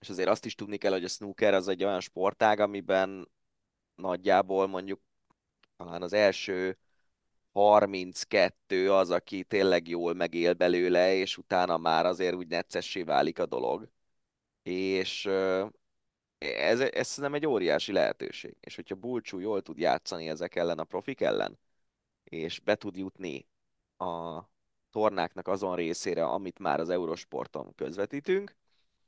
[0.00, 3.28] És azért azt is tudni kell, hogy a snooker az egy olyan sportág, amiben
[3.94, 5.00] nagyjából mondjuk
[5.76, 6.78] talán az első
[7.52, 13.46] 32 az, aki tényleg jól megél belőle, és utána már azért úgy neccessé válik a
[13.46, 13.88] dolog.
[14.62, 15.28] És
[16.40, 18.56] ez, ez szerintem egy óriási lehetőség.
[18.60, 21.58] És hogyha Bulcsú jól tud játszani ezek ellen a profik ellen,
[22.24, 23.48] és be tud jutni
[23.96, 24.40] a
[24.90, 28.56] tornáknak azon részére, amit már az Eurosporton közvetítünk,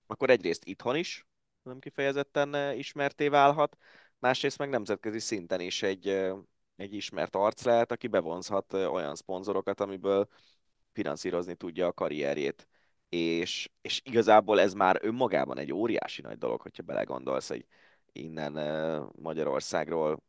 [0.07, 1.27] akkor egyrészt itthon is
[1.63, 3.77] nem kifejezetten ismerté válhat,
[4.19, 6.09] másrészt meg nemzetközi szinten is egy,
[6.77, 10.29] egy ismert arc lehet, aki bevonzhat olyan szponzorokat, amiből
[10.93, 12.69] finanszírozni tudja a karrierjét
[13.15, 17.67] és, és igazából ez már önmagában egy óriási nagy dolog, hogyha belegondolsz, hogy
[18.13, 18.53] innen
[19.17, 20.23] Magyarországról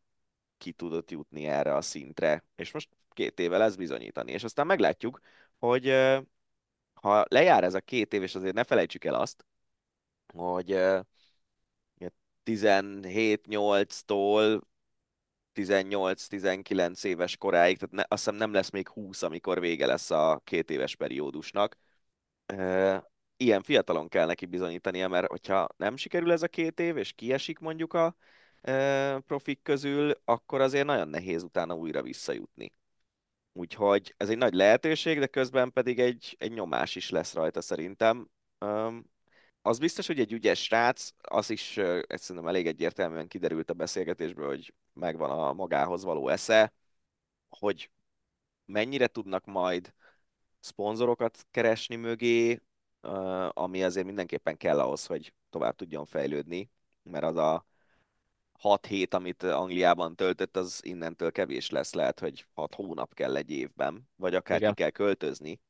[0.57, 5.19] ki tudott jutni erre a szintre, és most két éve lesz bizonyítani, és aztán meglátjuk,
[5.57, 5.93] hogy
[6.93, 9.45] ha lejár ez a két év, és azért ne felejtsük el azt,
[10.33, 10.77] hogy
[12.45, 14.61] 17-8-tól
[15.53, 20.41] 18-19 éves koráig, tehát ne, azt hiszem nem lesz még 20, amikor vége lesz a
[20.43, 21.77] két éves periódusnak,
[23.37, 27.59] ilyen fiatalon kell neki bizonyítania, mert hogyha nem sikerül ez a két év, és kiesik
[27.59, 28.15] mondjuk a
[29.25, 32.73] profik közül, akkor azért nagyon nehéz utána újra visszajutni.
[33.53, 38.29] Úgyhogy ez egy nagy lehetőség, de közben pedig egy, egy nyomás is lesz rajta szerintem.
[39.61, 44.47] Az biztos, hogy egy ügyes srác, az is ezt szerintem elég egyértelműen kiderült a beszélgetésből,
[44.47, 46.73] hogy megvan a magához való esze,
[47.49, 47.91] hogy
[48.65, 49.93] mennyire tudnak majd
[50.63, 52.61] szponzorokat keresni mögé,
[53.49, 56.69] ami azért mindenképpen kell ahhoz, hogy tovább tudjon fejlődni,
[57.03, 57.65] mert az a
[58.59, 63.49] 6 hét, amit Angliában töltött, az innentől kevés lesz, lehet, hogy 6 hónap kell egy
[63.49, 64.73] évben, vagy akár Igen.
[64.73, 65.61] ki kell költözni.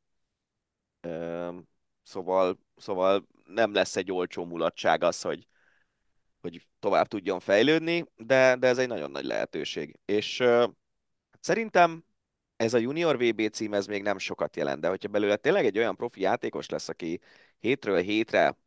[2.04, 5.48] Szóval, szóval nem lesz egy olcsó mulatság az, hogy,
[6.42, 10.00] hogy tovább tudjon fejlődni, de, de ez egy nagyon nagy lehetőség.
[10.06, 10.44] És
[11.40, 12.04] szerintem
[12.64, 15.78] ez a junior VB cím, ez még nem sokat jelent, de hogyha belőle tényleg egy
[15.78, 17.20] olyan profi játékos lesz, aki
[17.60, 18.58] hétről hétre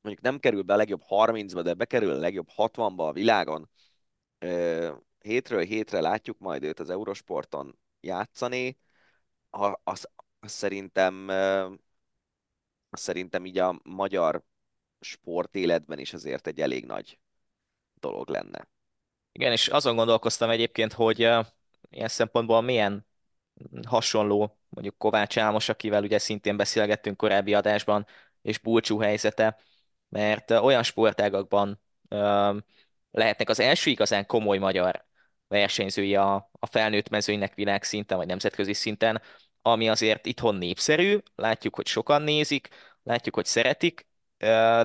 [0.00, 3.70] mondjuk nem kerül be a legjobb 30-ba, de bekerül a legjobb 60-ba a világon,
[5.18, 8.78] hétről hétre látjuk majd őt az Eurosporton játszani,
[9.50, 10.08] az,
[10.40, 11.28] az szerintem
[12.90, 14.42] az szerintem így a magyar
[15.00, 17.18] sportéletben is azért egy elég nagy
[17.94, 18.68] dolog lenne.
[19.32, 21.18] Igen, és azon gondolkoztam egyébként, hogy
[21.90, 23.06] ilyen szempontból milyen
[23.86, 28.06] hasonló, mondjuk Kovács Álmos, akivel ugye szintén beszélgettünk korábbi adásban,
[28.42, 29.58] és Bulcsú helyzete,
[30.08, 31.80] mert olyan sportágakban
[33.10, 35.04] lehetnek az első igazán komoly magyar
[35.48, 39.22] versenyzői a, a felnőtt mezőnynek világszinten, vagy nemzetközi szinten,
[39.62, 42.68] ami azért itthon népszerű, látjuk, hogy sokan nézik,
[43.02, 44.06] látjuk, hogy szeretik,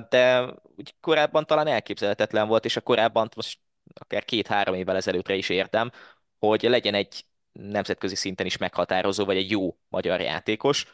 [0.08, 3.60] de úgy korábban talán elképzelhetetlen volt, és a korábban most
[3.94, 5.90] akár két-három évvel ezelőttre is értem,
[6.38, 10.86] hogy legyen egy nemzetközi szinten is meghatározó, vagy egy jó magyar játékos.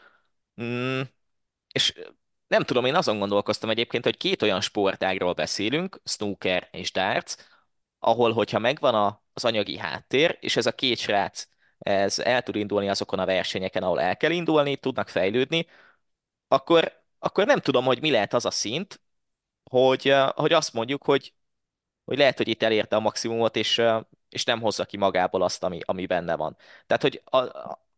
[0.62, 1.00] Mm,
[1.72, 1.94] és
[2.46, 7.34] nem tudom, én azon gondolkoztam egyébként, hogy két olyan sportágról beszélünk, snooker és darts,
[7.98, 11.48] ahol, hogyha megvan a, az anyagi háttér, és ez a két srác
[11.78, 15.66] ez el tud indulni azokon a versenyeken, ahol el kell indulni, tudnak fejlődni,
[16.48, 19.00] akkor, akkor nem tudom, hogy mi lehet az a szint,
[19.70, 21.34] hogy, hogy azt mondjuk, hogy,
[22.04, 23.82] hogy lehet, hogy itt elérte a maximumot, és,
[24.36, 26.56] és nem hozza ki magából azt, ami, ami benne van.
[26.86, 27.36] Tehát, hogy a,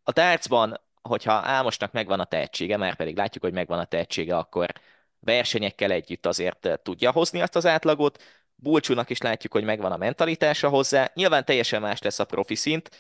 [0.03, 4.73] a dartsban, hogyha Álmosnak megvan a tehetsége, mert pedig látjuk, hogy megvan a tehetsége, akkor
[5.21, 8.23] versenyekkel együtt azért tudja hozni azt az átlagot,
[8.55, 12.91] Bulcsúnak is látjuk, hogy megvan a mentalitása hozzá, nyilván teljesen más lesz a profi szint,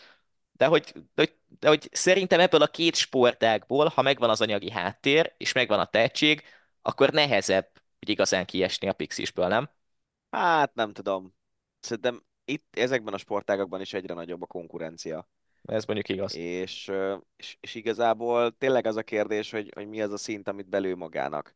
[0.52, 1.28] de hogy, de,
[1.60, 5.86] de hogy szerintem ebből a két sportágból, ha megvan az anyagi háttér, és megvan a
[5.86, 6.42] tehetség,
[6.82, 9.70] akkor nehezebb, hogy igazán kiesni a Pixisből, nem?
[10.30, 11.34] Hát nem tudom.
[11.80, 15.28] Szerintem itt ezekben a sportágakban is egyre nagyobb a konkurencia.
[15.62, 16.36] Ez mondjuk igaz.
[16.36, 16.90] És,
[17.36, 20.94] és, és igazából tényleg az a kérdés, hogy, hogy mi az a szint, amit belő
[20.94, 21.54] magának.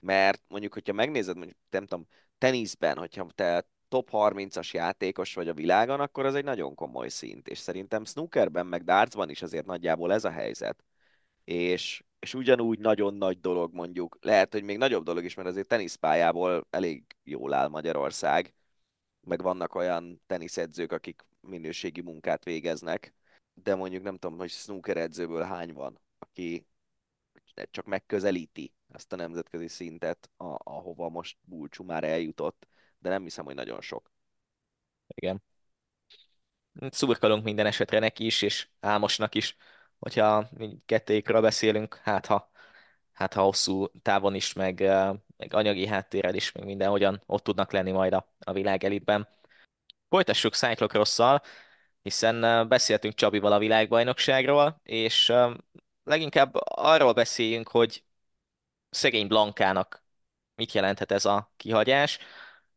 [0.00, 2.06] Mert mondjuk, hogyha megnézed, mondjuk, nem tudom,
[2.38, 7.48] teniszben, hogyha te top 30-as játékos vagy a világon, akkor az egy nagyon komoly szint.
[7.48, 10.84] És szerintem snookerben, meg dartsban is azért nagyjából ez a helyzet.
[11.44, 15.68] És, és ugyanúgy nagyon nagy dolog mondjuk, lehet, hogy még nagyobb dolog is, mert azért
[15.68, 18.54] teniszpályából elég jól áll Magyarország,
[19.24, 23.14] meg vannak olyan teniszedzők, akik minőségi munkát végeznek,
[23.54, 26.66] de mondjuk nem tudom, hogy snooker edzőből hány van, aki
[27.70, 32.66] csak megközelíti ezt a nemzetközi szintet, a, ahova most Bulcsú már eljutott,
[32.98, 34.10] de nem hiszem, hogy nagyon sok.
[35.06, 35.42] Igen.
[36.90, 39.56] Szurkolunk minden esetre neki is, és Ámosnak is,
[39.98, 40.48] hogyha
[40.86, 42.50] kettőjükről beszélünk, hát ha,
[43.14, 44.80] hát ha hosszú távon is, meg,
[45.36, 49.28] meg anyagi háttérrel is, meg mindenhogyan ott tudnak lenni majd a, a világ elitben.
[50.08, 51.42] Folytassuk Cyclocross-szal,
[52.02, 55.32] hiszen beszéltünk Csabival a világbajnokságról, és
[56.04, 58.04] leginkább arról beszéljünk, hogy
[58.90, 60.04] szegény Blankának
[60.54, 62.18] mit jelenthet ez a kihagyás,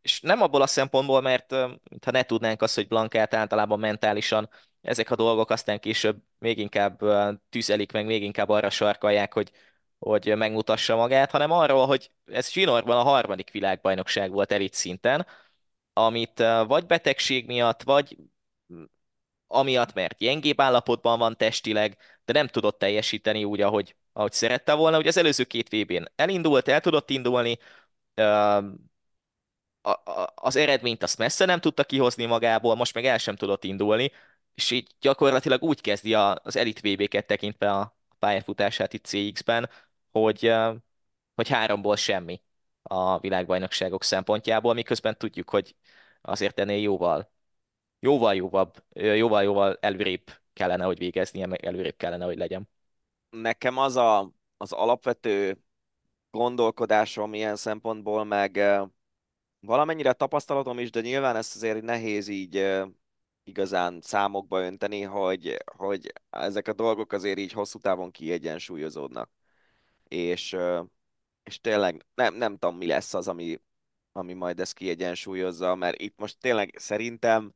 [0.02, 1.52] és nem abból a szempontból, mert
[2.02, 4.50] ha ne tudnánk azt, hogy Blankát általában mentálisan
[4.82, 7.02] ezek a dolgok aztán később még inkább
[7.50, 9.52] tüzelik, meg még inkább arra sarkalják, hogy,
[10.00, 15.28] hogy megmutassa magát, hanem arról, hogy ez zsinórban a harmadik világbajnokság volt elit szinten,
[15.94, 18.18] amit vagy betegség miatt, vagy
[19.48, 24.98] amiatt, mert gyengébb állapotban van testileg, de nem tudott teljesíteni úgy, ahogy, ahogy szerette volna.
[24.98, 27.58] Ugye az előző két VB-n elindult, el tudott indulni,
[30.36, 34.12] az eredményt azt messze nem tudta kihozni magából, most meg el sem tudott indulni,
[34.56, 39.70] és így gyakorlatilag úgy kezdi az elit VB-ket tekintve a pályafutását itt CX-ben,
[40.12, 40.54] hogy,
[41.36, 42.42] hogy háromból semmi
[42.82, 45.76] a világbajnokságok szempontjából, miközben tudjuk, hogy
[46.22, 47.36] azért ennél jóval
[48.00, 52.70] jóval jóval, jóval, jóval előrébb kellene, hogy végeznie, meg előrébb kellene, hogy legyen.
[53.30, 55.58] Nekem az a, az alapvető
[56.32, 58.62] gondolkodásom ilyen szempontból, meg
[59.60, 62.78] valamennyire tapasztalatom is, de nyilván ezt azért nehéz így
[63.44, 69.30] igazán számokba önteni, hogy, hogy ezek a dolgok azért így hosszú távon kiegyensúlyozódnak.
[70.08, 70.58] És,
[71.44, 73.62] és tényleg nem, nem tudom, mi lesz az, ami,
[74.12, 77.54] ami majd ezt kiegyensúlyozza, mert itt most tényleg szerintem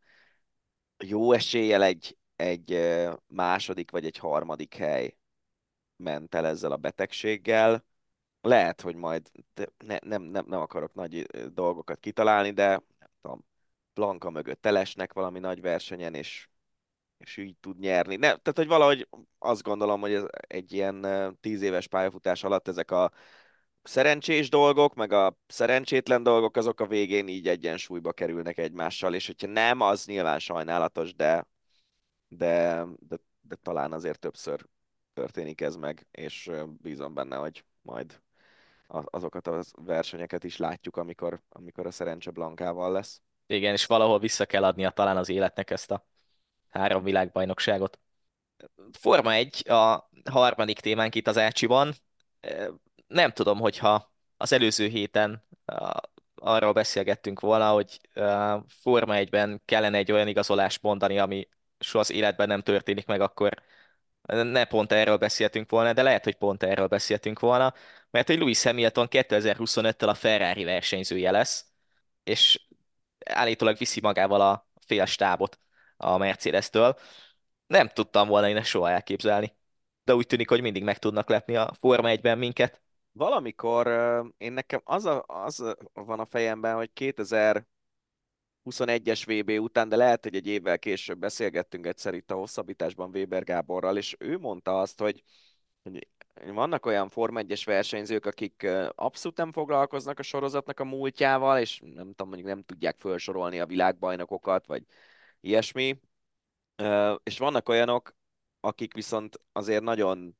[0.97, 2.79] jó eséllyel egy, egy
[3.27, 5.17] második vagy egy harmadik hely
[5.95, 7.85] ment el ezzel a betegséggel.
[8.41, 9.31] Lehet, hogy majd
[9.77, 11.23] ne, nem, nem, nem akarok nagy
[11.53, 12.67] dolgokat kitalálni, de
[12.99, 13.45] nem tudom,
[13.93, 16.49] Blanka mögött telesnek valami nagy versenyen, és,
[17.21, 18.15] és így tud nyerni.
[18.15, 19.07] Ne, tehát, hogy valahogy
[19.39, 21.07] azt gondolom, hogy ez egy ilyen
[21.41, 23.11] tíz éves pályafutás alatt ezek a
[23.83, 29.47] szerencsés dolgok, meg a szerencsétlen dolgok, azok a végén így egyensúlyba kerülnek egymással, és hogyha
[29.47, 31.47] nem, az nyilván sajnálatos, de,
[32.27, 34.65] de, de, de talán azért többször
[35.13, 36.51] történik ez meg, és
[36.81, 38.21] bízom benne, hogy majd
[38.87, 43.21] azokat a versenyeket is látjuk, amikor, amikor a szerencse Blankával lesz.
[43.47, 46.05] Igen, és valahol vissza kell adnia talán az életnek ezt a
[46.71, 47.99] három világbajnokságot.
[48.91, 51.93] Forma 1, a harmadik témánk itt az Ácsiban
[53.07, 55.47] nem tudom, hogyha az előző héten
[56.35, 57.99] arról beszélgettünk volna, hogy
[58.67, 61.47] Forma 1-ben kellene egy olyan igazolást mondani, ami
[61.79, 63.61] soha az életben nem történik meg, akkor
[64.27, 67.73] ne pont erről beszéltünk volna, de lehet, hogy pont erről beszéltünk volna,
[68.09, 71.65] mert hogy Lewis Hamilton 2025-től a Ferrari versenyzője lesz,
[72.23, 72.67] és
[73.25, 75.59] állítólag viszi magával a fél stábot
[76.01, 76.95] a Mercedes-től.
[77.67, 79.55] Nem tudtam volna én ezt soha elképzelni.
[80.03, 82.81] De úgy tűnik, hogy mindig meg tudnak lepni a Forma 1-ben minket
[83.11, 83.87] valamikor
[84.37, 87.63] én nekem az, a, az van a fejemben, hogy 2021-es
[89.25, 93.97] VB után, de lehet, hogy egy évvel később beszélgettünk egyszer itt a hosszabbításban Weber Gáborral,
[93.97, 95.23] és ő mondta azt, hogy,
[95.83, 96.07] hogy
[96.53, 102.07] vannak olyan Form 1-es versenyzők, akik abszolút nem foglalkoznak a sorozatnak a múltjával, és nem
[102.07, 104.83] tudom, mondjuk nem tudják felsorolni a világbajnokokat, vagy
[105.41, 105.99] ilyesmi.
[107.23, 108.15] És vannak olyanok,
[108.59, 110.37] akik viszont azért nagyon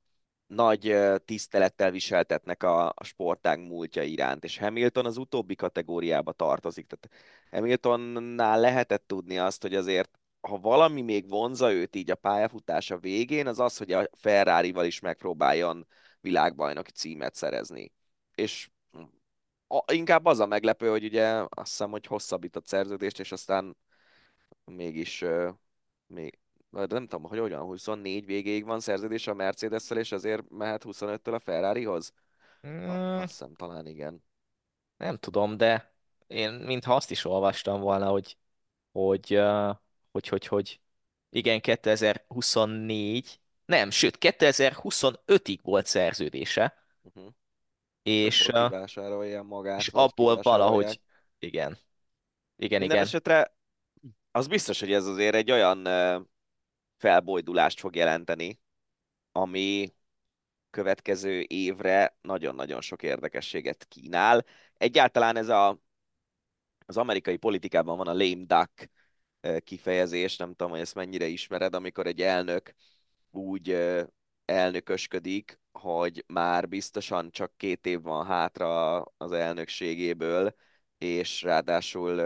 [0.47, 0.95] nagy
[1.26, 6.88] tisztelettel viseltetnek a, sportág múltja iránt, és Hamilton az utóbbi kategóriába tartozik.
[6.88, 12.97] Tehát Hamiltonnál lehetett tudni azt, hogy azért ha valami még vonza őt így a pályafutása
[12.97, 15.88] végén, az az, hogy a Ferrari-val is megpróbáljon
[16.22, 17.91] világbajnoki címet szerezni.
[18.36, 18.70] És
[19.68, 23.78] a, inkább az a meglepő, hogy ugye azt hiszem, hogy hosszabbított szerződést, és aztán
[24.72, 25.24] mégis
[26.08, 30.84] még, de nem tudom, hogy olyan 24 végéig van szerződés a mercedes és azért mehet
[30.86, 32.14] 25-től a Ferrarihoz?
[32.68, 32.90] Mm.
[32.90, 34.24] Azt hiszem, talán igen.
[34.98, 35.94] Nem tudom, de
[36.28, 38.38] én mintha azt is olvastam volna, hogy
[38.92, 39.42] hogy,
[40.12, 40.80] hogy, hogy, hogy
[41.30, 47.34] igen, 2024, nem, sőt, 2025-ig volt szerződése, uh-huh.
[48.04, 51.02] és, uh, magát, és abból valahogy,
[51.40, 51.78] igen,
[52.56, 52.98] igen, Minden igen.
[52.98, 53.56] esetre
[54.32, 55.88] az biztos, hogy ez azért egy olyan
[56.98, 58.60] felbojdulást fog jelenteni,
[59.32, 59.94] ami
[60.70, 64.46] következő évre nagyon-nagyon sok érdekességet kínál.
[64.78, 65.80] Egyáltalán ez a
[66.86, 68.90] az amerikai politikában van a lame duck
[69.64, 72.74] kifejezés, nem tudom, hogy ezt mennyire ismered, amikor egy elnök
[73.30, 73.78] úgy
[74.46, 80.56] elnökösködik, hogy már biztosan csak két év van hátra az elnökségéből,
[80.98, 82.20] és ráadásul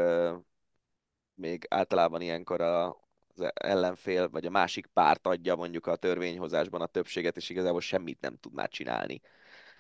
[1.36, 2.88] még általában ilyenkor a,
[3.36, 8.22] az ellenfél, vagy a másik párt adja mondjuk a törvényhozásban a többséget, és igazából semmit
[8.22, 9.22] nem tud már csinálni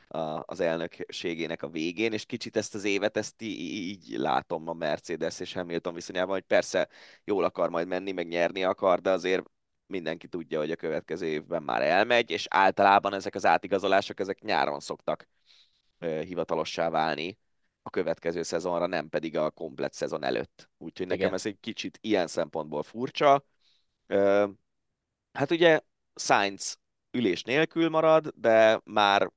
[0.07, 5.39] a, az elnökségének a végén, és kicsit ezt az évet, ezt így látom a Mercedes
[5.39, 6.87] és Hamilton viszonyában, hogy persze
[7.23, 9.43] jól akar majd menni, meg nyerni akar, de azért
[9.87, 14.79] mindenki tudja, hogy a következő évben már elmegy, és általában ezek az átigazolások, ezek nyáron
[14.79, 15.27] szoktak
[15.99, 17.37] hivatalossá válni
[17.85, 20.69] a következő szezonra, nem pedig a komplet szezon előtt.
[20.77, 21.33] Úgyhogy nekem Igen.
[21.33, 23.45] ez egy kicsit ilyen szempontból furcsa.
[25.31, 25.79] Hát ugye
[26.15, 26.79] Sainz
[27.11, 29.31] ülés nélkül marad, de már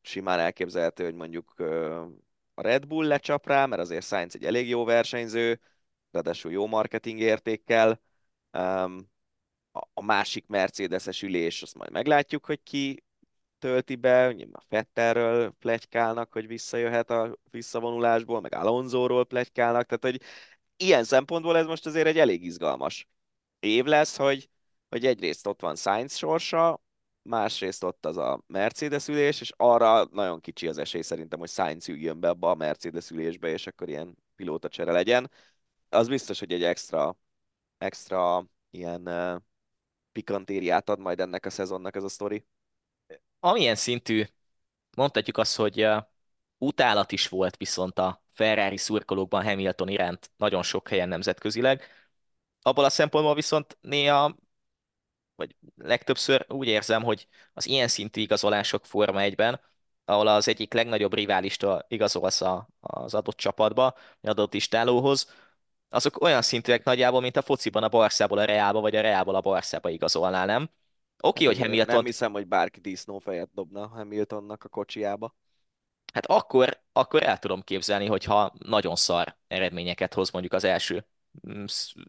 [0.00, 1.60] simán elképzelhető, hogy mondjuk
[2.54, 5.60] a Red Bull lecsap rá, mert azért Sainz egy elég jó versenyző,
[6.10, 8.00] ráadásul jó marketing értékkel.
[9.94, 13.02] A másik Mercedes-es ülés, azt majd meglátjuk, hogy ki
[13.58, 20.28] tölti be, a Fetterről plegykálnak, hogy visszajöhet a visszavonulásból, meg Alonsoról plegykálnak, tehát hogy
[20.76, 23.08] ilyen szempontból ez most azért egy elég izgalmas
[23.60, 24.48] év lesz, hogy,
[24.88, 26.82] hogy egyrészt ott van Sainz sorsa,
[27.22, 31.88] másrészt ott az a Mercedes ülés, és arra nagyon kicsi az esély szerintem, hogy Sainz
[31.88, 35.30] üljön be abba a Mercedes ülésbe, és akkor ilyen pilóta csere legyen.
[35.88, 37.16] Az biztos, hogy egy extra,
[37.78, 39.42] extra ilyen uh,
[40.12, 42.44] pikantériát ad majd ennek a szezonnak ez a sztori.
[43.40, 44.24] Amilyen szintű,
[44.96, 46.02] mondhatjuk azt, hogy uh,
[46.58, 51.84] utálat is volt viszont a Ferrari szurkolókban Hamilton iránt nagyon sok helyen nemzetközileg.
[52.62, 54.36] Abból a szempontból viszont néha
[55.36, 59.60] vagy legtöbbször úgy érzem, hogy az ilyen szintű igazolások Forma 1-ben,
[60.04, 65.30] ahol az egyik legnagyobb riválistól igazolsz a, az adott csapatba, adott istálóhoz,
[65.88, 69.40] azok olyan szintűek nagyjából, mint a fociban a Barszából a Reálba, vagy a Reálból a
[69.40, 70.70] Barszába igazolnál, nem?
[71.20, 71.94] Oké, okay, hogy Hamilton...
[71.94, 75.34] Nem hiszem, hogy bárki disznófejet dobna Hamiltonnak a kocsiába.
[76.12, 81.06] Hát akkor, akkor el tudom képzelni, hogyha nagyon szar eredményeket hoz mondjuk az első,
[81.48, 81.64] mm,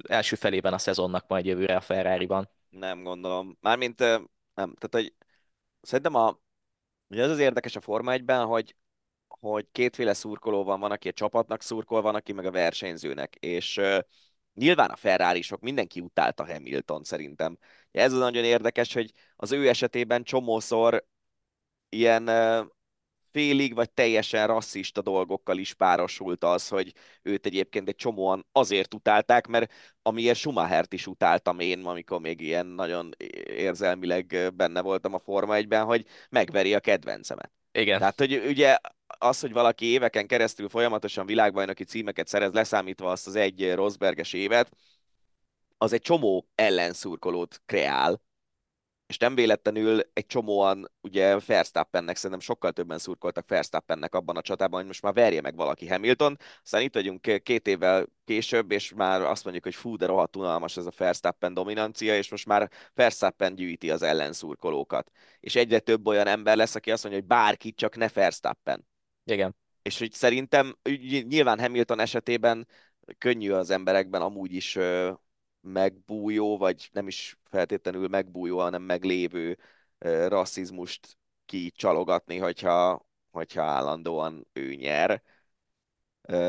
[0.08, 2.50] első felében a szezonnak majd jövőre a Ferrari-ban.
[2.70, 3.58] Nem gondolom.
[3.62, 4.30] Mármint nem.
[4.54, 5.14] Tehát, hogy
[5.82, 6.40] szerintem a,
[7.08, 8.76] ugye ez az érdekes a Forma 1-ben, hogy,
[9.28, 13.78] hogy kétféle szurkoló van, van, aki a csapatnak szurkol, van, aki meg a versenyzőnek, és
[13.78, 14.00] uh,
[14.54, 17.58] nyilván a ferrari mindenki utálta Hamilton szerintem.
[17.92, 21.06] Ez az nagyon érdekes, hogy az ő esetében csomószor
[21.90, 22.30] ilyen
[23.32, 29.48] félig vagy teljesen rasszista dolgokkal is párosult az, hogy őt egyébként egy csomóan azért utálták,
[29.48, 33.10] mert amiért Schumachert is utáltam én, amikor még ilyen nagyon
[33.46, 37.52] érzelmileg benne voltam a Forma 1-ben, hogy megveri a kedvencemet.
[37.72, 38.00] Igen.
[38.00, 38.78] Tehát, hogy ugye
[39.18, 44.72] az, hogy valaki éveken keresztül folyamatosan világbajnoki címeket szerez, leszámítva azt az egy Rosberges évet,
[45.82, 48.22] az egy csomó ellenszurkolót kreál,
[49.08, 54.80] és nem véletlenül egy csomóan, ugye Verstappennek szerintem sokkal többen szurkoltak Verstappennek abban a csatában,
[54.80, 59.22] hogy most már verje meg valaki Hamilton, aztán itt vagyunk két évvel később, és már
[59.22, 63.56] azt mondjuk, hogy fú, de rohadt unalmas ez a Verstappen dominancia, és most már Verstappen
[63.56, 65.12] gyűjti az ellenszurkolókat.
[65.40, 68.88] És egyre több olyan ember lesz, aki azt mondja, hogy bárki, csak ne Verstappen.
[69.24, 69.56] Igen.
[69.82, 70.78] És hogy szerintem
[71.28, 72.68] nyilván Hamilton esetében
[73.18, 74.78] könnyű az emberekben amúgy is
[75.62, 79.58] megbújó, vagy nem is feltétlenül megbújó, hanem meglévő
[80.28, 85.24] rasszizmust kicsalogatni, hogyha, hogyha állandóan ő nyer.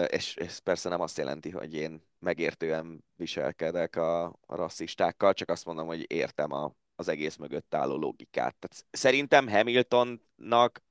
[0.06, 5.64] És ez persze nem azt jelenti, hogy én megértően viselkedek a, a rasszistákkal, csak azt
[5.64, 8.56] mondom, hogy értem a, az egész mögött álló logikát.
[8.58, 10.82] Tehát szerintem Hamiltonnak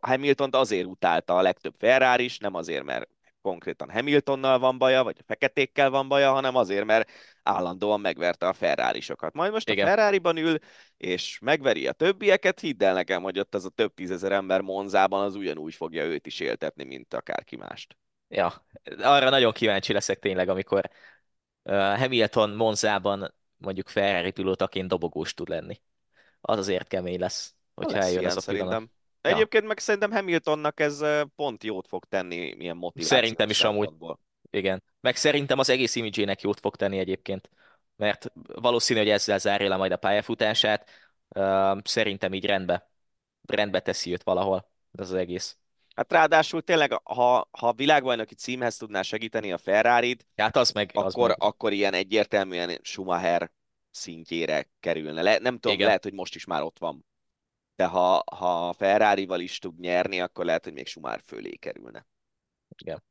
[0.00, 3.08] Hamilton azért utálta a legtöbb Ferrari is, nem azért, mert
[3.42, 7.10] konkrétan Hamiltonnal van baja, vagy a feketékkel van baja, hanem azért, mert
[7.42, 9.34] állandóan megverte a ferrari -sokat.
[9.34, 9.86] Majd most Igen.
[9.86, 10.58] a Ferrari-ban ül,
[10.96, 15.24] és megveri a többieket, hidd el nekem, hogy ott az a több tízezer ember Monzában
[15.24, 17.96] az ugyanúgy fogja őt is éltetni, mint akárki mást.
[18.28, 18.66] Ja,
[18.98, 20.90] arra nagyon kíváncsi leszek tényleg, amikor
[21.62, 25.80] uh, Hamilton Monzában mondjuk Ferrari pilótaként dobogós tud lenni.
[26.40, 28.72] Az azért kemény lesz, hogyha eljön ez a pillanat.
[28.72, 29.01] Szerintem.
[29.22, 29.30] Ja.
[29.30, 31.04] Egyébként meg szerintem Hamiltonnak ez
[31.36, 33.16] pont jót fog tenni milyen motiváció.
[33.16, 33.90] Szerintem is amúgy.
[34.50, 34.82] Igen.
[35.00, 37.50] Meg szerintem az egész imidzsének jót fog tenni egyébként.
[37.96, 40.90] Mert valószínű, hogy ezzel zárja le majd a pályafutását.
[41.82, 42.90] Szerintem így rendbe,
[43.46, 45.56] rendbe teszi őt valahol ez az egész.
[45.94, 50.90] Hát ráadásul tényleg, ha, ha a világbajnoki címhez tudná segíteni a Ferrari-t, hát az meg,
[50.94, 51.36] az akkor, meg.
[51.40, 53.50] akkor ilyen egyértelműen Schumacher
[53.90, 55.22] szintjére kerülne.
[55.22, 55.86] Le, nem tudom, Igen.
[55.86, 57.04] lehet, hogy most is már ott van
[57.82, 62.06] de ha, ha Ferrari-val is tud nyerni, akkor lehet, hogy még Schumacher fölé kerülne.
[62.76, 63.02] Igen.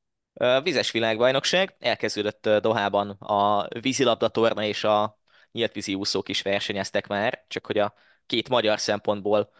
[0.64, 5.20] Vizes világbajnokság, elkezdődött Dohában a vízilabda torna és a
[5.52, 7.94] nyíltvízi úszók is versenyeztek már, csak hogy a
[8.26, 9.52] két magyar szempontból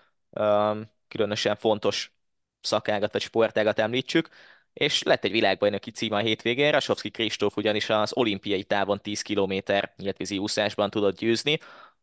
[1.08, 2.14] különösen fontos
[2.62, 4.30] szakágat vagy sportágat említsük,
[4.74, 9.54] és lett egy világbajnoki cím a hétvégén, Rasovski Kristóf ugyanis az olimpiai távon 10 km
[9.96, 11.60] nyíltvízi úszásban tudott győzni,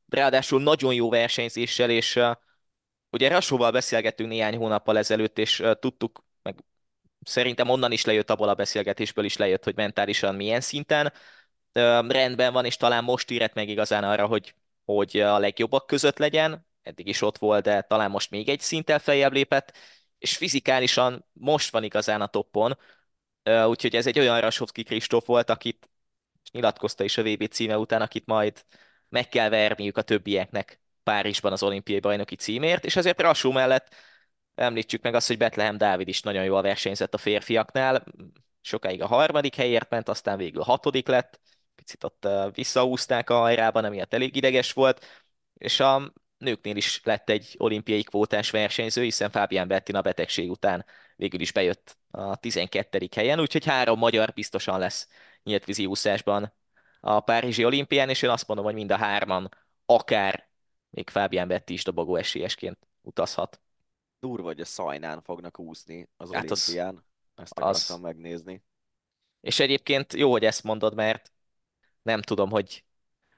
[0.08, 2.20] ráadásul nagyon jó versenyzéssel, és
[3.10, 6.64] ugye Rasóval beszélgettünk néhány hónappal ezelőtt, és tudtuk, meg
[7.22, 11.12] szerintem onnan is lejött, abból a beszélgetésből is lejött, hogy mentálisan milyen szinten
[12.08, 14.54] rendben van, és talán most érett meg igazán arra, hogy,
[14.84, 18.98] hogy a legjobbak között legyen, eddig is ott volt, de talán most még egy szinttel
[18.98, 19.76] feljebb lépett,
[20.18, 22.78] és fizikálisan most van igazán a toppon,
[23.66, 25.88] úgyhogy ez egy olyan Rasovski Kristóf volt, akit
[26.44, 28.64] és nyilatkozta is a VB címe után, akit majd
[29.08, 33.94] meg kell verniük a többieknek Párizsban az olimpiai bajnoki címért, és azért Rasú mellett
[34.54, 38.04] említsük meg azt, hogy Betlehem Dávid is nagyon jól versenyzett a férfiaknál,
[38.60, 41.40] sokáig a harmadik helyért ment, aztán végül a hatodik lett,
[41.74, 47.54] picit ott visszaúzták a hajrában, emiatt elég ideges volt, és a nőknél is lett egy
[47.58, 50.84] olimpiai kvótás versenyző, hiszen Fábián Bettina betegség után
[51.16, 53.08] végül is bejött a 12.
[53.16, 55.08] helyen, úgyhogy három magyar biztosan lesz
[55.42, 56.52] nyíltvízi úszásban
[57.00, 59.48] a Párizsi olimpián, és én azt mondom, hogy mind a hárman
[59.86, 60.47] akár
[60.98, 63.60] még Fábián Betti is dobogó esélyesként utazhat.
[64.20, 66.94] Durva, hogy a szajnán fognak úszni az hát olimpián.
[67.34, 68.02] Az, Ezt akartam az...
[68.02, 68.62] megnézni.
[69.40, 71.32] És egyébként jó, hogy ezt mondod, mert
[72.02, 72.84] nem tudom, hogy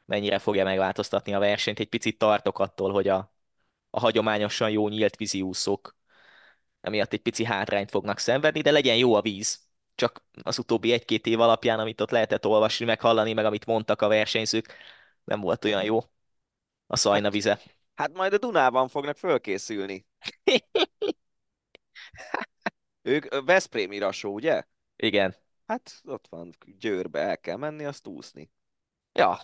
[0.04, 1.78] mennyire fogja megváltoztatni a versenyt.
[1.78, 3.34] Egy picit tartok attól, hogy a,
[3.90, 5.96] a hagyományosan jó nyílt vízi úszók
[6.80, 9.60] emiatt egy pici hátrányt fognak szenvedni, de legyen jó a víz.
[9.94, 14.02] Csak az utóbbi egy-két év alapján, amit ott lehetett olvasni, meg hallani, meg amit mondtak
[14.02, 14.74] a versenyzők,
[15.24, 16.00] nem volt olyan jó
[16.90, 17.60] a szajna hát, vize.
[17.94, 20.06] Hát majd a Dunában fognak fölkészülni.
[23.02, 24.62] ők Veszprémi rasó, ugye?
[24.96, 25.36] Igen.
[25.66, 28.50] Hát ott van, Győrbe el kell menni, azt úszni.
[29.12, 29.40] Ja,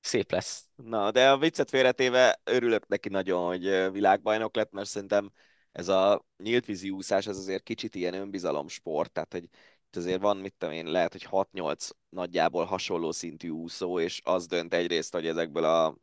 [0.00, 0.68] szép lesz.
[0.74, 5.32] Na, de a viccet félretéve örülök neki nagyon, hogy világbajnok lett, mert szerintem
[5.72, 10.54] ez a nyíltvízi úszás, ez azért kicsit ilyen önbizalomsport, tehát hogy itt azért van, mit
[10.58, 15.64] tudom én, lehet, hogy 6-8 nagyjából hasonló szintű úszó, és az dönt egyrészt, hogy ezekből
[15.64, 15.96] a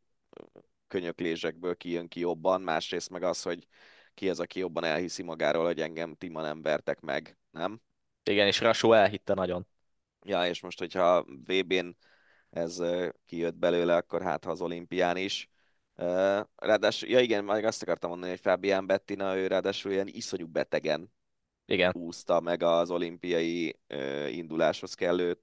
[0.88, 3.67] könyöklésekből kijön ki jobban, másrészt meg az, hogy
[4.13, 7.81] ki az, aki jobban elhiszi magáról, hogy engem ti ma nem vertek meg, nem?
[8.23, 9.67] Igen, és Rasó elhitte nagyon.
[10.25, 11.97] Ja, és most, hogyha VB-n
[12.49, 12.81] ez
[13.25, 15.49] kijött belőle, akkor hát ha az olimpián is.
[16.55, 21.13] Ráadásul, ja igen, meg azt akartam mondani, hogy Fabian Bettina, ő ráadásul ilyen iszonyú betegen
[21.65, 21.91] igen.
[21.95, 23.79] úszta meg az olimpiai
[24.29, 25.39] induláshoz kellő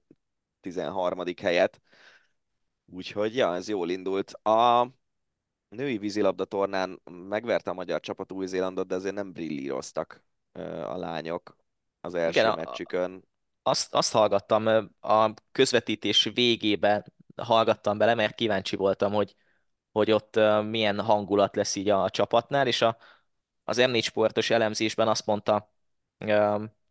[0.59, 1.23] 13.
[1.41, 1.81] helyet.
[2.93, 4.33] Úgyhogy, ja, ez jól indult.
[4.33, 4.87] A
[5.69, 10.23] női vízilabda tornán megverte a magyar csapat Új-Zélandot, de azért nem brillíroztak
[10.85, 11.55] a lányok
[12.01, 13.23] az első Igen, meccsükön
[13.63, 19.35] azt, azt hallgattam a közvetítés végében hallgattam bele, mert kíváncsi voltam, hogy,
[19.91, 20.39] hogy ott
[20.69, 22.97] milyen hangulat lesz így a csapatnál, és a,
[23.63, 25.71] az M4 sportos elemzésben azt mondta,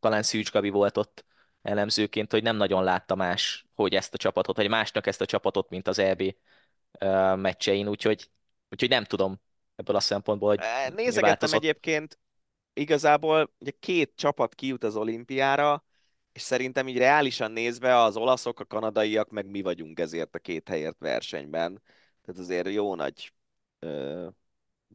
[0.00, 1.24] talán Szűcs Gabi volt ott
[1.62, 5.70] elemzőként, hogy nem nagyon látta más, hogy ezt a csapatot, vagy másnak ezt a csapatot,
[5.70, 6.22] mint az EB
[7.36, 8.30] meccsein, úgyhogy,
[8.68, 9.40] úgyhogy nem tudom
[9.76, 12.18] ebből a szempontból, hogy Nézegettem egyébként,
[12.72, 15.84] igazából ugye két csapat kijut az olimpiára,
[16.32, 20.68] és szerintem így reálisan nézve az olaszok, a kanadaiak, meg mi vagyunk ezért a két
[20.68, 21.82] helyért versenyben.
[22.22, 23.32] Tehát azért jó nagy
[23.78, 24.28] ö,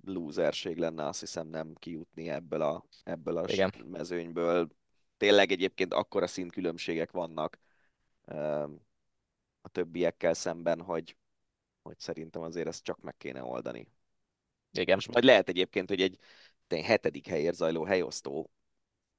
[0.03, 3.73] lúzerség lenne, azt hiszem nem kijutni ebből a, ebből a Igen.
[3.89, 4.67] mezőnyből.
[5.25, 7.59] Tényleg egyébként akkora szintkülönbségek vannak
[9.61, 11.17] a többiekkel szemben, hogy,
[11.81, 13.87] hogy szerintem azért ezt csak meg kéne oldani.
[14.71, 14.95] Igen.
[14.95, 16.19] Most majd lehet egyébként, hogy egy
[16.67, 18.49] hetedik helyért zajló helyosztó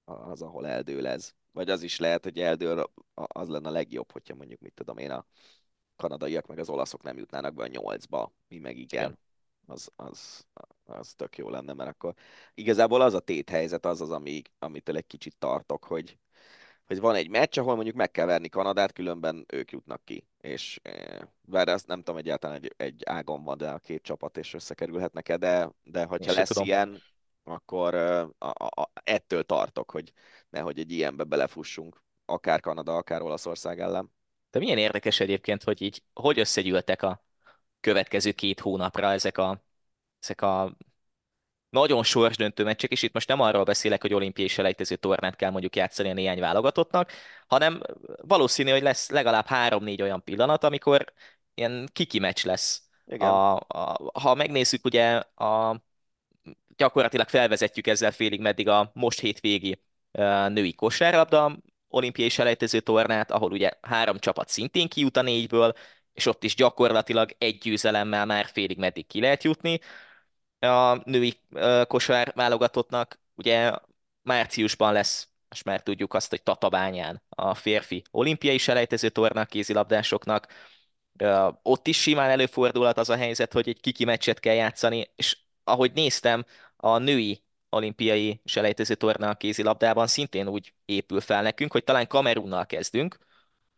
[0.05, 1.33] az, ahol eldől ez.
[1.53, 5.11] Vagy az is lehet, hogy eldől az lenne a legjobb, hogyha mondjuk, mit tudom én,
[5.11, 5.27] a
[5.97, 9.03] kanadaiak meg az olaszok nem jutnának be a nyolcba, mi meg igen.
[9.03, 9.19] igen.
[9.67, 10.47] Az, az,
[10.87, 12.15] az tök jó lenne, mert akkor
[12.55, 16.19] igazából az a téthelyzet az az, ami, amitől egy kicsit tartok, hogy,
[16.87, 20.27] hogy van egy meccs, ahol mondjuk meg kell verni Kanadát, különben ők jutnak ki.
[20.41, 24.37] És e, bár azt nem tudom, egyáltalán egy, egy ágon van, de a két csapat
[24.37, 26.65] és összekerülhetnek-e, de, de hogyha lesz tudom.
[26.65, 27.03] ilyen,
[27.45, 30.13] akkor a, a, a, ettől tartok, hogy
[30.49, 34.13] nehogy egy ilyenbe belefussunk, akár Kanada, akár Olaszország ellen.
[34.51, 37.25] De milyen érdekes egyébként, hogy így hogy összegyűltek a
[37.81, 39.66] következő két hónapra ezek a,
[40.27, 40.77] ezek a
[41.71, 45.77] nagyon sorsdöntő meccsek, és itt most nem arról beszélek, hogy olimpiai selejtező tornát kell mondjuk
[45.77, 47.13] játszani a néhány válogatottnak,
[47.47, 47.81] hanem
[48.23, 51.13] valószínű, hogy lesz legalább három-négy olyan pillanat, amikor
[51.55, 52.83] ilyen kiki meccs lesz.
[53.07, 53.29] Igen.
[53.29, 55.83] A, a, ha megnézzük ugye a
[56.77, 59.83] gyakorlatilag felvezetjük ezzel félig meddig a most hétvégi
[60.49, 61.57] női kosárlabda
[61.89, 65.73] olimpiai selejtező tornát, ahol ugye három csapat szintén kijut a négyből,
[66.13, 69.81] és ott is gyakorlatilag egy győzelemmel már félig meddig ki lehet jutni.
[70.59, 71.41] A női
[71.87, 73.73] kosár válogatottnak ugye
[74.23, 80.47] márciusban lesz, most már tudjuk azt, hogy Tatabányán a férfi olimpiai selejtező torna kézilabdásoknak,
[81.63, 85.93] ott is simán előfordulhat az a helyzet, hogy egy kiki meccset kell játszani, és ahogy
[85.93, 86.45] néztem,
[86.77, 92.67] a női olimpiai selejtező torna a kézilabdában szintén úgy épül fel nekünk, hogy talán Kamerunnal
[92.67, 93.19] kezdünk,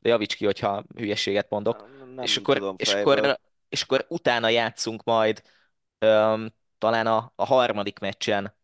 [0.01, 3.19] de javíts ki, hogyha hülyeséget mondok, Nem és, akkor, és, fejből.
[3.19, 3.39] akkor,
[3.69, 5.43] és akkor utána játszunk majd
[5.99, 8.55] öm, talán a, a harmadik meccsen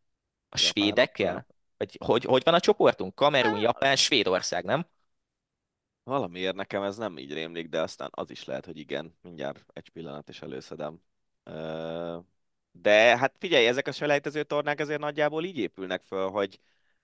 [0.49, 1.47] a svédekkel?
[1.77, 3.15] Vagy hogy, hogy van a csoportunk?
[3.15, 4.86] Kamerun, Japán, Svédország, nem?
[6.03, 9.16] Valamiért nekem ez nem így rémlik, de aztán az is lehet, hogy igen.
[9.23, 11.01] Mindjárt egy pillanat is előszedem.
[12.73, 16.61] De hát figyelj, ezek a selejtező tornák azért nagyjából így épülnek föl, hogy,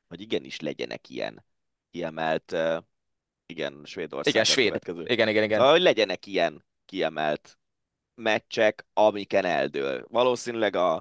[0.09, 1.45] hogy igenis legyenek ilyen
[1.91, 2.57] kiemelt,
[3.47, 4.67] igen, Svédország Igen, svéd.
[4.67, 5.05] következő.
[5.07, 5.71] Igen, igen, igen.
[5.71, 7.59] Hogy legyenek ilyen kiemelt
[8.15, 10.07] meccsek, amiken eldől.
[10.09, 10.95] Valószínűleg a,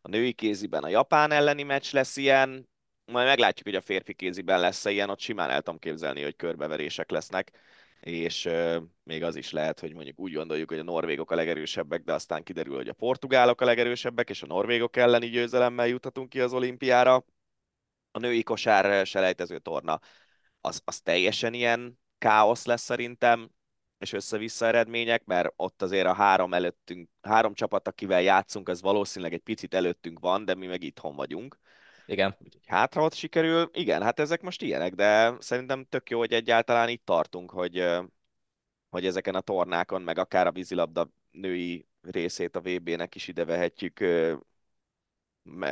[0.00, 2.68] a női kéziben a Japán elleni meccs lesz ilyen,
[3.04, 7.10] majd meglátjuk, hogy a férfi kéziben lesz-e ilyen, ott simán el tudom képzelni, hogy körbeverések
[7.10, 7.50] lesznek,
[8.00, 12.02] és euh, még az is lehet, hogy mondjuk úgy gondoljuk, hogy a norvégok a legerősebbek,
[12.02, 16.40] de aztán kiderül, hogy a portugálok a legerősebbek, és a norvégok elleni győzelemmel juthatunk ki
[16.40, 17.24] az olimpiára.
[18.10, 20.00] A női kosár selejtező torna
[20.60, 23.50] az, az teljesen ilyen káosz lesz szerintem,
[23.98, 29.34] és össze-vissza eredmények, mert ott azért a három előttünk, három csapat, akivel játszunk, az valószínűleg
[29.34, 31.58] egy picit előttünk van, de mi meg itthon vagyunk.
[32.06, 32.36] Igen.
[32.38, 36.32] Úgyhogy hát, ha ott sikerül, igen, hát ezek most ilyenek, de szerintem tök jó, hogy
[36.32, 37.84] egyáltalán itt tartunk, hogy,
[38.88, 44.00] hogy ezeken a tornákon, meg akár a vízilabda női részét a VB-nek is ide vehetjük,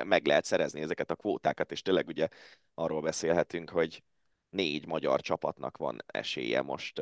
[0.05, 2.29] meg lehet szerezni ezeket a kvótákat, és tényleg ugye
[2.75, 4.03] arról beszélhetünk, hogy
[4.49, 7.01] négy magyar csapatnak van esélye most,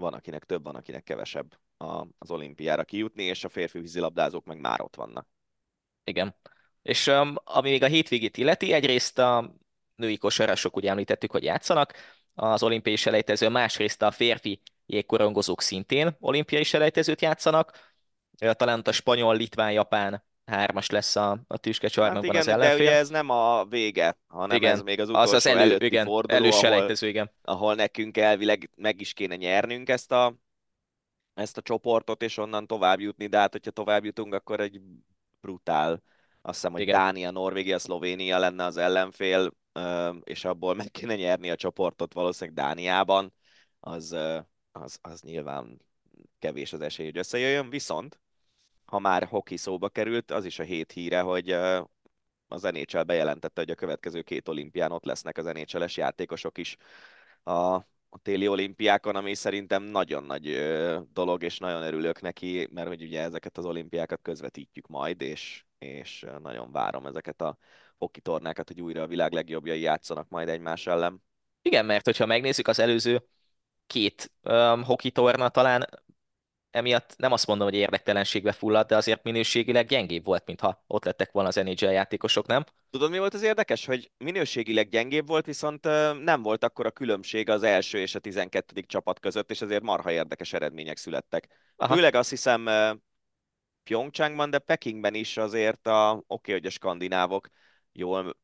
[0.00, 4.58] van akinek több, van akinek kevesebb a- az olimpiára kijutni, és a férfi vízilabdázók meg
[4.60, 5.28] már ott vannak.
[6.04, 6.34] Igen.
[6.82, 9.54] És um, ami még a hétvégét illeti, egyrészt a
[9.94, 11.92] női kosarasok, ugye említettük, hogy játszanak
[12.34, 17.94] az olimpiai selejtező, másrészt a férfi jégkorongozók szintén olimpiai selejtezőt játszanak.
[18.52, 22.86] Talán a spanyol, litván, japán hármas lesz a, a tüskecsarnokban Hát igen, az de ellenfél.
[22.86, 25.84] ugye ez nem a vége, hanem igen, ez még az az utolsó az elő, előtti
[25.84, 27.30] igen, forduló, ahol, előselejtező, igen.
[27.42, 30.34] ahol nekünk elvileg meg is kéne nyernünk ezt a,
[31.34, 34.80] ezt a csoportot, és onnan tovább jutni, de hát hogyha tovább jutunk, akkor egy
[35.40, 36.02] brutál,
[36.42, 36.94] azt hiszem, hogy Igen.
[36.94, 39.50] Dánia, Norvégia, Szlovénia lenne az ellenfél,
[40.22, 43.32] és abból meg kéne nyerni a csoportot valószínűleg Dániában,
[43.80, 44.16] az,
[44.72, 45.80] az, az nyilván
[46.38, 48.20] kevés az esély, hogy összejöjjön, viszont
[48.86, 51.50] ha már hoki szóba került, az is a hét híre, hogy
[52.48, 56.76] az NHL bejelentette, hogy a következő két olimpián ott lesznek az NHL-es játékosok is
[57.42, 57.74] a,
[58.08, 60.58] a téli olimpiákon, ami szerintem nagyon nagy
[61.12, 66.26] dolog, és nagyon örülök neki, mert hogy ugye ezeket az olimpiákat közvetítjük majd, és, és
[66.42, 67.58] nagyon várom ezeket a
[67.98, 71.22] hoki tornákat, hogy újra a világ legjobbjai játszanak majd egymás ellen.
[71.62, 73.26] Igen, mert hogyha megnézzük az előző
[73.86, 75.86] két um, hoki torna talán
[76.76, 81.32] emiatt nem azt mondom, hogy érdektelenségbe fulladt, de azért minőségileg gyengébb volt, mintha ott lettek
[81.32, 82.64] volna az NHL játékosok, nem?
[82.90, 83.86] Tudod, mi volt az érdekes?
[83.86, 85.84] Hogy minőségileg gyengébb volt, viszont
[86.22, 88.80] nem volt akkor a különbség az első és a 12.
[88.80, 91.48] csapat között, és ezért marha érdekes eredmények születtek.
[91.76, 91.94] Aha.
[91.94, 92.68] Főleg azt hiszem
[93.82, 97.48] Pyeongchangban, de Pekingben is azért a, oké, okay, hogy a skandinávok
[97.92, 98.36] jól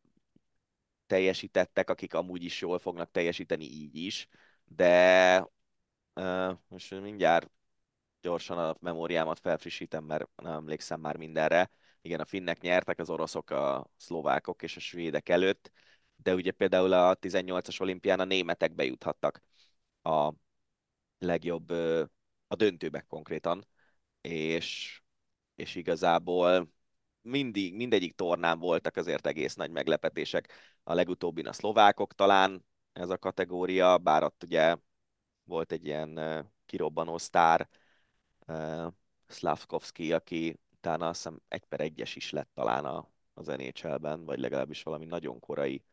[1.07, 4.29] teljesítettek, akik amúgy is jól fognak teljesíteni így is,
[4.65, 5.47] de
[6.15, 7.51] ö, most mindjárt
[8.23, 11.71] gyorsan a memóriámat felfrissítem, mert nem emlékszem már mindenre.
[12.03, 15.71] Igen, a finnek nyertek, az oroszok, a szlovákok és a svédek előtt,
[16.17, 19.43] de ugye például a 18-as olimpián a németek bejuthattak
[20.03, 20.33] a
[21.19, 21.71] legjobb,
[22.47, 23.67] a döntőbe konkrétan,
[24.21, 25.01] és,
[25.55, 26.73] és igazából
[27.23, 30.53] mindig, mindegyik tornán voltak azért egész nagy meglepetések.
[30.83, 34.77] A legutóbbin a szlovákok talán ez a kategória, bár ott ugye
[35.45, 36.21] volt egy ilyen
[36.67, 37.69] kirobbanó sztár,
[38.53, 38.93] uh,
[39.29, 44.39] Slavkovski, aki utána azt hiszem egy per egyes is lett talán a, az NHL-ben, vagy
[44.39, 45.85] legalábbis valami nagyon korai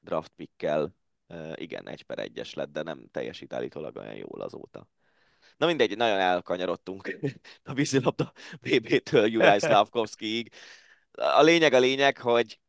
[0.00, 0.94] draft pickkel.
[1.28, 4.88] Uh, igen, egy per egyes lett, de nem teljesít állítólag olyan jól azóta.
[5.56, 7.18] Na mindegy, nagyon elkanyarodtunk
[7.62, 10.52] a vízilabda BB-től Juraj Slavkovskiig.
[11.12, 12.60] A lényeg a lényeg, hogy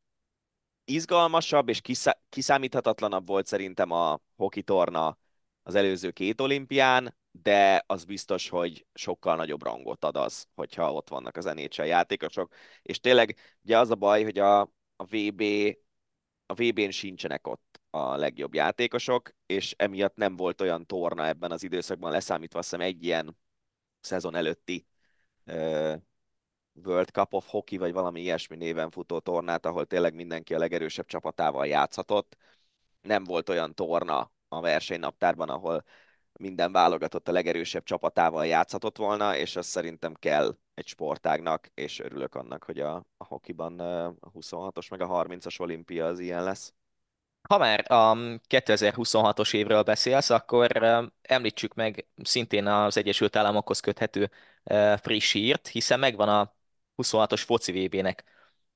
[0.85, 5.17] izgalmasabb és kiszá- kiszámíthatatlanabb volt szerintem a hoki torna
[5.63, 11.09] az előző két olimpián, de az biztos, hogy sokkal nagyobb rangot ad az, hogyha ott
[11.09, 12.53] vannak az NHL játékosok.
[12.81, 14.61] És tényleg ugye az a baj, hogy a,
[14.95, 15.43] a VB
[16.45, 21.63] a VB-n sincsenek ott a legjobb játékosok, és emiatt nem volt olyan torna ebben az
[21.63, 23.37] időszakban, leszámítva azt hiszem egy ilyen
[23.99, 24.87] szezon előtti
[25.45, 25.95] uh,
[26.73, 31.05] World Cup of Hockey, vagy valami ilyesmi néven futó tornát, ahol tényleg mindenki a legerősebb
[31.05, 32.37] csapatával játszhatott.
[33.01, 35.83] Nem volt olyan torna a versenynaptárban, ahol
[36.39, 42.35] minden válogatott a legerősebb csapatával játszhatott volna, és azt szerintem kell egy sportágnak, és örülök
[42.35, 43.79] annak, hogy a, a hokiban
[44.19, 46.73] a 26-os meg a 30-as olimpia az ilyen lesz.
[47.49, 48.13] Ha már a
[48.49, 50.71] 2026-os évről beszélsz, akkor
[51.21, 54.31] említsük meg szintén az Egyesült Államokhoz köthető
[55.01, 56.55] friss hírt, hiszen megvan a
[56.97, 58.23] 26-os foci VB-nek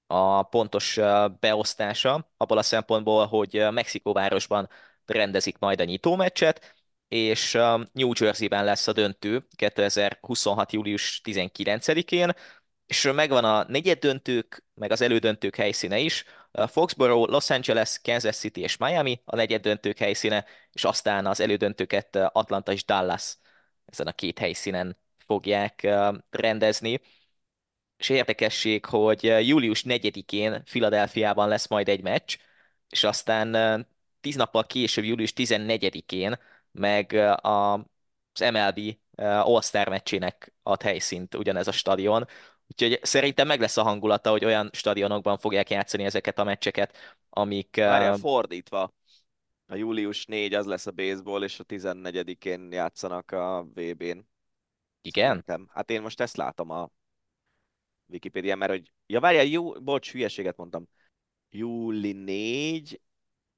[0.08, 1.00] a pontos
[1.40, 4.70] beosztása, abból a szempontból, hogy Mexikóvárosban
[5.06, 6.79] rendezik majd a nyitómeccset,
[7.10, 7.54] és
[7.92, 10.72] New Jersey-ben lesz a döntő 2026.
[10.72, 12.34] július 19-én,
[12.86, 16.24] és megvan a negyed döntők, meg az elődöntők helyszíne is,
[16.68, 22.16] Foxborough, Los Angeles, Kansas City és Miami a negyed döntők helyszíne, és aztán az elődöntőket
[22.16, 23.38] Atlanta és Dallas
[23.86, 25.88] ezen a két helyszínen fogják
[26.30, 27.02] rendezni.
[27.98, 32.38] És érdekesség, hogy július 4-én Filadelfiában lesz majd egy meccs,
[32.90, 33.88] és aztán
[34.22, 36.40] tíz nappal később, július 14-én
[36.72, 42.26] meg a, az MLB All-Star meccsének ad helyszínt ugyanez a stadion.
[42.68, 46.98] Úgyhogy szerintem meg lesz a hangulata, hogy olyan stadionokban fogják játszani ezeket a meccseket,
[47.30, 47.76] amik...
[47.76, 48.94] Várjál, fordítva.
[49.68, 54.28] A július 4 az lesz a baseball, és a 14-én játszanak a VB-n.
[55.02, 55.28] Igen?
[55.28, 55.68] Szerintem.
[55.74, 56.90] Hát én most ezt látom a
[58.08, 58.92] Wikipedia, mert hogy...
[59.06, 60.88] Ja, várjál, jó, bocs, hülyeséget mondtam.
[61.50, 63.02] Júli 4,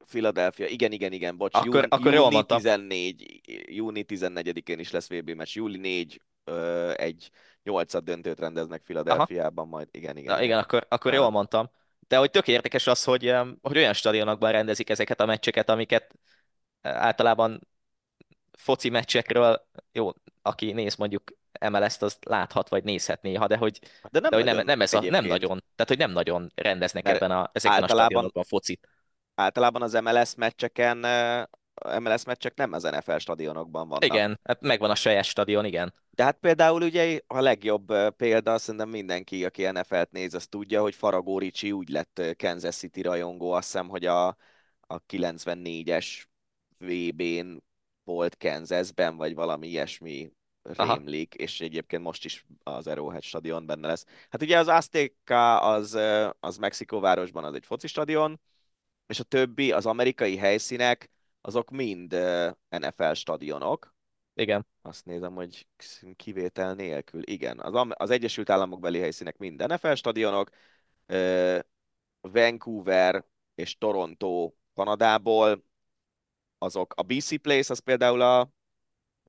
[0.09, 1.55] Philadelphia, igen, igen, igen, bocs.
[1.55, 2.57] Akkor, júni, akkor jól júni mondtam.
[2.57, 5.55] 14, júni 14-én is lesz VB meccs.
[5.55, 7.29] Júli 4 ö, egy
[7.63, 9.87] nyolcad döntőt rendeznek Philadelphiában majd.
[9.91, 10.35] Igen, igen.
[10.35, 11.69] Na, igen, akkor, akkor jól mondtam.
[12.07, 16.15] De hogy tök érdekes az, hogy, hogy olyan stadionokban rendezik ezeket a meccseket, amiket
[16.81, 17.67] általában
[18.51, 20.11] foci meccsekről, jó,
[20.41, 21.23] aki néz mondjuk
[21.69, 23.79] MLS-t, az láthat, vagy nézhet néha, de hogy,
[24.09, 27.03] de nem, de hogy nem, nem, ez a, nem nagyon, tehát hogy nem nagyon rendeznek
[27.03, 28.87] Mert ebben a, ezeken általában- a stadionokban focit.
[29.35, 30.97] Általában az MLS meccseken,
[31.99, 34.05] MLS meccsek nem az NFL stadionokban vannak.
[34.05, 35.93] Igen, hát megvan a saját stadion, igen.
[36.09, 40.95] De hát például ugye a legjobb példa, szerintem mindenki, aki NFL-t néz, az tudja, hogy
[40.95, 44.27] Faragó Ricsi úgy lett Kansas City rajongó, azt hiszem, hogy a,
[44.79, 46.23] a 94-es
[46.77, 47.57] VB-n
[48.03, 50.31] volt Kansasben, vagy valami ilyesmi
[50.75, 50.93] Aha.
[50.93, 54.05] rémlik, és egyébként most is az Arrowhead stadion benne lesz.
[54.29, 55.97] Hát ugye az Azteca az,
[56.39, 58.39] az Mexikóvárosban az egy foci stadion,
[59.11, 61.09] és a többi, az amerikai helyszínek,
[61.41, 62.11] azok mind
[62.69, 63.95] NFL stadionok.
[64.33, 65.67] Igen, Azt nézem, hogy
[66.15, 67.21] kivétel nélkül.
[67.29, 70.49] Igen, az, az Egyesült Államok beli helyszínek mind NFL stadionok.
[72.21, 73.25] Vancouver
[73.55, 75.65] és Toronto Kanadából,
[76.57, 78.39] azok a BC Place, az például a,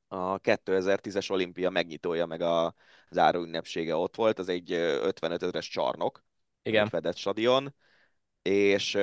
[0.08, 2.74] a 2010-es olimpia megnyitója, meg a
[3.10, 6.24] záró ünnepsége ott volt, az egy ö, 55 ezres csarnok,
[6.62, 6.88] igen.
[6.88, 7.74] fedett stadion,
[8.42, 8.94] és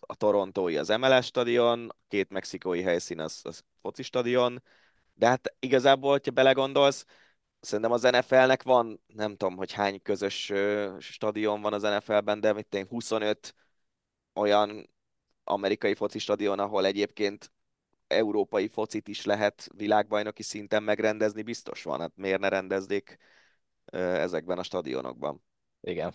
[0.00, 4.62] a torontói az MLS stadion, két mexikói helyszín az, az foci stadion,
[5.14, 7.04] de hát igazából, hogyha belegondolsz,
[7.60, 10.52] szerintem az NFL-nek van, nem tudom, hogy hány közös
[10.98, 13.54] stadion van az NFL-ben, de mit én 25
[14.34, 14.90] olyan
[15.44, 17.52] amerikai foci stadion, ahol egyébként
[18.06, 22.00] európai focit is lehet világbajnoki szinten megrendezni, biztos van.
[22.00, 23.16] Hát miért ne rendeznék
[23.92, 25.42] ezekben a stadionokban?
[25.80, 26.14] Igen.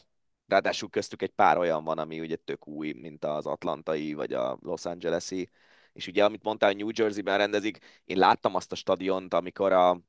[0.50, 4.58] Ráadásul köztük egy pár olyan van, ami ugye tök új, mint az atlantai vagy a
[4.62, 5.50] Los Angeles-i.
[5.94, 10.02] És ugye, amit mondtál, New Jersey-ben rendezik, én láttam azt a stadiont, amikor a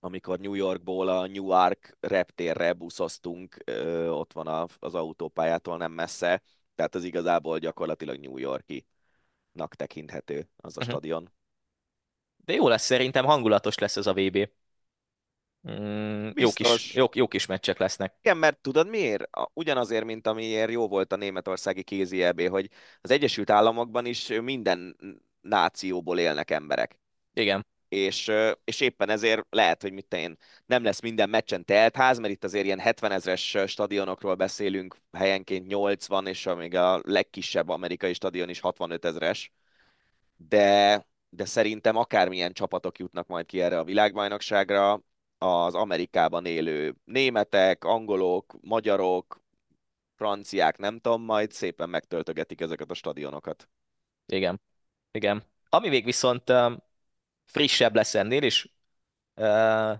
[0.00, 6.42] amikor New Yorkból a Newark reptérre buszoztunk, ö, ott van a, az autópályától nem messze,
[6.74, 10.90] tehát az igazából gyakorlatilag New Yorki-nak tekinthető az a Mhm.
[10.90, 11.30] stadion.
[12.44, 14.48] De jó lesz szerintem, hangulatos lesz ez a VB.
[15.70, 18.14] Mm, jó, kis, jó, jó kis meccsek lesznek.
[18.20, 19.28] Igen, mert tudod miért?
[19.52, 22.70] Ugyanazért, mint amiért jó volt a németországi kézi EB, hogy
[23.00, 24.96] az Egyesült Államokban is minden
[25.40, 26.98] nációból élnek emberek.
[27.34, 28.32] Igen, és,
[28.64, 30.36] és éppen ezért lehet, hogy mit én,
[30.66, 35.66] nem lesz minden meccsen telt ház, mert itt azért ilyen 70 ezres stadionokról beszélünk, helyenként
[35.66, 39.52] 80, és még a legkisebb amerikai stadion is 65 ezres,
[40.36, 45.02] de, de szerintem akármilyen csapatok jutnak majd ki erre a világbajnokságra,
[45.44, 49.42] az Amerikában élő németek, angolok, magyarok,
[50.16, 53.68] franciák, nem tudom, majd szépen megtöltögetik ezeket a stadionokat.
[54.26, 54.60] igen,
[55.10, 55.42] igen.
[55.68, 56.52] Ami még viszont
[57.44, 58.68] frissebb lesz ennél, és
[59.34, 59.92] uh,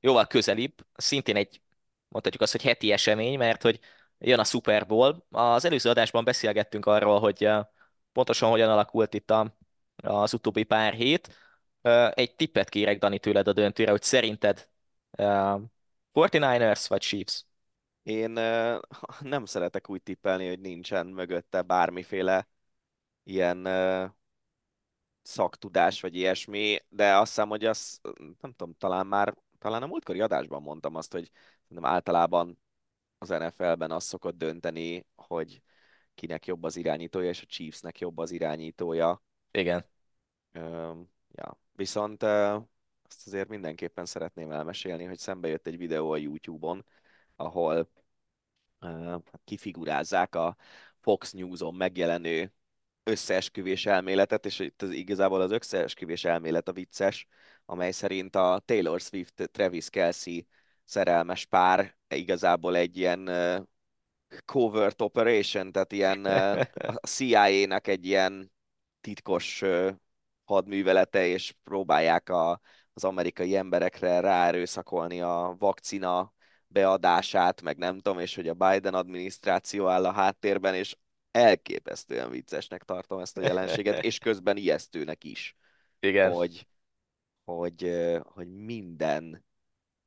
[0.00, 1.60] jóval közelibb, szintén egy,
[2.08, 3.80] mondhatjuk azt, hogy heti esemény, mert hogy
[4.18, 5.26] jön a Super Bowl.
[5.30, 7.66] Az előző adásban beszélgettünk arról, hogy uh,
[8.12, 9.56] pontosan hogyan alakult itt a,
[9.96, 11.36] az utóbbi pár hét.
[12.10, 14.68] Egy tippet kérek, Dani, tőled a döntőre, hogy szerinted
[15.16, 17.44] 49ers vagy Chiefs?
[18.02, 18.30] Én
[19.20, 22.48] nem szeretek úgy tippelni, hogy nincsen mögötte bármiféle
[23.22, 23.66] ilyen
[25.22, 28.00] szaktudás, vagy ilyesmi, de azt hiszem, hogy az,
[28.40, 31.30] nem tudom, talán már, talán a múltkori adásban mondtam azt, hogy
[31.68, 32.58] nem általában
[33.18, 35.62] az NFL-ben az szokott dönteni, hogy
[36.14, 39.22] kinek jobb az irányítója, és a Chiefsnek jobb az irányítója.
[39.50, 39.84] Igen.
[41.32, 41.58] ja.
[41.72, 42.22] Viszont
[43.08, 46.84] azt azért mindenképpen szeretném elmesélni, hogy szembe jött egy videó a YouTube-on,
[47.36, 47.90] ahol
[49.44, 50.56] kifigurázzák a
[51.00, 52.52] Fox News-on megjelenő
[53.02, 57.26] összeesküvés elméletet, és itt az, igazából az összeesküvés elmélet a vicces,
[57.64, 60.40] amely szerint a Taylor Swift, Travis Kelsey
[60.84, 63.30] szerelmes pár igazából egy ilyen
[64.44, 66.24] covert operation, tehát ilyen
[67.02, 68.52] a CIA-nak egy ilyen
[69.00, 69.62] titkos
[70.44, 72.60] hadművelete, és próbálják a,
[72.94, 76.32] az amerikai emberekre ráerőszakolni a vakcina
[76.66, 80.96] beadását, meg nem tudom, és hogy a Biden adminisztráció áll a háttérben, és
[81.30, 85.56] elképesztően viccesnek tartom ezt a jelenséget, és közben ijesztőnek is.
[86.00, 86.32] Igen.
[86.32, 86.66] Hogy,
[87.44, 87.90] hogy,
[88.22, 89.44] hogy minden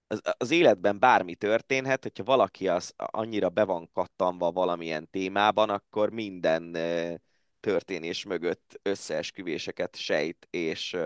[0.08, 6.10] az, az életben bármi történhet, hogyha valaki az annyira be van kattanva valamilyen témában, akkor
[6.10, 6.78] minden
[7.60, 10.98] történés mögött összeesküvéseket sejt, és,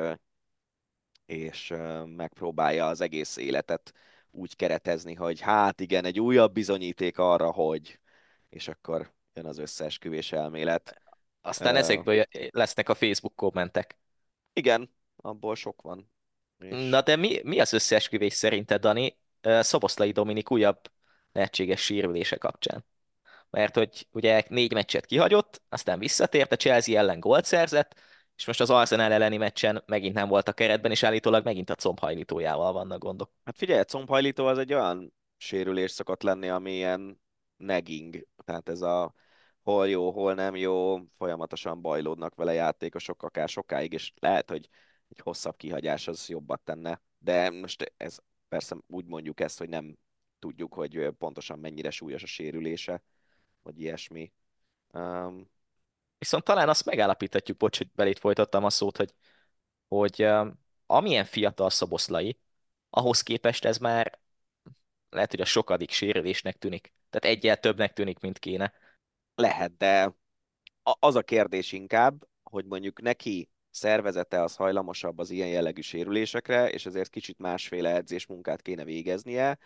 [1.31, 1.73] és
[2.05, 3.93] megpróbálja az egész életet
[4.31, 7.99] úgy keretezni, hogy hát igen, egy újabb bizonyíték arra, hogy,
[8.49, 11.01] és akkor jön az összeesküvés elmélet.
[11.41, 13.97] Aztán uh, ezekből lesznek a Facebook kommentek.
[14.53, 16.11] Igen, abból sok van.
[16.59, 16.89] És...
[16.89, 20.91] Na de mi, mi az összeesküvés szerinted, Dani, Szoboszlai Dominik újabb
[21.31, 22.85] lehetséges sérülése kapcsán?
[23.49, 27.99] Mert hogy ugye négy meccset kihagyott, aztán visszatért, a Chelsea ellen gólt szerzett,
[28.41, 31.75] és most az Arsenal elleni meccsen megint nem volt a keretben, és állítólag megint a
[31.75, 33.31] combhajlítójával vannak gondok.
[33.43, 37.21] Hát figyelj, a combhajlító az egy olyan sérülés szokott lenni, ami ilyen
[37.57, 39.13] negging, tehát ez a
[39.63, 44.69] hol jó, hol nem jó, folyamatosan bajlódnak vele játékosok akár sokáig, és lehet, hogy
[45.09, 47.01] egy hosszabb kihagyás az jobbat tenne.
[47.17, 49.97] De most ez persze úgy mondjuk ezt, hogy nem
[50.39, 53.03] tudjuk, hogy pontosan mennyire súlyos a sérülése,
[53.61, 54.31] vagy ilyesmi.
[56.21, 59.13] Viszont talán azt megállapíthatjuk, bocs, hogy belét folytattam a szót, hogy,
[59.87, 60.27] hogy
[60.85, 62.39] amilyen fiatal szoboszlai,
[62.89, 64.19] ahhoz képest ez már
[65.09, 66.93] lehet, hogy a sokadik sérülésnek tűnik.
[67.09, 68.73] Tehát egyel többnek tűnik, mint kéne.
[69.35, 70.15] Lehet, de
[70.83, 76.85] az a kérdés inkább, hogy mondjuk neki szervezete az hajlamosabb az ilyen jellegű sérülésekre, és
[76.85, 79.57] ezért kicsit másféle edzésmunkát kéne végeznie,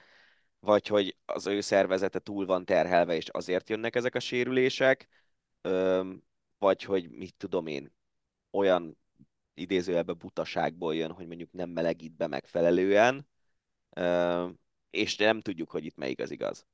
[0.60, 5.08] vagy hogy az ő szervezete túl van terhelve, és azért jönnek ezek a sérülések,
[6.66, 7.94] vagy hogy mit tudom én,
[8.52, 8.98] olyan
[9.54, 13.28] idézőjelbe butaságból jön, hogy mondjuk nem melegít be megfelelően,
[14.90, 16.66] és nem tudjuk, hogy itt melyik az igaz.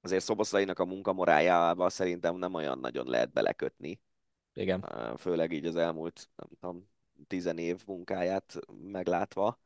[0.00, 4.00] Azért Szoboszlainak a munkamorájába szerintem nem olyan nagyon lehet belekötni.
[4.54, 4.80] Igen.
[5.16, 6.88] Főleg így az elmúlt, nem tudom,
[7.26, 9.60] tizen év munkáját meglátva.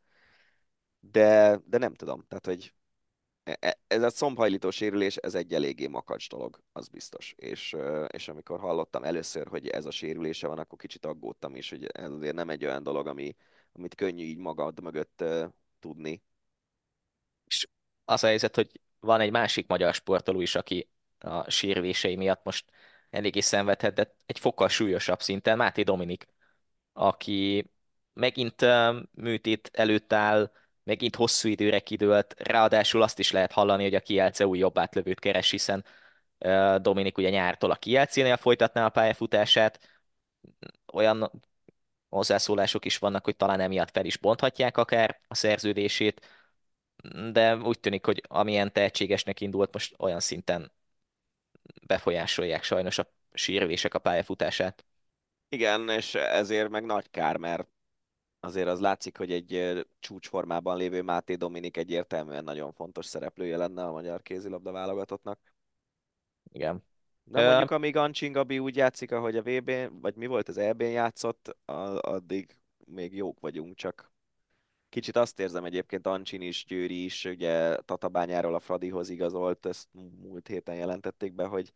[1.00, 2.74] De, de nem tudom, tehát hogy
[3.86, 7.34] ez a combhajlító sérülés, ez egy eléggé makacs dolog, az biztos.
[7.36, 7.76] És,
[8.06, 12.10] és amikor hallottam először, hogy ez a sérülése van, akkor kicsit aggódtam is, hogy ez
[12.10, 13.36] azért nem egy olyan dolog, ami,
[13.72, 15.24] amit könnyű így magad mögött
[15.80, 16.22] tudni.
[17.46, 17.68] És
[18.04, 20.88] az a helyzet, hogy van egy másik magyar sportoló is, aki
[21.18, 22.70] a sérülései miatt most
[23.10, 26.26] eléggé szenvedhet, de egy fokkal súlyosabb szinten, Máté Dominik,
[26.92, 27.70] aki
[28.12, 28.64] megint
[29.10, 30.52] műtét előtt áll,
[30.90, 35.18] megint hosszú időre kidőlt, ráadásul azt is lehet hallani, hogy a Kielce új jobb átlövőt
[35.18, 35.84] keres, hiszen
[36.78, 39.78] Dominik ugye nyártól a Kielcénél folytatná a pályafutását,
[40.92, 41.30] olyan
[42.08, 46.26] hozzászólások is vannak, hogy talán emiatt fel is bonthatják akár a szerződését,
[47.32, 50.72] de úgy tűnik, hogy amilyen tehetségesnek indult, most olyan szinten
[51.86, 54.84] befolyásolják sajnos a sérülések a pályafutását.
[55.48, 57.68] Igen, és ezért meg nagy kár, mert
[58.40, 63.92] azért az látszik, hogy egy csúcsformában lévő Máté Dominik egyértelműen nagyon fontos szereplője lenne a
[63.92, 65.40] magyar kézilabda válogatottnak.
[66.52, 66.84] Igen.
[67.24, 70.84] De mondjuk, amíg Ancsin Gabi úgy játszik, ahogy a vb vagy mi volt az EB-n
[70.84, 71.56] játszott,
[72.00, 72.56] addig
[72.86, 74.10] még jók vagyunk, csak
[74.90, 79.88] Kicsit azt érzem egyébként Ancsin is, Győri is, ugye Tatabányáról a Fradihoz igazolt, ezt
[80.22, 81.72] múlt héten jelentették be, hogy,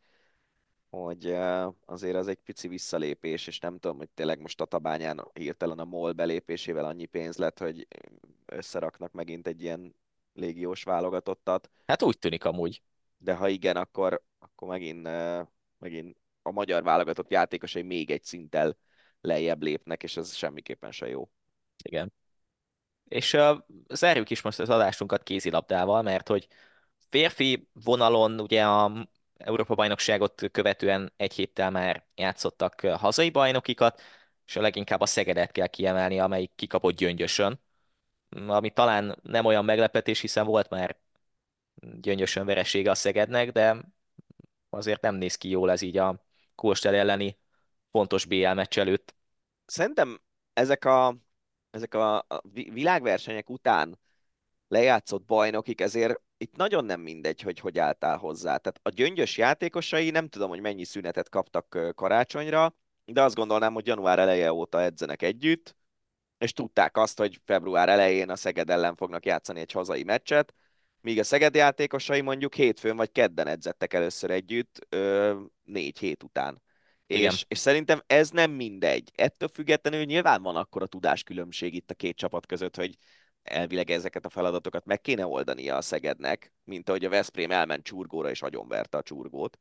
[0.95, 1.37] hogy
[1.85, 6.12] azért az egy pici visszalépés, és nem tudom, hogy tényleg most Tatabányán hirtelen a MOL
[6.12, 7.87] belépésével annyi pénz lett, hogy
[8.47, 9.95] összeraknak megint egy ilyen
[10.33, 11.71] légiós válogatottat.
[11.87, 12.83] Hát úgy tűnik amúgy.
[13.16, 15.09] De ha igen, akkor, akkor megint,
[15.79, 18.77] megint a magyar válogatott játékosai még egy szinttel
[19.21, 21.31] lejjebb lépnek, és ez semmiképpen se jó.
[21.83, 22.12] Igen.
[23.05, 23.59] És uh,
[23.89, 26.49] zárjuk is most az adásunkat kézilabdával, mert hogy
[27.09, 34.01] férfi vonalon ugye a Európa bajnokságot követően egy héttel már játszottak hazai bajnokikat,
[34.47, 37.61] és a leginkább a Szegedet kell kiemelni, amelyik kikapott gyöngyösön,
[38.47, 40.98] ami talán nem olyan meglepetés, hiszen volt már
[42.01, 43.77] gyöngyösön veresége a Szegednek, de
[44.70, 46.24] azért nem néz ki jól ez így a
[46.55, 47.39] Kóstel elleni
[47.90, 49.15] fontos BL meccs előtt.
[49.66, 50.20] Szerintem
[50.52, 51.16] ezek a,
[51.70, 53.98] ezek a világversenyek után
[54.69, 58.57] lejátszott bajnokik, ezért itt nagyon nem mindegy, hogy hogy álltál hozzá.
[58.57, 63.87] Tehát a gyöngyös játékosai nem tudom, hogy mennyi szünetet kaptak karácsonyra, de azt gondolnám, hogy
[63.87, 65.77] január eleje óta edzenek együtt,
[66.39, 70.55] és tudták azt, hogy február elején a Szeged ellen fognak játszani egy hazai meccset,
[71.01, 76.62] míg a Szeged játékosai mondjuk hétfőn vagy kedden edzettek először együtt, ö, négy hét után.
[77.07, 79.11] És, és szerintem ez nem mindegy.
[79.15, 82.97] Ettől függetlenül nyilván van akkor a tudáskülönbség itt a két csapat között, hogy
[83.45, 88.31] elvileg ezeket a feladatokat meg kéne oldania a Szegednek, mint ahogy a Veszprém elment csurgóra
[88.31, 89.59] és agyonverte a csurgót.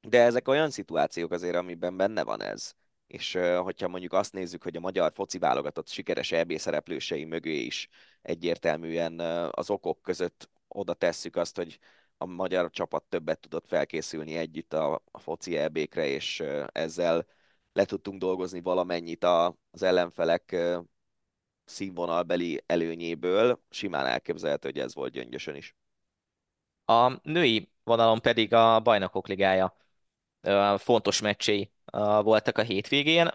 [0.00, 2.72] De ezek olyan szituációk azért, amiben benne van ez.
[3.06, 7.88] És hogyha mondjuk azt nézzük, hogy a magyar foci válogatott sikeres EB szereplősei mögé is
[8.22, 9.20] egyértelműen
[9.50, 11.78] az okok között oda tesszük azt, hogy
[12.18, 16.42] a magyar csapat többet tudott felkészülni együtt a, a foci EB-kre, és
[16.72, 17.26] ezzel
[17.72, 20.56] le tudtunk dolgozni valamennyit az ellenfelek
[21.66, 23.60] színvonalbeli előnyéből.
[23.70, 25.76] Simán elképzelhető, hogy ez volt gyöngyösön is.
[26.84, 29.76] A női vonalon pedig a Bajnokok Ligája
[30.76, 31.70] fontos meccsei
[32.22, 33.30] voltak a hétvégén.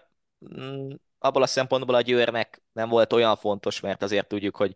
[0.60, 4.74] Mm, abból a szempontból a Győrnek nem volt olyan fontos, mert azért tudjuk, hogy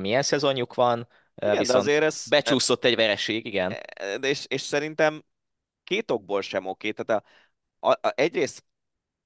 [0.00, 3.72] milyen szezonjuk van, igen, viszont azért ez, becsúszott egy vereség, igen.
[3.72, 5.24] E, de és, és szerintem
[5.84, 6.92] két okból sem oké.
[6.92, 7.22] Tehát
[7.80, 8.64] a, a, a, egyrészt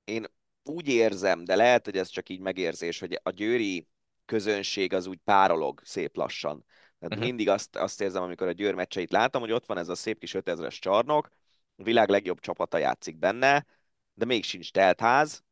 [0.05, 0.27] én
[0.63, 3.89] úgy érzem, de lehet, hogy ez csak így megérzés, hogy a győri
[4.25, 6.65] közönség az úgy párolog szép lassan.
[6.99, 7.25] Tehát uh-huh.
[7.25, 10.19] mindig azt, azt érzem, amikor a Győr meccseit látom, hogy ott van ez a szép
[10.19, 11.29] kis 5000-es csarnok,
[11.77, 13.67] a világ legjobb csapata játszik benne,
[14.15, 15.45] de még sincs teltház,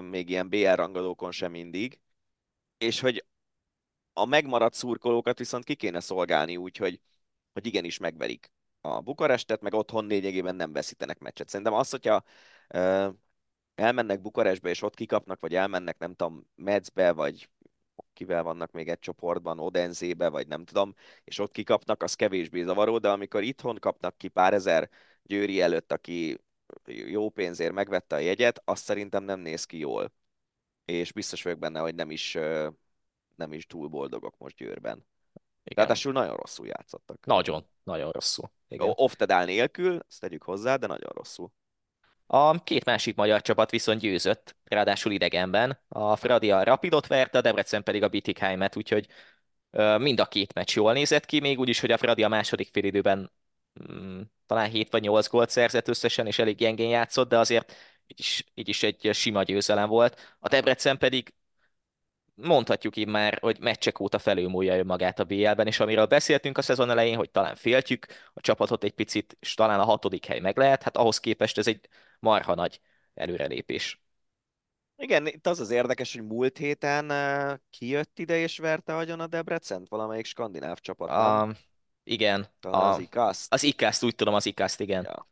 [0.00, 2.00] még ilyen BR rangadókon sem mindig,
[2.78, 3.24] és hogy
[4.12, 7.00] a megmaradt szurkolókat viszont ki kéne szolgálni úgy, hogy,
[7.52, 11.48] hogy igenis megverik a Bukarestet, meg otthon lényegében nem veszítenek meccset.
[11.48, 12.24] Szerintem az, hogyha
[13.80, 17.48] elmennek Bukarestbe, és ott kikapnak, vagy elmennek, nem tudom, Metzbe, vagy
[18.12, 20.94] kivel vannak még egy csoportban, Odenzébe, vagy nem tudom,
[21.24, 24.90] és ott kikapnak, az kevésbé zavaró, de amikor itthon kapnak ki pár ezer
[25.22, 26.38] Győri előtt, aki
[26.86, 30.12] jó pénzért megvette a jegyet, azt szerintem nem néz ki jól.
[30.84, 32.32] És biztos vagyok benne, hogy nem is,
[33.36, 35.06] nem is túl boldogok most Győrben.
[35.64, 37.26] Ráadásul nagyon rosszul játszottak.
[37.26, 38.50] Nagyon, nagyon rosszul.
[38.78, 41.52] Oftedál nélkül, ezt tegyük hozzá, de nagyon rosszul.
[42.32, 45.80] A két másik magyar csapat viszont győzött, ráadásul idegenben.
[45.88, 49.06] A Fradi a Rapidot verte, a Debrecen pedig a Bietigheimet, úgyhogy
[49.98, 52.68] mind a két meccs jól nézett ki, még úgy is, hogy a Fradi a második
[52.72, 53.32] félidőben
[53.92, 57.72] mm, talán 7 vagy 8 gólt szerzett összesen, és elég gyengén játszott, de azért
[58.06, 60.36] így is, így is egy sima győzelem volt.
[60.38, 61.34] A Debrecen pedig
[62.34, 66.90] mondhatjuk így már, hogy meccsek óta felülmúlja magát a BL-ben, és amiről beszéltünk a szezon
[66.90, 70.82] elején, hogy talán féltjük a csapatot egy picit, és talán a hatodik hely meg lehet,
[70.82, 71.88] hát ahhoz képest ez egy
[72.20, 72.80] marha nagy
[73.14, 74.00] előrelépés.
[74.96, 79.26] Igen, itt az az érdekes, hogy múlt héten uh, kijött ide és verte agyon a
[79.26, 81.10] Debrecent, valamelyik skandináv csapat.
[81.10, 81.54] A,
[82.04, 82.46] igen.
[82.60, 83.52] Talán a, az Ikaszt.
[83.52, 85.04] Az Ikaszt, úgy tudom, az Ikaszt, igen.
[85.04, 85.26] Ja.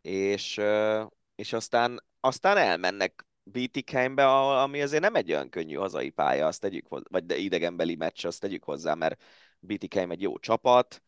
[0.00, 4.26] És, uh, és aztán, aztán elmennek Bietigheimbe,
[4.62, 8.26] ami azért nem egy olyan könnyű hazai pálya, azt tegyük hozzá, vagy de idegenbeli meccs,
[8.26, 9.22] azt tegyük hozzá, mert
[9.58, 11.02] Bietigheim egy jó csapat,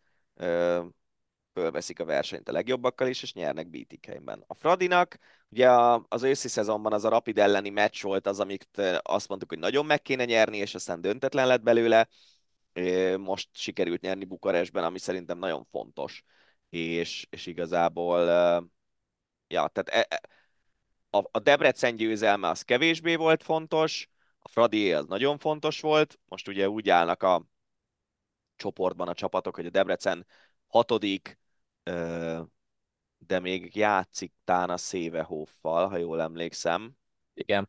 [1.54, 4.44] fölveszik a versenyt a legjobbakkal is, és nyernek Bietigheimben.
[4.46, 5.18] A Fradinak,
[5.48, 5.70] ugye
[6.08, 9.86] az őszi szezonban az a Rapid elleni meccs volt az, amit azt mondtuk, hogy nagyon
[9.86, 12.08] meg kéne nyerni, és aztán döntetlen lett belőle.
[13.16, 16.24] Most sikerült nyerni Bukarestben, ami szerintem nagyon fontos.
[16.68, 18.20] És, és igazából,
[19.46, 20.20] ja, tehát e, e,
[21.10, 26.48] a, a Debrecen győzelme az kevésbé volt fontos, a Fradi az nagyon fontos volt, most
[26.48, 27.46] ugye úgy állnak a
[28.56, 30.26] csoportban a csapatok, hogy a Debrecen
[30.66, 31.38] hatodik,
[33.18, 36.96] de még játszik tán a Szévehoffal, ha jól emlékszem.
[37.34, 37.68] Igen.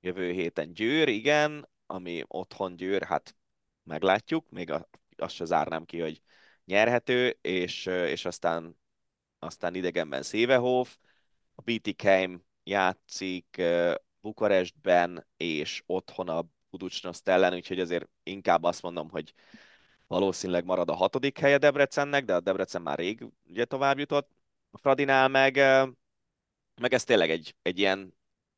[0.00, 3.36] Jövő héten Győr, igen, ami otthon Győr, hát
[3.82, 4.72] meglátjuk, még
[5.16, 6.22] azt se zárnám ki, hogy
[6.64, 8.78] nyerhető, és, és aztán,
[9.38, 10.98] aztán idegenben Szévehof,
[11.54, 13.62] a Bietigheim játszik
[14.20, 19.34] Bukarestben és otthon a Buducsnoszt ellen, úgyhogy azért inkább azt mondom, hogy
[20.10, 24.30] valószínűleg marad a hatodik helye Debrecennek, de a Debrecen már rég ugye tovább jutott.
[24.70, 25.54] A Fradinál meg
[26.80, 28.14] meg ez tényleg egy, egy ilyen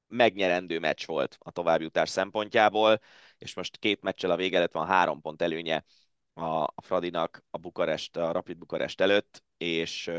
[0.08, 3.00] megnyerendő meccs volt a továbbjutás szempontjából,
[3.38, 5.84] és most két meccsel a vége előtt van három pont előnye
[6.34, 10.10] a, Fradinak a Bukarest, a Rapid Bukarest előtt, és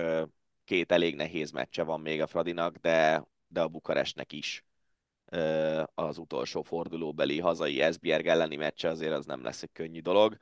[0.64, 4.66] két elég nehéz meccse van még a Fradinak, de, de a Bukarestnek is
[5.94, 10.38] az utolsó fordulóbeli hazai Esbjerg elleni meccse azért az nem lesz egy könnyű dolog,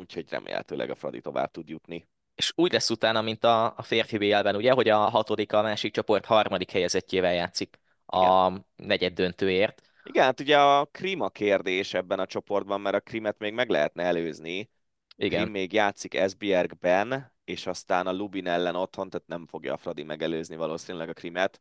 [0.00, 2.08] úgyhogy remélhetőleg a Fradi tovább tud jutni.
[2.34, 5.92] És úgy lesz utána, mint a, a férfi BL-ben, ugye, hogy a hatodik, a másik
[5.92, 8.66] csoport harmadik helyezettjével játszik a Igen.
[8.76, 9.82] negyed döntőért.
[10.04, 14.02] Igen, hát ugye a Krima kérdés ebben a csoportban, mert a Krimet még meg lehetne
[14.02, 14.70] előzni.
[15.16, 15.40] Igen.
[15.40, 20.02] Krim még játszik Esbjergben, és aztán a Lubin ellen otthon, tehát nem fogja a Fradi
[20.02, 21.60] megelőzni valószínűleg a Krimet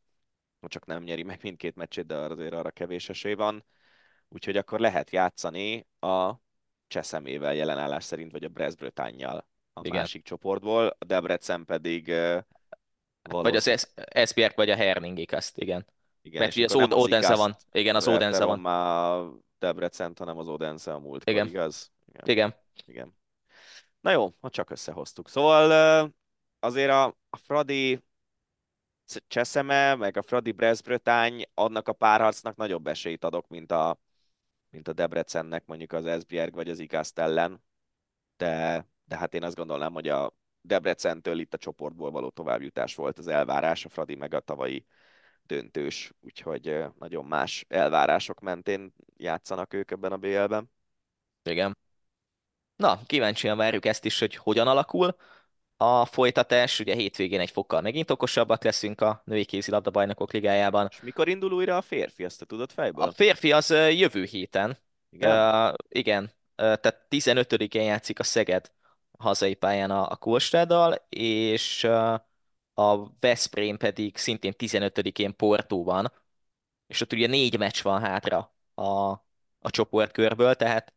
[0.67, 3.65] csak nem nyeri meg mindkét meccsét, de azért arra kevés esély van.
[4.29, 6.33] Úgyhogy akkor lehet játszani a
[6.89, 9.99] Cseszemével jelenállás szerint, vagy a Brest-Bretagne-jal a Igen.
[9.99, 12.07] másik csoportból, a Debrecen pedig
[13.21, 13.41] valószínű...
[13.41, 15.85] Vagy az Esbjerg, vagy a Herningik azt, igen.
[16.21, 17.55] Igen, Mert ugye az, az Odense van.
[17.71, 18.59] Igen, az Odense van.
[18.59, 19.25] Már
[19.59, 21.29] Debrecen, hanem az Odense a múlt.
[21.29, 21.47] Igen.
[21.47, 21.91] igaz?
[22.07, 22.23] Igen.
[22.27, 22.55] Igen.
[22.85, 23.17] Igen.
[24.01, 25.29] Na jó, ha csak összehoztuk.
[25.29, 26.13] Szóval
[26.59, 28.03] azért a, a Fradi
[29.27, 33.99] Cseszeme, meg a Fradi Brest-Bretagne, annak a párharcnak nagyobb esélyt adok, mint a,
[34.69, 37.63] mint a Debrecennek mondjuk az Esbjerg vagy az Ikaszt ellen.
[38.37, 43.17] De, de hát én azt gondolnám, hogy a Debrecentől itt a csoportból való továbbjutás volt
[43.17, 44.85] az elvárás, a Fradi meg a tavalyi
[45.43, 50.71] döntős, úgyhogy nagyon más elvárások mentén játszanak ők ebben a BL-ben.
[51.43, 51.77] Igen.
[52.75, 55.15] Na, kíváncsian várjuk ezt is, hogy hogyan alakul
[55.81, 56.79] a folytatás.
[56.79, 60.87] Ugye hétvégén egy fokkal megint okosabbak leszünk a női kézilabda bajnokok ligájában.
[60.91, 63.03] És mikor indul újra a férfi, azt te tudod fejből?
[63.03, 64.77] A férfi az jövő héten.
[65.09, 65.67] Igen?
[65.67, 66.23] Uh, igen.
[66.23, 68.71] Uh, tehát 15-én játszik a Szeged
[69.17, 72.13] hazai pályán a, a Kulstráddal, és uh,
[72.73, 76.11] a Veszprém pedig szintén 15-én Portóban,
[76.87, 79.09] és ott ugye négy meccs van hátra a,
[79.59, 80.93] a csoportkörből, tehát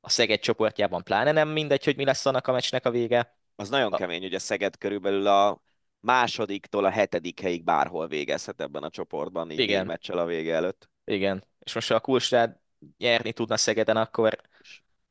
[0.00, 3.36] a Szeged csoportjában pláne nem mindegy, hogy mi lesz annak a meccsnek a vége.
[3.56, 3.96] Az nagyon a...
[3.96, 5.62] kemény, hogy a Szeged körülbelül a
[6.00, 9.86] másodiktól a hetedik helyig bárhol végezhet ebben a csoportban, így Igen.
[9.86, 10.90] meccsel a vége előtt.
[11.04, 12.56] Igen, és most ha a Kulstrád
[12.98, 14.40] nyerni tudna Szegeden, akkor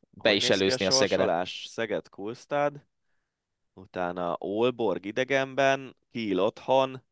[0.10, 1.48] be is előzni a, a Szegedet.
[1.48, 2.86] Szeged Kulstad,
[3.74, 7.04] utána Olborg idegenben, Kiel otthon,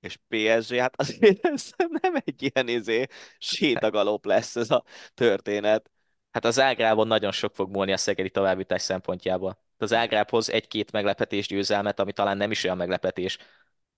[0.00, 3.06] és PSG, hát azért ez nem egy ilyen izé,
[3.38, 5.90] sétagalop lesz ez a történet.
[6.30, 9.64] Hát az Ágrában nagyon sok fog múlni a szegedi továbbítás szempontjából.
[9.78, 13.38] Az Ágrábhoz egy-két meglepetés győzelmet, ami talán nem is olyan meglepetés,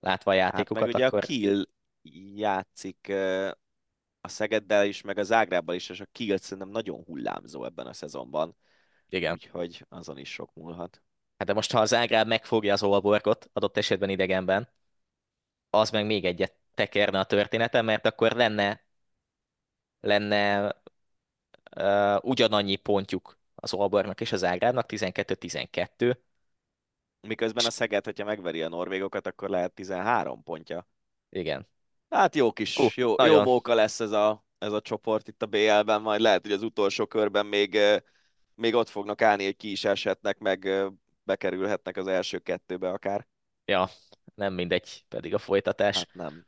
[0.00, 0.82] látva a játékokat.
[0.82, 1.22] Hát meg ugye akkor...
[1.22, 1.68] a Kiel
[2.34, 3.12] játszik
[4.20, 7.92] a Szegeddel is, meg az Ágrábbal is, és a Kiel szerintem nagyon hullámzó ebben a
[7.92, 8.56] szezonban.
[9.08, 9.32] Igen.
[9.32, 11.02] Úgyhogy azon is sok múlhat.
[11.38, 14.68] Hát de most, ha az Ágráb megfogja az Olborgot, adott esetben idegenben,
[15.70, 18.86] az meg még egyet tekerne a történetem, mert akkor lenne
[20.00, 20.74] lenne
[21.76, 26.16] uh, ugyanannyi pontjuk az Olborgnak és az Ágrábnak, 12-12.
[27.20, 30.88] Miközben a Szeged, hogyha megveri a norvégokat, akkor lehet 13 pontja.
[31.30, 31.68] Igen.
[32.08, 35.46] Hát jó kis, uh, jó, jó móka lesz ez a, ez a csoport itt a
[35.46, 37.78] BL-ben, majd lehet, hogy az utolsó körben még,
[38.54, 40.68] még ott fognak állni, hogy ki is eshetnek, meg
[41.22, 43.26] bekerülhetnek az első kettőbe akár.
[43.64, 43.88] Ja,
[44.34, 45.96] nem mindegy, pedig a folytatás.
[45.96, 46.46] Hát nem.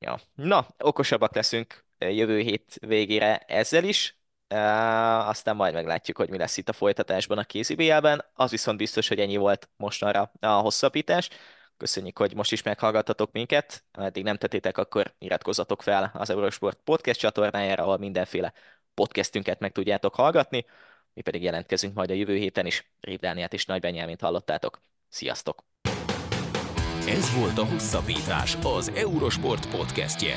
[0.00, 0.20] Ja.
[0.34, 4.17] Na, okosabbak leszünk jövő hét végére ezzel is.
[4.48, 8.24] Aztán majd meglátjuk, hogy mi lesz itt a folytatásban a kézibélben.
[8.34, 11.28] Az viszont biztos, hogy ennyi volt mostanra a hosszabbítás.
[11.76, 13.84] Köszönjük, hogy most is meghallgattatok minket.
[13.92, 18.52] Ha eddig nem tettétek, akkor iratkozzatok fel az Eurosport podcast csatornájára, ahol mindenféle
[18.94, 20.66] podcastünket meg tudjátok hallgatni.
[21.14, 22.90] Mi pedig jelentkezünk majd a jövő héten is.
[23.00, 24.80] Rév Dániát és Nagy Benyámint hallottátok.
[25.08, 25.64] Sziasztok!
[27.08, 30.36] Ez volt a Hosszabbítás, az Eurosport podcastje.